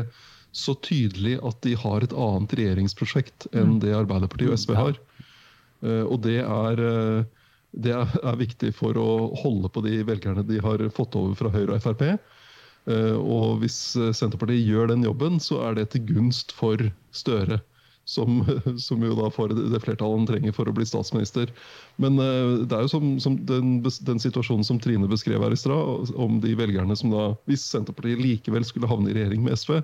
så 0.57 0.73
tydelig 0.81 1.37
at 1.45 1.59
de 1.67 1.75
har 1.77 2.05
et 2.05 2.15
annet 2.17 2.55
regjeringsprosjekt 2.57 3.49
enn 3.57 3.77
det 3.83 3.93
Arbeiderpartiet 3.97 4.55
og 4.55 4.61
SV 4.63 4.73
har. 4.79 4.97
Eh, 5.85 6.05
Og 6.09 6.23
det 6.25 6.41
er, 6.41 6.81
eh, 6.81 7.25
det 7.77 7.93
er, 7.93 8.41
viktig 8.41 8.73
for 8.75 8.97
å 8.97 9.37
holde 9.37 9.69
på 9.69 9.85
de 9.85 10.01
velgerne 10.09 10.47
de 10.47 10.61
har 10.65 10.81
fått 10.97 11.17
over 11.17 11.37
fra 11.37 11.53
Høyre 11.53 11.77
og 11.77 11.85
Frp. 11.85 12.09
Eh, 12.89 13.15
Og 13.17 13.61
hvis 13.61 13.97
Senterpartiet 14.17 14.65
gjør 14.65 14.95
den 14.95 15.05
jobben, 15.05 15.41
så 15.41 15.61
er 15.69 15.75
det 15.75 15.91
til 15.91 16.07
gunst 16.09 16.53
for 16.53 16.81
Støre. 17.13 17.61
Som, 18.07 18.47
som 18.79 19.03
jo 19.03 19.15
da 19.19 19.29
får 19.29 19.53
det 19.53 19.83
flertallet 19.83 20.21
han 20.21 20.27
trenger 20.31 20.53
for 20.55 20.71
å 20.71 20.73
bli 20.73 20.87
statsminister. 20.87 21.51
Men 21.99 22.17
det 22.17 22.73
er 22.73 22.87
jo 22.87 22.93
som, 22.93 23.17
som 23.21 23.37
den, 23.45 23.81
den 23.83 24.23
situasjonen 24.23 24.65
som 24.65 24.79
Trine 24.79 25.11
beskrev 25.11 25.43
her 25.43 25.53
i 25.53 25.59
stad, 25.59 26.15
om 26.15 26.39
de 26.41 26.55
velgerne 26.55 26.97
som 26.97 27.11
da, 27.11 27.33
hvis 27.51 27.67
Senterpartiet 27.67 28.23
likevel 28.23 28.65
skulle 28.65 28.87
havne 28.87 29.11
i 29.11 29.19
regjering 29.19 29.43
med 29.43 29.59
SV, 29.59 29.83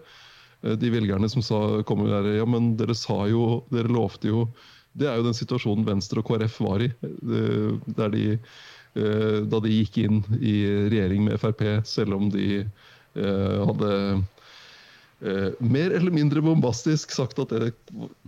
de 0.62 0.90
velgerne 0.94 1.28
som 1.28 1.42
sa, 1.42 1.58
kom 1.88 2.04
der, 2.06 2.28
ja, 2.38 2.44
men 2.46 2.76
dere 2.78 2.94
sa 2.94 3.24
jo, 3.30 3.64
dere 3.72 3.90
lovte 3.90 4.30
jo 4.30 4.46
Det 4.94 5.08
er 5.08 5.16
jo 5.16 5.24
den 5.24 5.34
situasjonen 5.34 5.86
Venstre 5.88 6.20
og 6.20 6.28
KrF 6.28 6.60
var 6.60 6.82
i. 6.84 6.90
eh, 7.02 7.72
Der 7.96 8.12
de, 8.12 8.38
eh, 8.94 9.38
da 9.48 9.60
de 9.64 9.72
gikk 9.72 9.96
inn 10.04 10.20
i 10.38 10.58
regjering 10.92 11.24
med 11.24 11.40
Frp, 11.40 11.64
selv 11.88 12.14
om 12.18 12.28
de 12.28 12.60
eh, 12.60 13.58
hadde 13.64 13.90
eh, 15.24 15.50
mer 15.64 15.96
eller 15.96 16.12
mindre 16.12 16.44
bombastisk 16.44 17.10
sagt 17.16 17.40
at 17.40 17.56
det 17.56 17.72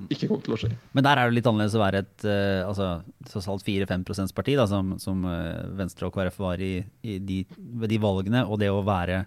ikke 0.08 0.30
kom 0.30 0.40
til 0.40 0.56
å 0.56 0.60
skje. 0.64 0.72
Men 0.96 1.04
der 1.04 1.20
er 1.20 1.28
det 1.28 1.36
litt 1.36 1.52
annerledes 1.52 1.76
å 1.76 1.84
være 1.84 2.04
et 2.06 2.28
altså, 2.64 2.90
tross 3.28 3.48
alt 3.52 3.64
4-5 3.66 4.32
parti, 4.32 4.56
da, 4.56 4.64
som, 4.70 4.96
som 4.98 5.24
eh, 5.28 5.66
Venstre 5.76 6.08
og 6.08 6.16
KrF 6.16 6.38
var 6.40 6.64
i, 6.64 6.78
i 7.04 7.18
de, 7.20 7.42
de 7.92 7.98
valgene, 8.00 8.46
og 8.48 8.56
det 8.64 8.72
å 8.72 8.80
være 8.86 9.26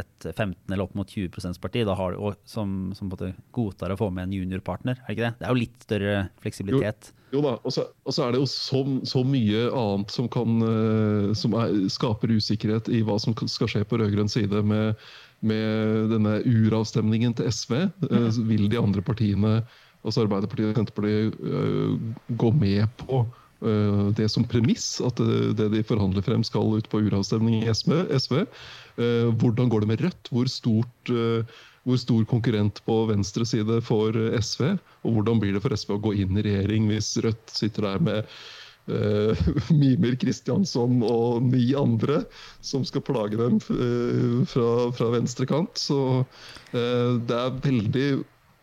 et 0.00 0.26
15 0.32 0.54
eller 0.72 0.84
opp 0.86 0.94
mot 0.96 1.08
20 1.08 1.58
parti, 1.60 1.82
da 1.84 1.96
har 1.98 2.14
du, 2.14 2.20
og 2.24 2.38
som, 2.48 2.92
som 2.96 3.10
godtar 3.52 3.92
å 3.92 3.98
få 4.00 4.08
med 4.14 4.28
en 4.28 4.36
juniorpartner, 4.38 5.00
er 5.02 5.08
det 5.08 5.16
ikke 5.16 5.26
det? 5.26 5.34
Det 5.40 5.48
er 5.48 5.52
jo 5.52 5.62
litt 5.62 5.84
større 5.84 6.14
fleksibilitet. 6.44 7.12
Jo 7.32 7.40
da, 7.40 7.54
og 7.64 7.72
så, 7.72 7.86
og 8.04 8.12
så 8.12 8.26
er 8.26 8.34
det 8.34 8.42
jo 8.42 8.48
så, 8.50 8.82
så 9.08 9.22
mye 9.24 9.66
annet 9.72 10.12
som, 10.12 10.28
kan, 10.32 10.64
eh, 10.68 11.28
som 11.38 11.56
er, 11.56 11.76
skaper 11.92 12.32
usikkerhet 12.36 12.90
i 12.92 13.00
hva 13.06 13.16
som 13.22 13.36
skal 13.48 13.70
skje 13.72 13.84
på 13.88 14.00
rød-grønn 14.00 14.32
side 14.32 14.60
med, 14.68 15.00
med 15.40 16.12
denne 16.12 16.38
uravstemningen 16.44 17.36
til 17.38 17.48
SV. 17.48 17.78
Mm. 18.04 18.26
Vil 18.50 18.68
de 18.72 18.80
andre 18.80 19.04
partiene, 19.04 19.54
altså 20.04 20.26
Arbeiderpartiet 20.26 20.74
og 20.74 20.82
Senterpartiet, 20.82 21.40
eh, 21.40 22.36
gå 22.36 22.52
med 22.60 22.84
på 23.00 23.22
eh, 23.24 24.04
det 24.20 24.28
som 24.32 24.44
premiss, 24.44 24.94
at 25.00 25.20
det 25.56 25.70
de 25.72 25.84
forhandler 25.88 26.24
frem 26.26 26.44
skal 26.44 26.76
ut 26.76 26.92
på 26.92 27.00
uravstemning 27.08 27.62
i 27.62 27.72
SV? 27.72 27.96
SV. 28.12 28.42
Eh, 29.00 29.28
Hvordan 29.40 29.70
går 29.72 29.84
det 29.84 29.92
med 29.92 30.02
Rødt? 30.06 30.32
Hvor 30.32 30.50
stort 30.50 31.12
eh, 31.12 31.60
hvor 31.82 31.98
stor 31.98 32.22
konkurrent 32.30 32.78
på 32.86 32.96
venstre 33.10 33.46
side 33.48 33.80
får 33.82 34.18
eh, 34.20 34.40
SV? 34.40 34.74
Og 35.02 35.16
hvordan 35.16 35.40
blir 35.42 35.56
det 35.56 35.62
for 35.64 35.74
SV 35.74 35.96
å 35.96 36.02
gå 36.02 36.16
inn 36.22 36.38
i 36.38 36.44
regjering 36.46 36.90
hvis 36.92 37.16
Rødt 37.24 37.54
sitter 37.54 37.90
der 37.90 38.04
med 38.10 38.28
Uh, 38.90 39.38
Mimer 39.70 40.16
Kristjansson 40.18 41.04
og 41.06 41.44
ni 41.46 41.68
andre 41.78 42.24
som 42.66 42.82
skal 42.82 43.04
plage 43.06 43.38
dem 43.38 43.60
uh, 43.70 44.40
fra, 44.50 44.88
fra 44.90 45.10
venstre 45.12 45.46
kant? 45.46 45.78
Så 45.78 45.98
uh, 46.24 47.12
det 47.22 47.36
er 47.36 47.60
veldig, 47.62 48.06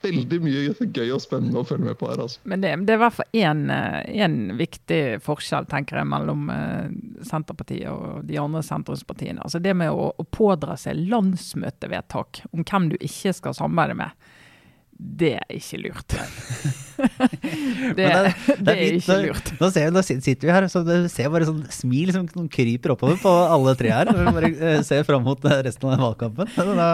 veldig 0.03 0.39
mye 0.43 0.87
gøy 0.87 1.13
og 1.15 1.21
spennende 1.23 1.61
å 1.61 1.67
følge 1.67 1.89
med 1.89 1.99
på 1.99 2.09
her. 2.09 2.21
altså. 2.23 2.41
Men 2.49 2.63
det, 2.63 2.73
det 2.87 2.95
er 2.95 2.99
i 2.99 3.03
hvert 3.03 3.17
fall 3.17 3.39
én 3.41 3.63
en 3.69 4.37
viktig 4.59 5.01
forskjell 5.25 5.69
tenker 5.69 6.01
jeg, 6.01 6.09
mellom 6.09 6.49
eh, 6.53 6.91
Senterpartiet 7.27 7.89
og 7.91 8.25
de 8.27 8.39
andre 8.41 8.63
sentrumspartiene. 8.65 9.43
Altså 9.45 9.61
det 9.63 9.75
med 9.77 9.93
å, 9.93 10.11
å 10.15 10.27
pådra 10.29 10.77
seg 10.79 11.01
landsmøtevedtak 11.11 12.43
om 12.51 12.63
hvem 12.63 12.93
du 12.93 12.99
ikke 12.99 13.35
skal 13.35 13.57
samarbeide 13.57 13.99
med, 13.99 14.29
det 14.99 15.35
er 15.39 15.57
ikke 15.59 15.83
lurt. 15.85 16.19
det, 17.97 18.05
det, 18.05 18.73
er 18.73 18.79
litt- 18.79 18.99
ikke 19.01 19.17
lurt. 19.23 19.51
Nå, 19.59 19.69
ser 19.73 19.91
nå 19.93 20.03
sitter 20.05 20.49
vi 20.49 20.53
her, 20.53 20.67
så 20.71 20.81
det 20.85 20.97
ser 21.13 21.31
bare 21.33 21.47
sånn 21.47 21.61
smil 21.73 22.11
som 22.15 22.27
som 22.29 22.47
kryper 22.51 22.93
oppover 22.93 23.19
på 23.21 23.31
alle 23.31 23.75
tre 23.79 23.91
her. 23.93 24.11
Når 24.11 24.19
vi 24.19 24.35
bare 24.37 24.51
eh, 24.73 24.81
ser 24.85 25.05
fram 25.07 25.23
mot 25.25 25.43
eh, 25.47 25.59
resten 25.65 25.87
av 25.87 25.95
den 25.95 26.05
valgkampen. 26.05 26.53
Da, 26.79 26.89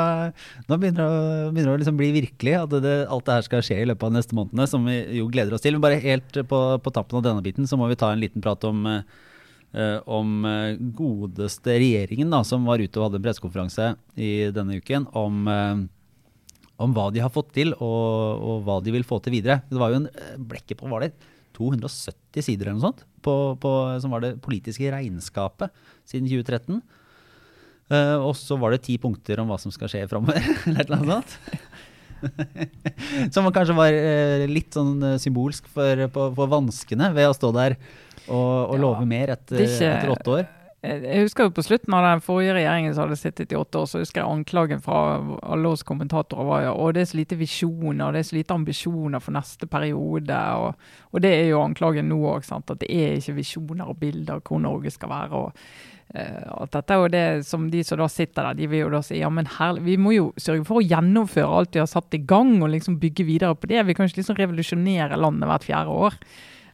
nå 0.70 0.80
begynner 0.82 1.06
det 1.06 1.52
begynner 1.56 1.72
det 1.72 1.76
å 1.76 1.82
liksom 1.84 2.00
bli 2.00 2.12
virkelig 2.16 2.56
at 2.62 2.76
det, 2.86 2.96
alt 3.12 3.28
det 3.28 3.38
her 3.38 3.48
skal 3.48 3.66
skje 3.66 3.82
i 3.82 3.88
løpet 3.90 4.10
av 4.10 4.16
neste 4.16 4.38
månedene, 4.38 4.68
som 4.72 4.86
vi 4.88 5.00
jo 5.20 5.30
gleder 5.34 5.58
oss 5.58 5.66
til. 5.66 5.78
Men 5.78 5.86
bare 5.88 6.02
helt 6.04 6.42
på, 6.50 6.64
på 6.82 6.96
tappen 6.96 7.22
av 7.22 7.26
denne 7.30 7.46
biten, 7.46 7.70
så 7.70 7.80
må 7.80 7.90
vi 7.92 8.00
ta 8.00 8.12
en 8.14 8.24
liten 8.24 8.44
prat 8.46 8.64
om 8.68 8.86
eh, 8.92 9.06
om 10.08 10.46
godeste 10.96 11.74
regjeringen, 11.82 12.30
da, 12.32 12.40
som 12.48 12.64
var 12.64 12.80
ute 12.80 12.96
og 12.96 13.10
hadde 13.10 13.20
en 13.20 13.26
pressekonferanse 13.26 13.90
i 14.16 14.30
denne 14.56 14.78
uken 14.80 15.10
om 15.20 15.42
om 16.82 16.92
hva 16.96 17.08
de 17.14 17.22
har 17.24 17.32
fått 17.32 17.54
til, 17.56 17.72
og, 17.78 18.44
og 18.44 18.66
hva 18.68 18.80
de 18.84 18.92
vil 18.96 19.06
få 19.08 19.22
til 19.24 19.38
videre. 19.38 19.62
Det 19.70 19.80
var 19.80 19.94
jo 19.94 20.02
en 20.02 20.10
eh, 20.12 20.36
blekke 20.38 20.76
på 20.80 20.90
var 20.92 21.06
det 21.06 21.14
270 21.56 22.44
sider 22.44 22.68
eller 22.68 22.80
noe 22.82 22.90
sånt, 22.90 23.06
på, 23.24 23.34
på, 23.64 23.72
som 24.04 24.12
var 24.12 24.26
det 24.26 24.34
politiske 24.44 24.90
regnskapet 24.92 25.72
siden 26.08 26.28
2013. 26.28 26.82
Uh, 27.86 28.18
og 28.26 28.34
så 28.34 28.58
var 28.58 28.74
det 28.74 28.82
ti 28.88 28.96
punkter 28.98 29.38
om 29.44 29.52
hva 29.52 29.60
som 29.62 29.72
skal 29.72 29.88
skje 29.92 30.08
framover, 30.10 30.42
eller 30.66 30.82
et 30.82 30.90
eller 30.90 31.04
annet 31.04 31.36
sånt. 31.36 31.36
som 33.36 33.48
kanskje 33.54 33.76
var 33.78 33.94
uh, 33.94 34.46
litt 34.50 34.74
sånn 34.74 34.96
eh, 35.06 35.18
symbolsk 35.22 35.68
for, 35.70 36.02
på, 36.12 36.28
for 36.38 36.50
vanskene 36.50 37.12
ved 37.14 37.30
å 37.30 37.36
stå 37.38 37.52
der 37.56 37.76
og, 38.26 38.32
og 38.34 38.76
Ja, 38.76 38.82
love 38.82 39.06
mer 39.10 39.36
etter, 39.36 39.60
er 39.62 39.68
ikke- 39.70 39.92
etter 39.94 40.14
åtte 40.16 40.34
år. 40.40 40.48
Jeg 40.86 41.02
jeg 41.06 41.24
husker 41.26 41.48
jo 41.48 41.54
på 41.56 41.64
slutten 41.66 41.96
av 41.98 42.06
den 42.06 42.22
forrige 42.24 42.54
regjeringen 42.58 42.94
som 42.94 43.06
hadde 43.06 43.18
sittet 43.20 43.54
i 43.54 43.58
åtte 43.58 43.80
år, 43.82 43.88
så 43.90 44.02
husker 44.02 44.22
jeg 44.22 44.30
anklagen 44.30 44.84
fra 44.84 45.00
alle 45.42 45.72
oss 45.72 45.86
kommentatorer 45.88 46.48
var 46.48 46.62
jo 46.66 46.76
å 46.84 46.92
det 46.96 47.04
er 47.04 47.10
så 47.10 47.20
lite 47.20 47.40
visjoner, 47.40 48.14
det 48.14 48.22
er 48.22 48.30
så 48.30 48.38
lite 48.38 48.58
ambisjoner 48.58 49.24
for 49.24 49.36
neste 49.36 49.70
periode. 49.72 50.38
Og, 50.62 50.88
og 51.12 51.26
det 51.26 51.34
er 51.34 51.50
jo 51.50 51.64
anklagen 51.64 52.10
nå 52.12 52.22
òg, 52.36 52.48
at 52.52 52.78
det 52.84 52.90
er 52.92 53.18
ikke 53.20 53.38
visjoner 53.42 53.92
og 53.92 54.00
bilder 54.02 54.42
hvor 54.46 54.62
Norge 54.64 54.94
skal 54.94 55.12
være. 55.12 55.44
og 55.44 55.52
eh, 56.14 56.42
at 56.56 56.74
dette 56.78 56.96
er 56.96 57.04
jo 57.04 57.14
det 57.16 57.28
som 57.50 57.70
de 57.72 57.84
som 57.84 58.02
da 58.02 58.10
sitter 58.12 58.50
der, 58.50 58.60
de 58.62 58.72
vil 58.72 58.86
jo 58.86 58.96
da 58.96 59.04
si 59.06 59.22
ja, 59.22 59.30
men 59.34 59.50
herlig, 59.58 59.86
vi 59.90 60.00
må 60.02 60.16
jo 60.16 60.32
sørge 60.38 60.68
for 60.68 60.82
å 60.82 60.86
gjennomføre 60.86 61.62
alt 61.62 61.78
vi 61.78 61.84
har 61.84 61.92
satt 61.92 62.18
i 62.18 62.24
gang, 62.26 62.58
og 62.62 62.74
liksom 62.76 63.00
bygge 63.02 63.28
videre 63.28 63.58
på 63.58 63.72
det. 63.72 63.82
Vi 63.88 63.98
kan 63.98 64.10
ikke 64.10 64.22
liksom 64.22 64.42
revolusjonere 64.42 65.18
landet 65.20 65.50
hvert 65.50 65.70
fjerde 65.72 66.02
år. 66.06 66.20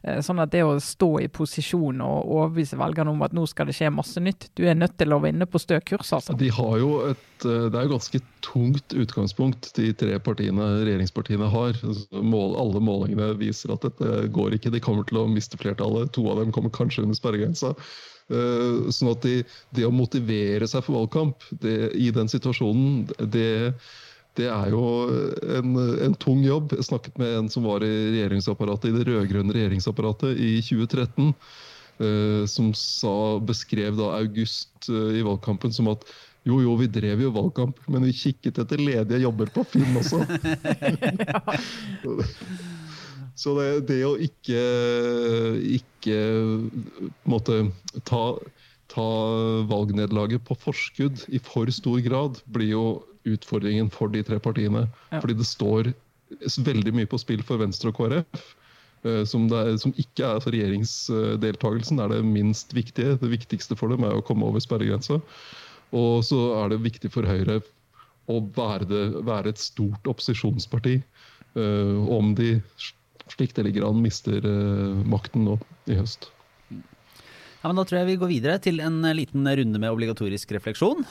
Eh, 0.02 0.18
Sånn 0.24 0.40
at 0.42 0.50
det 0.50 0.64
å 0.66 0.74
stå 0.82 1.10
i 1.22 1.28
posisjon 1.32 2.00
og 2.02 2.30
overbevise 2.34 2.78
velgerne 2.80 3.12
om 3.14 3.22
at 3.22 3.34
nå 3.36 3.44
skal 3.50 3.68
det 3.68 3.76
skje 3.78 3.90
masse 3.94 4.22
nytt 4.22 4.48
Du 4.58 4.64
er 4.66 4.78
nødt 4.78 4.96
til 4.98 5.14
å 5.14 5.20
vinne 5.22 5.46
på 5.46 5.60
stø 5.62 5.78
kurs, 5.86 6.10
altså. 6.16 6.34
De 6.38 6.50
har 6.52 6.78
jo 6.80 6.92
et, 7.12 7.46
eh, 7.46 7.68
det 7.70 7.78
er 7.78 7.86
jo 7.86 7.94
ganske 7.94 8.22
tungt 8.42 8.96
utgangspunkt 8.98 9.72
de 9.78 9.92
tre 9.94 10.18
partiene, 10.18 10.70
regjeringspartiene 10.82 11.50
har. 11.52 11.76
Altså, 11.82 12.22
Mål, 12.22 12.56
alle 12.58 12.82
målingene 12.82 13.32
viser 13.38 13.74
at 13.74 13.86
dette 13.86 14.26
går 14.34 14.58
ikke. 14.58 14.72
De 14.74 14.82
kommer 14.82 15.06
til 15.06 15.22
å 15.22 15.28
miste 15.30 15.58
flertallet. 15.60 16.12
To 16.16 16.26
av 16.32 16.42
dem 16.42 16.52
kommer 16.54 16.74
kanskje 16.74 17.06
under 17.06 17.18
sperregrensa. 17.18 17.74
Eh, 18.32 18.90
Sånn 18.94 19.12
at 19.12 19.22
de, 19.22 19.42
det 19.74 19.86
å 19.86 19.94
motivere 19.94 20.66
seg 20.70 20.82
for 20.86 20.98
valgkamp 20.98 21.46
det, 21.62 21.92
i 21.94 22.10
den 22.14 22.30
situasjonen, 22.30 23.06
det, 23.30 23.74
det 24.38 24.48
er 24.48 24.72
jo 24.72 24.82
en, 25.58 25.76
en 26.06 26.14
tung 26.20 26.40
jobb. 26.44 26.72
Jeg 26.76 26.88
snakket 26.88 27.18
med 27.20 27.34
en 27.36 27.50
som 27.52 27.66
var 27.68 27.84
i 27.84 27.92
regjeringsapparatet, 28.14 28.88
i 28.90 28.96
det 28.96 29.06
rød-grønne 29.10 29.54
regjeringsapparatet 29.56 30.40
i 30.40 30.54
2013. 30.64 31.34
eh, 32.02 32.44
som 32.48 32.72
sa, 32.74 33.38
beskrev 33.44 33.96
da 34.00 34.14
august 34.18 34.88
eh, 34.88 35.18
i 35.20 35.24
valgkampen 35.26 35.74
som 35.74 35.90
at 35.92 36.06
jo, 36.42 36.58
jo, 36.58 36.74
vi 36.80 36.88
drev 36.90 37.20
jo 37.22 37.30
valgkamp, 37.34 37.78
men 37.92 38.02
vi 38.08 38.16
kikket 38.18 38.58
etter 38.64 38.80
ledige 38.82 39.22
jobber 39.22 39.52
på 39.54 39.62
Finn 39.68 39.94
også. 40.00 40.24
Så 43.42 43.54
det, 43.56 43.68
det 43.88 44.00
å 44.04 44.16
ikke, 44.20 44.62
ikke 45.78 46.16
måtte, 47.30 47.60
ta, 48.08 48.24
ta 48.90 49.06
valgnederlaget 49.70 50.42
på 50.46 50.58
forskudd 50.58 51.24
i 51.30 51.40
for 51.42 51.70
stor 51.72 52.02
grad, 52.04 52.42
blir 52.50 52.74
jo 52.74 52.84
utfordringen 53.28 53.90
for 53.92 54.12
de 54.12 54.22
tre 54.26 54.38
partiene. 54.42 54.86
Ja. 55.12 55.20
Fordi 55.20 55.36
det 55.38 55.46
står 55.48 55.92
veldig 56.64 56.94
mye 56.96 57.10
på 57.10 57.20
spill 57.20 57.42
for 57.46 57.60
Venstre 57.60 57.92
og 57.92 57.98
KrF. 58.00 58.42
eh, 59.04 59.22
Som, 59.28 59.48
er, 59.52 59.76
som 59.78 59.94
ikke 60.00 60.24
er 60.24 60.40
for 60.40 60.54
regjeringsdeltakelsen, 60.54 62.00
er 62.00 62.14
det 62.14 62.22
minst 62.24 62.72
viktige. 62.74 63.18
Det 63.20 63.30
viktigste 63.30 63.76
for 63.78 63.92
dem 63.92 64.04
er 64.08 64.16
å 64.16 64.24
komme 64.24 64.48
over 64.48 64.62
sperregrensa. 64.64 65.20
Og 65.92 66.24
så 66.24 66.40
er 66.62 66.72
det 66.72 66.84
viktig 66.86 67.12
for 67.12 67.28
Høyre 67.28 67.60
å 68.30 68.38
være, 68.56 68.86
det, 68.88 69.02
være 69.26 69.52
et 69.52 69.60
stort 69.60 70.06
opposisjonsparti. 70.08 71.00
Uh, 71.52 71.98
om 72.08 72.30
de, 72.38 72.54
slik 73.28 73.52
det 73.52 73.66
ligger 73.66 73.84
an, 73.90 73.98
mister 74.00 74.40
uh, 74.40 75.02
makten 75.04 75.44
nå 75.44 75.58
i 75.90 75.98
høst. 75.98 76.30
Ja, 76.70 77.68
men 77.68 77.76
Da 77.76 77.84
tror 77.84 78.00
jeg 78.00 78.08
vi 78.14 78.20
går 78.22 78.30
videre 78.30 78.62
til 78.62 78.80
en 78.80 79.02
liten 79.14 79.44
runde 79.44 79.78
med 79.82 79.92
obligatorisk 79.92 80.54
refleksjon. 80.56 81.04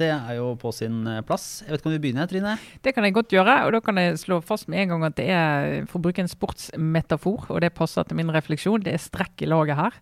Det 0.00 0.08
er 0.08 0.36
jo 0.38 0.54
på 0.56 0.72
sin 0.72 1.02
eh, 1.08 1.20
plass. 1.26 1.62
Jeg 1.62 1.72
vet 1.72 1.82
ikke 1.82 1.90
om 1.90 1.94
vi 1.94 2.02
begynner, 2.06 2.28
Trine? 2.30 2.54
Det 2.84 2.94
kan 2.96 3.04
jeg 3.04 3.16
godt 3.16 3.34
gjøre, 3.34 3.58
og 3.66 3.74
da 3.74 3.80
kan 3.84 4.00
jeg 4.00 4.20
slå 4.22 4.40
fast 4.44 4.70
med 4.72 4.82
en 4.82 4.94
gang 4.94 5.06
at 5.10 5.18
det 5.18 5.28
er, 5.34 5.74
for 5.90 6.00
å 6.00 6.06
bruke 6.06 6.24
en 6.24 6.32
sportsmetafor, 6.32 7.50
og 7.52 7.60
det 7.64 7.74
passer 7.76 8.08
til 8.08 8.18
min 8.18 8.32
refleksjon, 8.32 8.84
det 8.86 8.96
er 8.96 9.02
strekk 9.02 9.44
i 9.44 9.50
laget 9.52 9.76
her. 9.78 9.98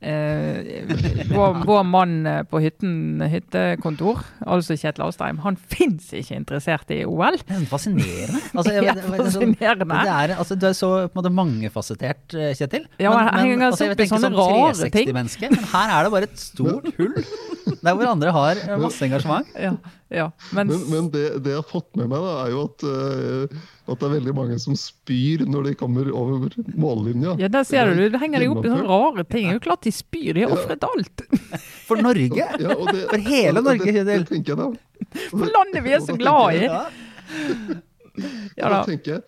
Eh, 0.00 0.86
vår, 1.28 1.58
vår 1.68 1.82
mann 1.84 2.14
på 2.48 2.60
hytten, 2.64 3.20
hyttekontor, 3.28 4.22
altså 4.48 4.72
Kjetil 4.80 5.04
Astheim, 5.04 5.42
han 5.44 5.58
fins 5.60 6.06
ikke 6.16 6.38
interessert 6.38 6.88
i 6.96 7.02
OL. 7.04 7.36
Det 7.36 7.52
er 7.52 7.58
sånn 7.60 7.68
fascinerende. 7.68 8.40
Altså, 8.54 8.72
jeg, 8.78 8.86
Det 8.88 8.88
er 8.88 8.96
er 8.96 9.04
sånn- 9.04 9.20
fascinerende. 9.26 10.00
Det 10.08 10.14
er, 10.16 10.34
altså, 10.40 10.56
du 10.56 10.66
er 10.70 10.76
så 10.78 10.90
på 11.04 11.12
en 11.12 11.20
måte 11.20 11.34
mangefasettert, 11.36 12.24
eh, 12.32 12.54
Kjetil. 12.56 12.88
Ja, 13.02 13.12
men 13.12 13.58
men, 13.58 13.66
altså, 13.68 13.90
jeg 13.90 13.98
tenker 14.00 14.16
sånne 14.16 14.32
rare 14.40 14.72
360-menneske, 14.80 15.52
Men 15.52 15.68
her 15.74 15.94
er 15.98 16.08
det 16.08 16.14
bare 16.16 16.30
et 16.30 16.40
stort 16.48 16.88
hull. 16.96 17.16
Der 17.80 17.94
hvor 17.96 18.08
andre 18.10 18.32
har 18.34 18.56
eh, 18.64 18.76
masse 18.80 19.04
engasjement. 19.04 19.46
Ja, 19.60 19.74
ja. 20.10 20.30
Mens, 20.56 20.72
Men, 20.72 20.88
men 20.90 21.10
det, 21.12 21.26
det 21.44 21.52
jeg 21.54 21.60
har 21.60 21.68
fått 21.70 21.92
med 22.00 22.08
meg, 22.10 22.24
da, 22.24 22.32
er 22.46 22.50
jo 22.56 22.64
at, 22.66 22.88
eh, 22.88 23.60
at 23.90 23.98
det 24.00 24.06
er 24.08 24.12
veldig 24.16 24.34
mange 24.36 24.56
som 24.62 24.76
spyr 24.78 25.42
når 25.50 25.68
de 25.70 25.74
kommer 25.80 26.08
over 26.14 26.48
mållinja. 26.78 27.34
ja, 27.40 27.48
der 27.50 27.64
ser 27.66 27.90
du, 27.94 28.02
det 28.12 28.20
henger 28.22 28.44
de 28.44 28.48
opp 28.52 28.64
i 28.64 28.70
sånne 28.70 28.86
rare 28.88 29.24
ting. 29.26 29.48
Det 29.48 29.54
er 29.54 29.58
jo 29.58 29.64
klart 29.66 29.82
de 29.86 29.92
spyr, 29.94 30.32
de 30.38 30.44
har 30.46 30.54
ofret 30.54 30.86
alt. 30.86 31.24
For 31.88 32.00
Norge! 32.02 32.30
Ja, 32.38 32.74
og 32.76 32.90
det- 32.94 33.06
For 33.10 33.26
hele 33.26 33.62
Norge, 33.66 33.92
det, 33.92 34.04
det, 34.06 34.18
tenker 34.30 34.54
jeg 34.54 34.58
da. 34.62 34.70
For 35.32 35.46
landet 35.50 35.82
vi 35.86 35.94
er 35.98 36.04
så 36.06 36.14
glad 36.20 36.60
i. 36.60 36.64
Ja. 36.70 36.82
Ja 38.58 38.68
da 38.68 38.74
da. 38.74 38.82
tenker 38.84 39.16
jeg, 39.18 39.22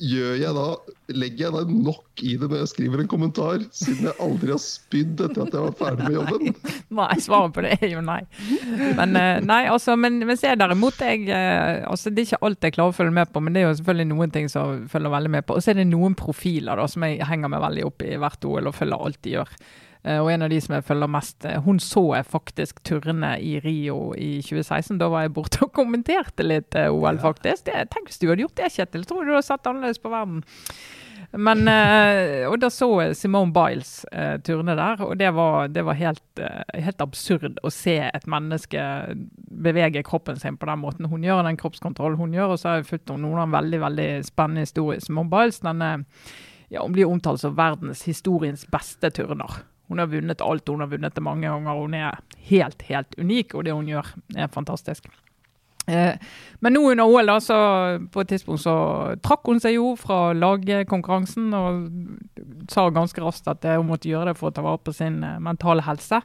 gjør 0.00 0.36
jeg 0.40 0.54
da, 0.56 0.66
Legger 1.12 1.44
jeg 1.44 1.52
da 1.54 1.62
nok 1.68 2.22
i 2.24 2.34
det 2.40 2.48
når 2.48 2.62
jeg 2.62 2.70
skriver 2.70 3.02
en 3.02 3.10
kommentar, 3.10 3.64
siden 3.76 4.06
jeg 4.08 4.16
aldri 4.24 4.52
har 4.54 4.60
spydd 4.62 5.20
etter 5.26 5.42
at 5.44 5.56
jeg 5.56 5.66
var 5.66 5.74
ferdig 5.76 6.06
med 6.06 6.16
jobben? 6.16 6.54
Nei, 6.98 7.08
svaret 7.20 7.52
på 7.52 7.64
det 7.66 7.74
er 7.76 7.92
jo 7.92 8.00
nei. 8.04 8.20
Men, 8.96 9.12
eh, 9.18 9.42
nei, 9.44 9.60
altså, 9.72 9.96
men 10.00 10.16
mens 10.28 10.44
jeg 10.44 10.60
derimot 10.60 11.02
jeg, 11.04 11.26
eh, 11.28 11.82
altså, 11.88 12.12
Det 12.12 12.22
er 12.22 12.30
ikke 12.30 12.48
alt 12.48 12.68
jeg 12.68 12.76
klarer 12.78 12.94
å 12.94 12.96
følge 12.96 13.16
med 13.18 13.32
på, 13.32 13.44
men 13.44 13.52
det 13.52 13.62
er 13.62 13.68
jo 13.68 13.76
selvfølgelig 13.80 14.08
noen 14.14 14.34
ting 14.34 14.48
som 14.52 14.72
jeg 14.72 14.90
følger 14.92 15.16
veldig 15.16 15.34
med 15.36 15.46
på. 15.48 15.58
Og 15.58 15.64
så 15.64 15.72
er 15.74 15.82
det 15.82 15.88
noen 15.90 16.16
profiler 16.18 16.80
da, 16.80 16.88
som 16.88 17.04
jeg 17.08 17.20
henger 17.28 17.52
meg 17.52 17.64
veldig 17.66 17.86
opp 17.90 18.06
i 18.08 18.18
hvert 18.22 18.48
OL 18.48 18.72
og 18.72 18.76
følger 18.78 19.08
alt 19.08 19.20
de 19.26 19.36
gjør. 19.36 19.56
Eh, 20.04 20.18
Og 20.18 20.32
en 20.32 20.42
av 20.42 20.50
de 20.50 20.60
som 20.60 20.74
jeg 20.74 20.84
følger 20.86 21.10
mest, 21.10 21.44
eh, 21.46 21.60
hun 21.62 21.78
så 21.78 22.02
jeg 22.16 22.26
faktisk 22.26 22.82
turne 22.82 23.36
i 23.38 23.58
Rio 23.62 24.14
i 24.18 24.40
2016. 24.42 24.98
Da 24.98 25.08
var 25.08 25.22
jeg 25.22 25.34
borte 25.34 25.62
og 25.62 25.72
kommenterte 25.72 26.42
litt 26.42 26.74
eh, 26.74 26.90
OL, 26.90 27.20
faktisk. 27.22 27.68
Det, 27.68 27.86
tenk 27.92 28.10
hvis 28.10 28.18
du 28.18 28.28
hadde 28.28 28.42
gjort 28.42 28.58
det, 28.58 28.72
Kjetil. 28.74 29.06
Tror 29.06 29.22
du 29.22 29.30
du 29.30 29.36
hadde 29.36 29.46
sett 29.46 29.66
annerledes 29.70 30.02
på 30.02 30.10
verden. 30.12 30.42
Men, 31.32 31.62
og 32.50 32.58
da 32.60 32.68
så 32.68 32.88
jeg 33.00 33.14
Simone 33.16 33.54
Biles 33.54 34.02
turne 34.44 34.74
der, 34.76 35.00
og 35.00 35.14
det 35.16 35.30
var, 35.32 35.70
det 35.72 35.84
var 35.86 35.96
helt, 35.96 36.42
helt 36.74 37.00
absurd 37.00 37.56
å 37.64 37.70
se 37.72 37.94
et 38.04 38.26
menneske 38.28 38.82
bevege 39.64 40.02
kroppen 40.04 40.36
sin 40.36 40.58
på 40.60 40.68
den 40.68 40.82
måten 40.82 41.08
hun 41.08 41.24
gjør, 41.24 41.46
den 41.46 41.56
kroppskontrollen 41.56 42.20
hun 42.20 42.36
gjør. 42.36 42.52
Og 42.52 42.60
så 42.60 42.68
har 42.68 42.82
jeg 42.82 42.90
fulgt 42.90 43.14
noen 43.14 43.46
av 43.46 43.54
veldig 43.54 43.80
veldig 43.86 44.08
spennende 44.28 44.66
historie. 44.66 45.00
Simone 45.00 45.32
Biles 45.32 45.62
denne, 45.64 45.92
ja, 46.68 46.82
hun 46.82 46.92
blir 46.92 47.08
omtalt 47.08 47.40
som 47.40 47.56
verdenshistoriens 47.56 48.66
beste 48.74 49.14
turner. 49.16 49.62
Hun 49.92 50.00
har 50.00 50.08
vunnet 50.08 50.40
alt, 50.40 50.68
hun 50.72 50.80
har 50.80 50.88
vunnet 50.88 51.14
det 51.14 51.24
mange 51.24 51.44
ganger. 51.44 51.82
Hun 51.84 51.98
er 51.98 52.22
helt, 52.48 52.82
helt 52.88 53.18
unik, 53.20 53.52
og 53.54 53.66
det 53.66 53.76
hun 53.76 53.90
gjør 53.90 54.08
er 54.34 54.48
fantastisk. 54.52 55.10
Eh, 55.86 56.14
men 56.62 56.76
nå 56.76 56.82
under 56.92 57.10
OL, 57.10 57.26
da, 57.26 57.36
så 57.42 57.58
på 58.14 58.22
et 58.22 58.30
tidspunkt 58.30 58.62
så 58.62 58.74
trakk 59.24 59.48
hun 59.50 59.60
seg 59.62 59.76
jo 59.76 59.92
fra 59.98 60.30
lagkonkurransen 60.36 61.50
og 61.58 62.68
sa 62.70 62.86
ganske 62.94 63.22
raskt 63.24 63.50
at 63.50 63.66
eh, 63.66 63.80
hun 63.80 63.90
måtte 63.90 64.10
gjøre 64.10 64.30
det 64.30 64.38
for 64.38 64.52
å 64.52 64.54
ta 64.54 64.64
vare 64.64 64.80
på 64.82 64.94
sin 64.94 65.20
eh, 65.26 65.40
mentale 65.42 65.84
helse. 65.86 66.22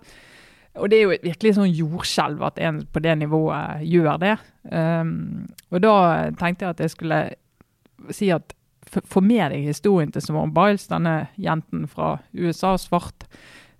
Og 0.77 0.91
det 0.91 0.99
er 0.99 1.07
jo 1.07 1.15
virkelig 1.25 1.55
sånn 1.57 1.73
jordskjelv 1.73 2.43
at 2.45 2.61
en 2.61 2.83
på 2.93 3.01
det 3.01 3.15
nivået 3.17 3.81
gjør 3.89 4.21
det. 4.21 4.35
Um, 4.69 5.47
og 5.73 5.81
da 5.81 5.93
tenkte 6.37 6.67
jeg 6.67 6.75
at 6.75 6.83
jeg 6.83 6.93
skulle 6.93 7.21
si 8.13 8.29
at 8.29 8.53
få 8.87 9.23
med 9.25 9.55
deg 9.55 9.65
historien 9.65 10.11
til 10.13 10.21
Simone 10.21 10.53
Biles, 10.53 10.85
denne 10.91 11.31
jenten 11.41 11.87
fra 11.89 12.19
USA, 12.37 12.75
svart, 12.77 13.25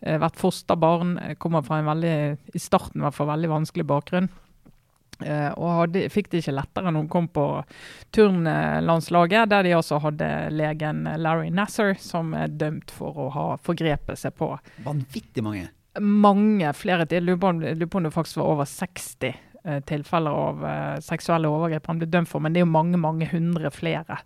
vært 0.02 0.36
fosterbarn, 0.38 1.16
eh, 1.22 1.36
kommer 1.42 1.64
fra 1.66 1.80
en 1.80 1.86
veldig, 1.90 2.38
i 2.54 2.60
starten 2.62 3.02
i 3.02 3.06
hvert 3.06 3.16
fall, 3.18 3.28
veldig 3.32 3.50
vanskelig 3.50 3.86
bakgrunn. 3.88 4.30
Eh, 5.26 5.50
og 5.58 5.72
hadde, 5.80 6.04
fikk 6.14 6.28
det 6.30 6.44
ikke 6.44 6.54
lettere 6.54 6.92
når 6.92 7.02
hun 7.02 7.10
kom 7.10 7.28
på 7.34 7.46
turnlandslaget, 8.14 9.50
der 9.50 9.64
de 9.66 9.74
også 9.78 10.00
hadde 10.04 10.28
legen 10.54 11.04
Larry 11.18 11.50
Nasser, 11.50 11.96
som 12.02 12.34
er 12.38 12.48
dømt 12.54 12.92
for 12.94 13.18
å 13.26 13.32
ha 13.34 13.48
forgrepet 13.58 14.20
seg 14.22 14.36
på 14.38 14.52
Vanvittig 14.86 15.44
mange. 15.46 15.70
mange 16.00 16.74
flere 16.78 17.08
til. 17.08 17.24
Jeg 17.24 17.26
lurer 17.26 17.40
på 17.42 17.50
om- 17.50 18.04
det 18.04 18.14
faktisk 18.14 18.38
var 18.38 18.46
over 18.54 18.66
60 18.66 19.34
eh, 19.66 19.80
tilfeller 19.82 20.32
av 20.32 20.64
eh, 20.64 21.00
seksuelle 21.00 21.46
overgrep 21.50 21.88
han 21.88 22.00
ble 22.00 22.08
dømt 22.08 22.28
for, 22.28 22.40
men 22.40 22.54
det 22.54 22.62
er 22.62 22.66
jo 22.66 22.72
mange, 22.72 22.98
mange 22.98 23.26
hundre 23.28 23.72
flere. 23.72 24.20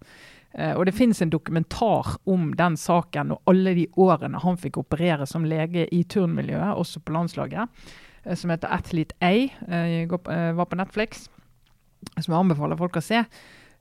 Eh, 0.53 0.73
og 0.75 0.85
det 0.85 0.95
finnes 0.95 1.21
en 1.23 1.31
dokumentar 1.31 2.17
om 2.29 2.51
den 2.57 2.75
saken 2.79 3.35
og 3.35 3.51
alle 3.51 3.75
de 3.77 3.87
årene 3.99 4.41
han 4.43 4.59
fikk 4.59 4.81
operere 4.81 5.27
som 5.29 5.47
lege 5.47 5.87
i 5.95 6.03
turnmiljøet, 6.03 6.75
også 6.75 7.03
på 7.05 7.15
landslaget, 7.15 7.71
eh, 8.25 8.35
som 8.35 8.51
heter 8.51 8.73
Athlete 8.73 9.15
A. 9.21 9.33
eh, 9.71 10.53
var 10.55 10.65
på 10.65 10.79
Netflix, 10.79 11.29
som 12.17 12.33
jeg 12.33 12.39
anbefaler 12.39 12.79
folk 12.79 12.97
å 12.97 13.05
se. 13.05 13.25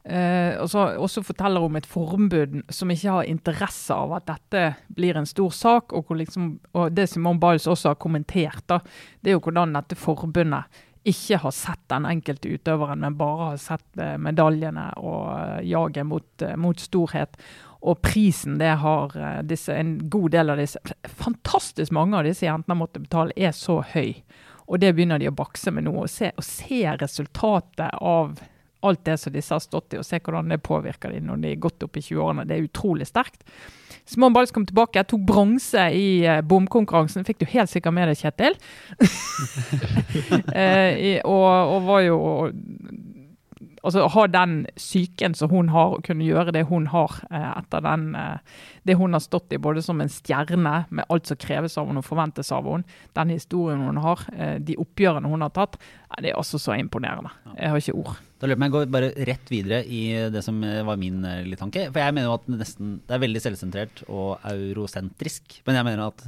Og 0.00 0.68
så 0.72 0.96
også 0.96 1.20
forteller 1.20 1.60
om 1.60 1.74
et 1.76 1.84
forbund 1.84 2.62
som 2.72 2.88
ikke 2.88 3.10
har 3.12 3.26
interesse 3.28 3.92
av 3.92 4.14
at 4.16 4.30
dette 4.30 4.62
blir 4.96 5.18
en 5.20 5.26
stor 5.28 5.50
sak. 5.52 5.92
Og, 5.92 6.14
liksom, 6.16 6.54
og 6.72 6.94
det 6.96 7.04
Simone 7.10 7.36
Biles 7.38 7.66
også 7.68 7.92
har 7.92 7.98
kommentert, 8.00 8.64
da, 8.66 8.78
det 9.20 9.28
er 9.28 9.36
jo 9.36 9.42
hvordan 9.44 9.76
dette 9.76 9.98
forbundet 10.00 10.64
ikke 11.08 11.38
har 11.40 11.54
sett 11.56 11.80
den 11.88 12.06
enkelte 12.06 12.48
utøveren, 12.48 13.00
men 13.00 13.16
bare 13.16 13.50
har 13.52 13.60
sett 13.60 13.98
eh, 13.98 14.18
medaljene 14.20 14.90
og 15.00 15.30
eh, 15.32 15.58
jaget 15.70 16.06
mot, 16.06 16.28
eh, 16.44 16.56
mot 16.60 16.80
storhet. 16.80 17.38
Og 17.80 18.02
prisen 18.04 18.58
det 18.60 18.74
har 18.82 19.14
disse, 19.48 19.72
en 19.72 19.94
god 20.12 20.34
del 20.34 20.52
av 20.52 20.58
disse 20.60 20.80
Fantastisk 21.16 21.94
mange 21.96 22.18
av 22.18 22.26
disse 22.28 22.44
jentene 22.44 22.74
har 22.74 22.80
måttet 22.82 23.06
betale, 23.06 23.32
er 23.36 23.54
så 23.56 23.78
høy. 23.94 24.18
Og 24.68 24.82
det 24.82 24.92
begynner 24.92 25.18
de 25.18 25.30
å 25.30 25.34
bakse 25.34 25.72
med 25.72 25.86
nå. 25.88 25.94
Å 26.02 26.10
se, 26.10 26.28
å 26.36 26.44
se 26.44 26.82
resultatet 27.00 27.96
av 27.96 28.36
alt 28.84 29.04
det 29.08 29.16
som 29.22 29.32
disse 29.32 29.56
har 29.56 29.64
stått 29.64 29.96
i, 29.96 30.00
og 30.00 30.04
se 30.04 30.20
hvordan 30.20 30.52
det 30.52 30.60
påvirker 30.64 31.16
dem 31.16 31.26
når 31.28 31.40
de 31.40 31.54
er 31.54 31.64
godt 31.64 31.88
opp 31.88 31.96
i 31.96 32.04
20-årene. 32.04 32.44
Det 32.48 32.58
er 32.58 32.68
utrolig 32.68 33.08
sterkt. 33.08 33.42
Simone 34.08 34.34
Biles 34.34 34.52
kom 34.54 34.66
tilbake, 34.66 35.04
tok 35.08 35.22
bronse 35.26 35.86
i 35.96 36.22
uh, 36.26 36.40
bomkonkurransen. 36.46 37.26
Fikk 37.28 37.42
du 37.42 37.48
helt 37.52 37.70
sikkert 37.70 37.96
med 37.96 38.10
deg, 38.10 38.20
Kjetil. 38.20 38.58
eh, 40.58 40.92
i, 40.96 41.14
og, 41.24 41.76
og 41.76 41.88
var 41.88 42.04
jo 42.06 42.18
Altså 43.80 44.04
ha 44.12 44.26
den 44.28 44.66
psyken 44.76 45.34
som 45.36 45.50
hun 45.52 45.70
har, 45.72 45.94
og 45.96 46.04
kunne 46.04 46.26
gjøre 46.26 46.52
det 46.52 46.66
hun 46.68 46.90
har 46.92 47.14
eh, 47.30 47.46
etter 47.54 47.80
den, 47.84 48.10
eh, 48.18 48.66
det 48.84 48.96
hun 49.00 49.16
har 49.16 49.22
stått 49.24 49.54
i, 49.56 49.60
både 49.60 49.80
som 49.84 50.02
en 50.04 50.12
stjerne 50.12 50.74
med 50.90 51.08
alt 51.08 51.30
som 51.30 51.40
kreves 51.40 51.78
av 51.80 51.88
henne 51.88 52.02
og 52.02 52.08
forventes 52.08 52.52
av 52.52 52.68
henne, 52.68 52.98
den 53.16 53.32
historien 53.32 53.86
hun 53.86 54.02
har, 54.04 54.26
eh, 54.36 54.58
de 54.60 54.76
oppgjørene 54.80 55.32
hun 55.32 55.46
har 55.46 55.54
tatt, 55.56 55.80
eh, 55.80 56.20
det 56.20 56.32
er 56.32 56.40
altså 56.40 56.60
så 56.60 56.76
imponerende. 56.76 57.32
Jeg 57.56 57.72
har 57.72 57.80
ikke 57.80 57.96
ord. 58.02 58.20
Da 58.40 58.48
løper 58.48 58.66
jeg 58.66 58.72
går 58.72 58.92
bare 58.92 59.10
rett 59.28 59.50
videre 59.52 59.82
i 59.84 60.04
det 60.32 60.40
som 60.46 60.62
eh, 60.64 60.80
var 60.86 60.96
min 61.00 61.20
eh, 61.28 61.42
lille 61.44 61.60
tanke. 61.60 61.90
For 61.90 62.00
jeg 62.00 62.16
mener 62.16 62.30
jo 62.30 62.38
at 62.38 62.48
nesten, 62.54 62.94
det 63.04 63.16
er 63.16 63.24
veldig 63.26 63.42
selvsentrert 63.44 64.00
og 64.08 64.40
eurosentrisk. 64.48 65.60
Men 65.66 65.76
jeg 65.76 65.88
mener 65.90 66.08
at 66.08 66.24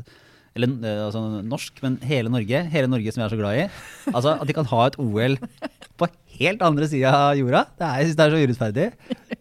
eller 0.52 0.72
eh, 0.84 1.04
altså 1.06 1.22
norsk, 1.48 1.80
men 1.84 1.96
hele 2.04 2.32
Norge, 2.32 2.64
hele 2.72 2.90
Norge 2.92 3.14
som 3.14 3.22
vi 3.22 3.26
er 3.26 3.32
så 3.32 3.40
glad 3.40 3.60
i. 3.62 3.68
Altså 4.12 4.34
At 4.36 4.48
de 4.48 4.56
kan 4.56 4.68
ha 4.68 4.82
et 4.88 4.98
OL 5.00 5.38
på 6.00 6.08
helt 6.36 6.64
andre 6.64 6.88
sida 6.90 7.12
av 7.30 7.38
jorda. 7.38 7.64
Det 7.78 7.86
er, 7.86 7.94
jeg 8.00 8.10
synes 8.10 8.18
det 8.18 8.24
er 8.26 8.34
så 8.34 8.42
urettferdig. 8.42 8.86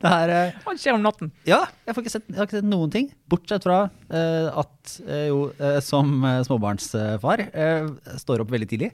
Det 0.02 0.12
er, 0.12 0.54
Hva 0.64 0.76
skjer 0.80 0.96
om 0.96 1.04
natten? 1.04 1.32
ja, 1.48 1.60
jeg, 1.86 1.96
får 1.96 2.06
ikke 2.06 2.14
sett, 2.16 2.32
har 2.38 2.48
ikke 2.48 2.60
sett 2.62 2.70
noen 2.72 2.94
ting. 2.94 3.12
Bortsett 3.32 3.68
fra 3.68 3.82
uh, 3.88 4.48
at 4.64 4.94
uh, 5.08 5.26
jo, 5.28 5.42
uh, 5.60 5.80
som 5.84 6.24
småbarnsfar 6.48 7.44
står 8.22 8.44
opp 8.44 8.56
veldig 8.56 8.70
tidlig. 8.72 8.92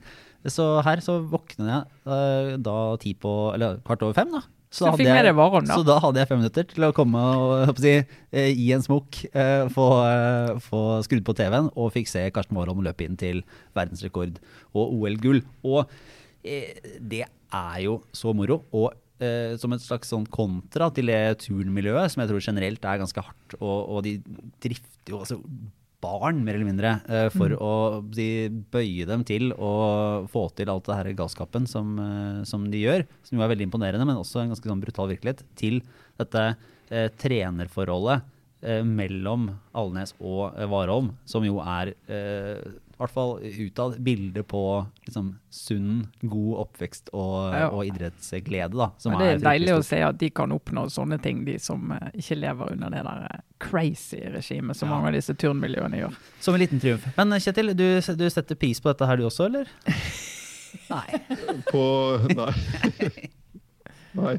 Så 0.47 0.65
her 0.85 1.01
så 1.03 1.17
våknet 1.29 1.67
jeg 1.67 1.85
eh, 2.07 2.51
da 2.63 2.75
ti 3.01 3.13
på 3.13 3.31
Eller 3.55 3.79
kvart 3.85 4.03
over 4.07 4.13
fem, 4.17 4.31
da. 4.31 4.41
Så 4.69 4.83
da 4.85 4.91
hadde 4.91 5.07
jeg- 5.07 5.35
varon, 5.37 5.65
da? 5.65 5.75
Så 5.79 5.85
da 5.87 5.95
hadde 6.03 6.19
jeg 6.19 6.27
fem 6.27 6.39
minutter 6.41 6.63
til 6.67 6.83
å 6.83 6.93
komme 6.93 7.21
og 7.71 7.77
si, 7.79 7.93
eh, 8.31 8.49
gi 8.53 8.73
en 8.75 8.81
smokk, 8.83 9.21
eh, 9.33 9.63
få, 9.71 9.85
eh, 10.03 10.59
få 10.59 10.81
skrudd 11.07 11.23
på 11.23 11.35
TV-en, 11.39 11.69
og 11.75 11.93
fikk 11.95 12.07
se 12.11 12.25
Karsten 12.35 12.57
Warholm 12.59 12.83
løpe 12.83 13.05
inn 13.07 13.15
til 13.15 13.43
verdensrekord 13.75 14.35
og 14.75 14.91
OL-gull. 14.99 15.39
Og 15.63 15.87
eh, 16.43 16.73
det 16.99 17.23
er 17.53 17.79
jo 17.85 18.01
så 18.13 18.35
moro. 18.35 18.59
Og 18.75 18.91
eh, 19.23 19.55
som 19.57 19.71
et 19.73 19.81
slags 19.81 20.11
sånn 20.11 20.27
kontra 20.29 20.91
til 20.93 21.07
det 21.09 21.39
turnmiljøet, 21.47 22.11
som 22.11 22.21
jeg 22.21 22.29
tror 22.33 22.43
generelt 22.51 22.83
er 22.85 22.99
ganske 23.01 23.23
hardt, 23.23 23.55
og, 23.61 23.89
og 23.89 24.03
de 24.03 24.17
drifter 24.61 25.15
jo 25.15 25.23
altså 25.23 25.39
barn, 26.03 26.43
mer 26.45 26.57
eller 26.57 26.67
mindre, 26.67 26.93
eh, 27.09 27.27
for 27.33 27.53
å 27.57 27.73
de, 28.13 28.49
bøye 28.73 29.07
dem 29.09 29.23
til 29.27 29.49
å 29.53 29.71
få 30.29 30.47
til 30.57 30.69
alt 30.69 30.85
det 30.89 30.97
her 30.99 31.11
galskapen 31.17 31.67
som, 31.69 31.97
eh, 31.99 32.41
som 32.45 32.67
de 32.69 32.83
gjør, 32.83 33.05
som 33.25 33.37
jo 33.37 33.45
er 33.45 33.53
veldig 33.53 33.67
imponerende, 33.69 34.05
men 34.05 34.19
også 34.19 34.43
en 34.43 34.53
ganske 34.53 34.69
sånn 34.69 34.83
brutal 34.83 35.09
virkelighet, 35.09 35.43
til 35.57 35.81
dette 36.19 36.43
eh, 36.91 37.09
trenerforholdet 37.17 38.27
eh, 38.61 38.83
mellom 38.85 39.49
Alnes 39.77 40.13
og 40.19 40.53
eh, 40.53 40.69
Warholm, 40.69 41.15
som 41.25 41.45
jo 41.47 41.61
er 41.65 41.95
eh, 42.07 42.61
i 42.97 43.03
hvert 43.03 43.13
fall 43.13 43.35
utad 43.45 43.99
bilde 44.01 44.41
på 44.49 44.61
liksom, 45.05 45.27
sunn, 45.53 46.07
god 46.25 46.63
oppvekst 46.63 47.11
og, 47.13 47.53
Ja. 47.53 47.67
og 47.69 47.85
idrettsglede. 47.85 48.73
Da, 48.73 48.87
som 48.97 49.13
det 49.19 49.27
er 49.27 49.35
er 49.35 49.43
deilig 49.43 49.75
å 49.75 49.83
se 49.85 49.99
at 50.01 50.17
de 50.17 50.31
kan 50.33 50.49
oppnå 50.55 50.87
sånne 50.89 51.19
ting, 51.21 51.43
de 51.45 51.59
som 51.61 51.91
uh, 51.93 52.09
ikke 52.17 52.39
lever 52.41 52.73
under 52.73 52.89
det 52.89 53.03
der 53.05 53.21
uh, 53.29 53.39
crazy 53.61 54.23
regime 54.33 54.73
som 54.73 54.89
Ja. 54.89 54.95
mange 54.95 55.11
av 55.11 55.13
disse 55.19 55.35
turnmiljøene 55.37 56.01
gjør. 56.01 56.17
Som 56.41 56.57
en 56.57 56.63
liten 56.65 56.81
triumf. 56.81 57.05
Men 57.17 57.33
eh, 57.37 57.39
Kjetil, 57.45 57.75
du, 57.77 57.85
du 58.01 58.29
setter 58.33 58.55
pris 58.57 58.81
på 58.81 58.89
dette 58.89 59.05
her 59.05 59.21
du 59.21 59.27
også, 59.29 59.45
eller? 59.45 59.69
Nei. 60.89 61.21
På 61.69 61.85
Nei. 62.33 62.51
Nei. 64.17 64.33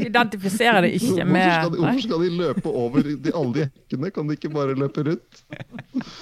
Identifiserer 0.00 0.86
det 0.86 0.94
ikke 0.96 1.10
Hvorfor 1.12 1.32
med 1.34 1.48
skal, 1.52 1.72
de, 1.72 1.80
hvorfor 1.82 2.04
skal 2.06 2.22
de 2.24 2.30
løpe 2.38 2.72
over 2.72 3.04
de, 3.04 3.32
alle 3.36 3.52
de 3.54 3.66
hekkene? 3.66 4.10
Kan 4.14 4.30
de 4.30 4.36
ikke 4.38 4.50
bare 4.54 4.76
løpe 4.78 5.04
rundt? 5.08 5.42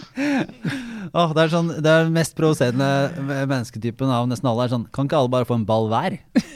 oh, 1.19 1.31
det 1.37 1.45
er 1.45 1.53
sånn, 1.53 1.71
det 1.85 1.93
er 1.93 2.11
mest 2.13 2.37
provoserende 2.39 2.91
mennesketypen 3.23 4.11
av 4.11 4.27
nesten 4.31 4.51
alle. 4.51 4.67
er 4.67 4.75
sånn, 4.75 4.89
Kan 4.95 5.11
ikke 5.11 5.21
alle 5.23 5.33
bare 5.37 5.49
få 5.49 5.61
en 5.61 5.69
ball 5.69 5.91
hver? 5.93 6.21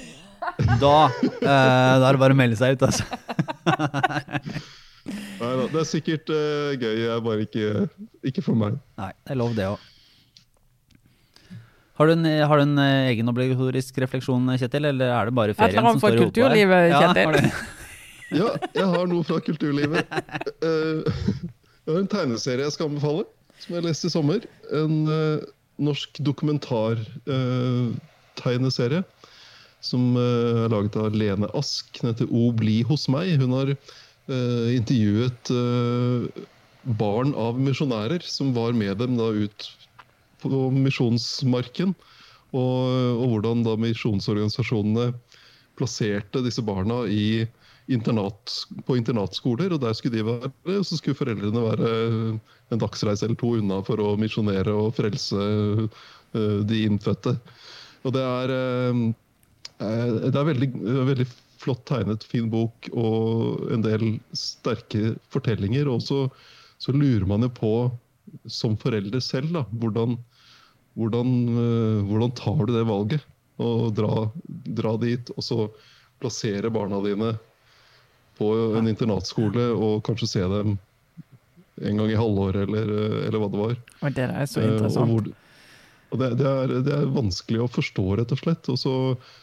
Da, 0.81 1.09
eh, 1.21 1.41
da 1.45 2.09
er 2.09 2.17
det 2.17 2.21
bare 2.21 2.35
å 2.35 2.37
melde 2.37 2.57
seg 2.59 2.75
ut, 2.77 2.83
altså. 2.85 3.05
Nei 5.41 5.53
da, 5.57 5.67
det 5.73 5.79
er 5.81 5.87
sikkert 5.89 6.33
uh, 6.33 6.73
gøy, 6.77 6.97
jeg 7.05 7.25
bare 7.25 7.47
ikke, 7.47 7.87
ikke 8.33 8.45
for 8.45 8.59
meg. 8.59 8.77
Nei, 9.01 9.13
det 9.25 9.35
er 9.35 9.41
lov 9.41 9.55
det 9.57 9.69
òg. 9.71 9.90
Har 12.01 12.09
du, 12.09 12.13
en, 12.15 12.25
har 12.25 12.57
du 12.57 12.63
en 12.65 12.79
eh, 12.81 13.11
egen 13.11 13.29
obligatorisk 13.29 13.99
refleksjon, 14.01 14.47
Kjetil, 14.57 14.87
eller 14.89 15.11
er 15.13 15.29
det 15.29 15.35
bare 15.37 15.53
ferien 15.53 15.85
som 15.85 16.01
står 16.01 16.17
i 16.17 16.21
hodet 16.23 16.33
på 16.33 16.49
deg? 16.49 16.63
kulturlivet, 16.65 16.89
Ja, 16.89 16.97
fra 16.97 17.13
kulturlivet, 17.13 17.45
Kjetil. 17.45 17.77
Ja, 18.31 18.47
jeg 18.79 18.87
har 18.87 19.09
noe 19.11 19.25
fra 19.27 19.41
kulturlivet. 19.45 20.07
Eh, 20.65 21.03
Jeg 21.89 21.95
har 21.97 22.03
en 22.05 22.11
tegneserie 22.13 22.63
jeg 22.67 22.73
skal 22.75 22.87
anbefale, 22.91 23.23
som 23.59 23.75
jeg 23.75 23.85
leste 23.87 24.07
i 24.07 24.11
sommer. 24.13 24.41
En 24.77 24.95
eh, 25.11 25.41
norsk 25.83 26.11
dokumentartegneserie 26.23 29.01
som 29.83 30.17
eh, 30.21 30.61
er 30.67 30.71
laget 30.71 30.97
av 31.01 31.15
Lene 31.17 31.49
Ask. 31.59 31.89
Den 31.99 32.11
heter 32.13 32.29
O 32.31 32.53
bli 32.55 32.83
hos 32.87 33.09
meg. 33.11 33.41
Hun 33.41 33.53
har 33.57 33.69
intervjuet 34.71 35.51
barn 37.01 37.33
av 37.35 37.59
misjonærer 37.59 38.23
som 38.23 38.53
var 38.55 38.73
med 38.77 38.99
dem 39.01 39.17
da 39.19 39.27
ut 39.35 39.67
på 40.43 40.69
misjonsmarken. 40.75 41.95
Og, 42.51 42.81
og 43.21 43.27
hvordan 43.31 43.65
da 43.67 43.77
misjonsorganisasjonene 43.79 45.13
plasserte 45.79 46.43
disse 46.45 46.65
barna 46.67 47.05
i 47.07 47.47
internat, 47.91 48.55
på 48.87 48.97
internatskoler, 48.99 49.73
og 49.75 49.83
der 49.83 49.95
skulle 49.99 50.21
de 50.21 50.27
være, 50.27 50.51
og 50.77 50.87
så 50.87 50.99
skulle 50.99 51.19
foreldrene 51.19 51.65
være 51.65 51.91
en 52.71 52.83
dagsreise 52.83 53.27
eller 53.27 53.39
to 53.41 53.57
unna 53.59 53.81
for 53.87 54.03
å 54.03 54.13
misjonere 54.21 54.75
og 54.77 54.95
frelse 54.99 55.41
eh, 55.41 56.59
de 56.71 56.83
innfødte. 56.87 57.35
Og 58.07 58.15
det 58.15 58.23
er, 58.25 58.55
eh, 58.55 59.01
eh, 59.83 60.13
det 60.29 60.35
er 60.35 60.51
veldig, 60.53 60.71
veldig 61.11 61.29
flott 61.61 61.83
tegnet, 61.91 62.25
fin 62.25 62.49
bok 62.53 62.89
og 62.95 63.67
en 63.75 63.85
del 63.85 64.07
sterke 64.37 65.17
fortellinger. 65.35 65.91
Og 65.91 66.05
så, 66.07 66.23
så 66.81 66.95
lurer 66.95 67.27
man 67.29 67.45
jo 67.45 67.53
på, 67.57 67.75
som 68.47 68.79
forelder 68.81 69.23
selv, 69.25 69.51
da, 69.59 69.67
hvordan, 69.83 70.15
hvordan, 70.99 71.31
eh, 71.61 72.01
hvordan 72.09 72.35
tar 72.39 72.65
du 72.67 72.75
det 72.75 72.87
valget? 72.89 73.27
Å 73.61 73.91
dra, 73.93 74.31
dra 74.81 74.95
dit, 74.97 75.31
og 75.37 75.45
så 75.45 75.69
plassere 76.21 76.71
barna 76.73 77.01
dine 77.05 77.35
på 78.41 78.49
en 78.79 78.89
internatskole 78.89 79.67
og 79.77 80.01
kanskje 80.07 80.29
se 80.31 80.47
dem 80.49 80.79
en 81.81 82.01
gang 82.01 82.11
i 82.13 82.17
halvåret, 82.17 82.65
eller, 82.69 82.89
eller 83.27 83.41
hva 83.41 83.49
det 83.53 83.61
var. 83.61 83.77
Og 84.01 84.17
det 84.17 84.27
er 84.27 84.49
så 84.49 84.63
Eh, 84.63 84.73
interessant. 84.75 85.05
Og 85.05 85.31
hvor, 86.11 86.21
det, 86.21 86.31
det, 86.41 86.49
er, 86.49 86.75
det 86.85 86.95
er 86.97 87.13
vanskelig 87.15 87.63
å 87.65 87.71
forstå, 87.71 88.07
rett 88.21 88.33
og 88.35 88.41
slett. 88.41 88.69
Og 88.73 88.81
så, 88.81 88.95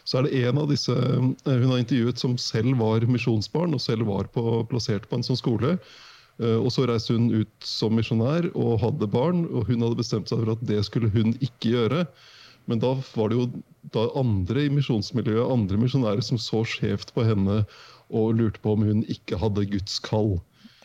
så 0.03 0.19
er 0.19 0.27
det 0.27 0.41
en 0.49 0.61
av 0.61 0.67
disse 0.71 0.93
eh, 0.93 1.21
hun 1.47 1.71
har 1.71 1.81
intervjuet 1.81 2.21
som 2.21 2.35
selv 2.41 2.77
var 2.81 3.05
misjonsbarn 3.09 3.77
og 3.77 3.83
selv 3.83 4.09
var 4.09 4.29
på, 4.33 4.43
plassert 4.69 5.07
på 5.09 5.19
en 5.19 5.25
sånn 5.25 5.39
skole. 5.39 5.77
Eh, 6.41 6.57
Og 6.57 6.71
så 6.73 6.85
reiste 6.89 7.15
hun 7.17 7.29
ut 7.33 7.65
som 7.65 7.95
misjonær 7.97 8.49
og 8.53 8.79
hadde 8.83 9.09
barn, 9.09 9.45
og 9.49 9.69
hun 9.69 9.85
hadde 9.85 9.99
bestemt 9.99 10.29
seg 10.29 10.43
for 10.43 10.55
at 10.55 10.65
det 10.69 10.83
skulle 10.85 11.11
hun 11.13 11.35
ikke 11.39 11.73
gjøre. 11.75 12.05
Men 12.67 12.81
da 12.83 12.93
var 13.15 13.31
det 13.31 13.39
jo 13.39 13.47
da 13.95 14.09
andre 14.19 14.65
i 14.67 14.73
misjonsmiljøet, 14.73 15.47
andre 15.53 15.79
misjonærer, 15.79 16.23
som 16.25 16.39
så 16.41 16.65
skjevt 16.67 17.13
på 17.15 17.23
henne 17.23 17.61
og 18.07 18.35
lurte 18.39 18.59
på 18.63 18.75
om 18.75 18.83
hun 18.87 19.05
ikke 19.11 19.39
hadde 19.39 19.65
Guds 19.71 20.01
kall. 20.03 20.35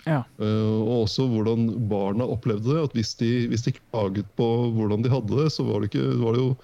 Ja. 0.07 0.22
Uh, 0.38 0.82
og 0.82 1.05
også 1.05 1.28
hvordan 1.30 1.68
barna 1.90 2.26
opplevde 2.26 2.70
det. 2.70 2.86
at 2.86 2.96
Hvis 2.98 3.14
de, 3.18 3.48
hvis 3.50 3.66
de 3.66 3.74
klaget 3.78 4.30
på 4.38 4.48
hvordan 4.74 5.05
de 5.05 5.11
hadde 5.11 5.36
det, 5.38 5.50
så 5.55 5.66
var 5.66 5.82
det, 5.82 5.92
ikke, 5.92 6.07
var 6.22 6.34
det, 6.34 6.46
jo, 6.46 6.57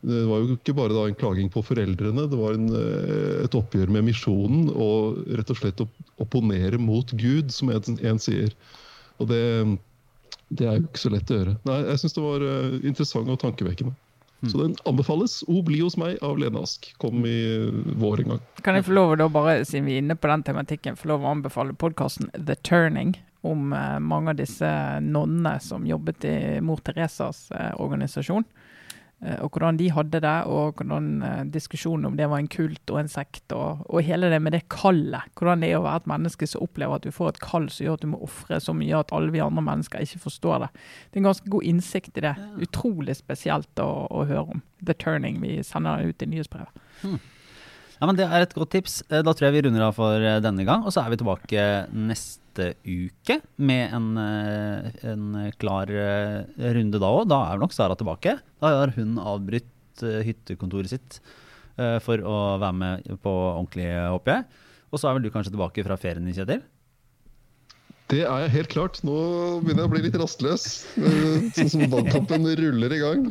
det 0.00 0.18
var 0.28 0.44
jo 0.44 0.54
ikke 0.54 0.76
bare 0.78 0.94
da 0.94 1.04
en 1.08 1.16
klaging 1.18 1.48
på 1.50 1.62
foreldrene. 1.66 2.28
Det 2.30 2.38
var 2.38 2.54
en, 2.54 2.68
eh, 2.70 3.44
et 3.44 3.54
oppgjør 3.58 3.90
med 3.90 4.06
misjonen 4.06 4.68
og 4.70 5.24
rett 5.26 5.50
og 5.50 5.58
slett 5.58 5.82
å 5.82 5.88
opponere 6.22 6.78
mot 6.78 7.10
Gud, 7.18 7.50
som 7.50 7.72
en, 7.74 7.96
en 8.06 8.20
sier. 8.22 8.54
Og 9.18 9.26
det, 9.32 9.40
det 10.54 10.68
er 10.68 10.78
jo 10.78 10.86
ikke 10.86 11.02
så 11.02 11.10
lett 11.10 11.32
å 11.34 11.40
gjøre. 11.40 11.56
Nei, 11.66 11.78
Jeg 11.90 12.02
syns 12.04 12.14
det 12.14 12.22
var 12.22 12.44
eh, 12.46 12.76
interessant 12.86 13.34
og 13.34 13.40
tankevekkende. 13.42 13.96
Så 14.46 14.60
den 14.60 14.76
anbefales. 14.86 15.40
O 15.50 15.64
bli 15.66 15.80
hos 15.82 15.96
meg 15.98 16.20
av 16.22 16.36
Lene 16.38 16.60
Ask. 16.62 16.86
Kom 17.02 17.24
i 17.26 17.66
vår 17.98 18.20
en 18.22 18.36
gang. 18.36 18.44
Kan 18.62 18.78
jeg 18.78 18.86
få 18.86 18.94
lov 18.94 19.16
da 19.18 19.26
bare, 19.34 19.64
siden 19.66 19.88
vi 19.88 19.96
er 19.96 20.04
inne 20.04 20.14
på 20.14 20.30
den 20.30 20.44
tematikken, 20.46 20.94
få 20.94 21.10
lov 21.10 21.26
å 21.26 21.32
anbefale 21.32 21.74
podkasten 21.74 22.30
The 22.36 22.54
Turning 22.62 23.16
om 23.42 23.74
eh, 23.74 23.98
mange 23.98 24.30
av 24.30 24.38
disse 24.38 24.70
nonnene 25.02 25.56
som 25.58 25.82
jobbet 25.90 26.30
i 26.30 26.36
Mor 26.62 26.78
Teresas 26.86 27.48
organisasjon. 27.82 28.46
Eh, 29.18 29.38
og 29.42 29.50
hvordan 29.50 29.78
de 29.80 29.88
hadde 29.90 30.20
det, 30.22 30.34
og 30.46 30.78
hvordan 30.78 31.08
eh, 31.26 31.44
diskusjonen 31.50 32.06
om 32.06 32.18
det 32.18 32.28
var 32.30 32.38
en 32.38 32.50
kult 32.50 32.92
og 32.92 33.00
en 33.00 33.10
sekt, 33.10 33.50
og, 33.56 33.82
og 33.90 34.04
hele 34.06 34.30
det 34.30 34.40
med 34.42 34.54
det 34.54 34.64
kallet. 34.70 35.26
Hvordan 35.38 35.64
det 35.64 35.72
er 35.72 35.80
å 35.80 35.86
være 35.86 36.04
et 36.04 36.10
menneske 36.12 36.46
som 36.46 36.66
opplever 36.66 36.98
at 36.98 37.06
du 37.06 37.14
får 37.14 37.32
et 37.32 37.40
kall 37.42 37.66
som 37.72 37.86
gjør 37.86 37.98
at 37.98 38.04
du 38.04 38.12
må 38.12 38.22
ofre 38.26 38.60
så 38.62 38.74
mye 38.76 39.00
at 39.00 39.14
alle 39.16 39.34
vi 39.34 39.42
andre 39.42 39.64
mennesker 39.70 40.04
ikke 40.04 40.22
forstår 40.28 40.66
det. 40.66 40.70
Det 41.08 41.18
er 41.18 41.24
en 41.24 41.30
ganske 41.32 41.54
god 41.56 41.72
innsikt 41.72 42.20
i 42.20 42.26
det. 42.28 42.36
Utrolig 42.68 43.18
spesielt 43.18 43.82
å, 43.82 43.90
å 44.06 44.28
høre 44.28 44.46
om. 44.54 44.62
The 44.86 44.94
Turning. 44.94 45.42
Vi 45.42 45.58
sender 45.66 45.98
det 45.98 46.14
ut 46.14 46.22
i 46.22 46.30
nyhetsbrevet. 46.30 46.86
Ja, 47.98 48.06
men 48.06 48.14
Det 48.18 48.26
er 48.28 48.44
et 48.44 48.54
godt 48.54 48.70
tips. 48.76 49.00
Eh, 49.10 49.22
Da 49.26 49.32
tror 49.34 49.48
jeg 49.48 49.56
vi 49.58 49.62
runder 49.68 49.88
av 49.88 49.96
for 49.96 50.22
eh, 50.22 50.38
denne 50.44 50.64
gang. 50.66 50.84
Og 50.86 50.94
så 50.94 51.02
er 51.02 51.10
vi 51.10 51.18
tilbake 51.18 51.64
neste 51.92 52.72
uke 52.86 53.40
med 53.58 53.92
en, 53.94 54.06
eh, 54.18 54.90
en 55.12 55.52
klar 55.58 55.90
runde 55.90 56.98
da 57.02 57.10
òg. 57.10 57.28
Da 57.30 57.40
er 57.52 57.58
nok 57.58 57.74
Sara 57.74 57.96
tilbake. 57.98 58.38
Da 58.62 58.72
har 58.82 58.94
hun 58.96 59.18
avbrutt 59.18 59.74
hyttekontoret 59.98 60.88
sitt 60.92 61.18
for 62.02 62.18
å 62.26 62.58
være 62.58 62.74
med 62.74 63.04
på 63.22 63.30
ordentlig, 63.30 63.86
håper 63.86 64.32
jeg. 64.32 64.44
Og 64.90 64.98
så 64.98 65.08
er 65.08 65.14
vel 65.14 65.26
du 65.26 65.30
kanskje 65.30 65.52
tilbake 65.54 65.82
fra 65.86 65.96
ferien 65.98 66.24
din, 66.26 66.34
Kjetil? 66.34 66.62
Det 68.08 68.22
er 68.24 68.38
jeg 68.46 68.50
helt 68.54 68.70
klart. 68.72 68.98
Nå 69.04 69.14
begynner 69.60 69.82
jeg 69.84 69.88
å 69.88 69.92
bli 69.92 70.00
litt 70.06 70.14
rastløs. 70.16 70.62
Eh, 70.96 71.48
Sånn 71.58 71.68
som 71.74 71.82
valgkampen 71.92 72.46
ruller 72.56 72.94
i 72.96 73.00
gang. 73.02 73.26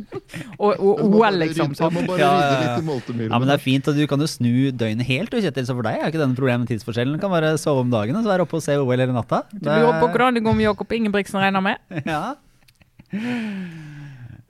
Og, 0.54 0.70
og 0.78 1.00
OL, 1.18 1.38
liksom. 1.42 1.72
Man 1.74 1.96
må 1.96 2.04
Sånn. 2.04 2.06
bare 2.12 2.20
Ja, 2.22 2.28
rydde 2.30 2.44
ja, 2.44 2.52
ja. 2.52 2.60
litt 2.62 2.84
i 2.84 2.86
moltemyrene. 2.86 3.32
Ja, 3.34 3.40
men 3.42 3.50
det 3.50 3.56
er 3.56 3.64
fint, 3.64 3.90
og 3.90 3.98
du 3.98 4.04
kan 4.12 4.22
jo 4.22 4.28
snu 4.30 4.52
døgnet 4.78 5.08
helt, 5.10 5.32
du, 5.34 5.40
Kjetil. 5.42 5.66
Så 5.66 5.74
for 5.74 5.88
deg 5.88 5.98
er 5.98 6.12
ikke 6.12 6.22
denne 6.22 6.38
problemet 6.38 6.62
med 6.62 6.70
tidsforskjellen. 6.70 7.18
Du 7.18 7.22
kan 7.24 7.34
bare 7.34 7.50
sove 7.58 7.82
om 7.82 7.90
dagen 7.90 8.14
og 8.20 8.22
så 8.22 8.30
være 8.36 8.46
oppe 8.46 8.60
og 8.60 8.62
se 8.68 8.76
OL 8.78 8.94
hele 8.94 9.10
natta. 9.16 9.42
Du 9.50 9.66
lurer 9.66 9.98
på 9.98 10.12
hvordan 10.14 10.38
det 10.38 10.44
går 10.46 10.54
med 10.60 10.68
Jakob 10.68 10.94
Ingebrigtsen, 11.00 11.42
regner 11.42 11.64
med? 11.64 11.82
Ja. 12.14 12.22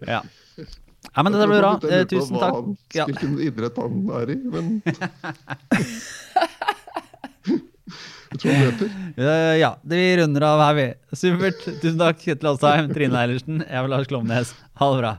ja. 0.05 0.21
Ja, 1.15 1.23
men 1.25 1.33
det 1.33 1.47
blir 1.49 1.61
bra. 1.63 1.73
Eh, 1.89 2.05
tusen 2.11 2.37
takk. 2.43 2.69
Ja. 2.95 3.05
Hvilken 3.09 3.39
idrett 3.43 3.79
han 3.81 4.03
er 4.21 4.33
i, 4.35 4.37
men 4.45 4.83
Tror 8.35 8.53
han 8.53 8.67
løper. 8.69 8.91
Eh, 9.17 9.55
ja, 9.61 9.71
det 9.89 10.01
vi 10.03 10.11
runder 10.21 10.45
av 10.51 10.61
her, 10.67 10.75
vi. 10.77 10.89
Supert. 11.17 11.63
Tusen 11.81 11.99
takk, 12.01 12.21
Kjetil 12.25 12.51
Alstheim, 12.53 12.91
Trine 12.93 13.23
Eilertsen. 13.23 13.63
Jeg 13.65 13.81
er 13.81 13.89
Lars 13.89 14.11
Klomnes. 14.11 14.53
Ha 14.83 14.91
det 14.93 15.01
bra. 15.01 15.15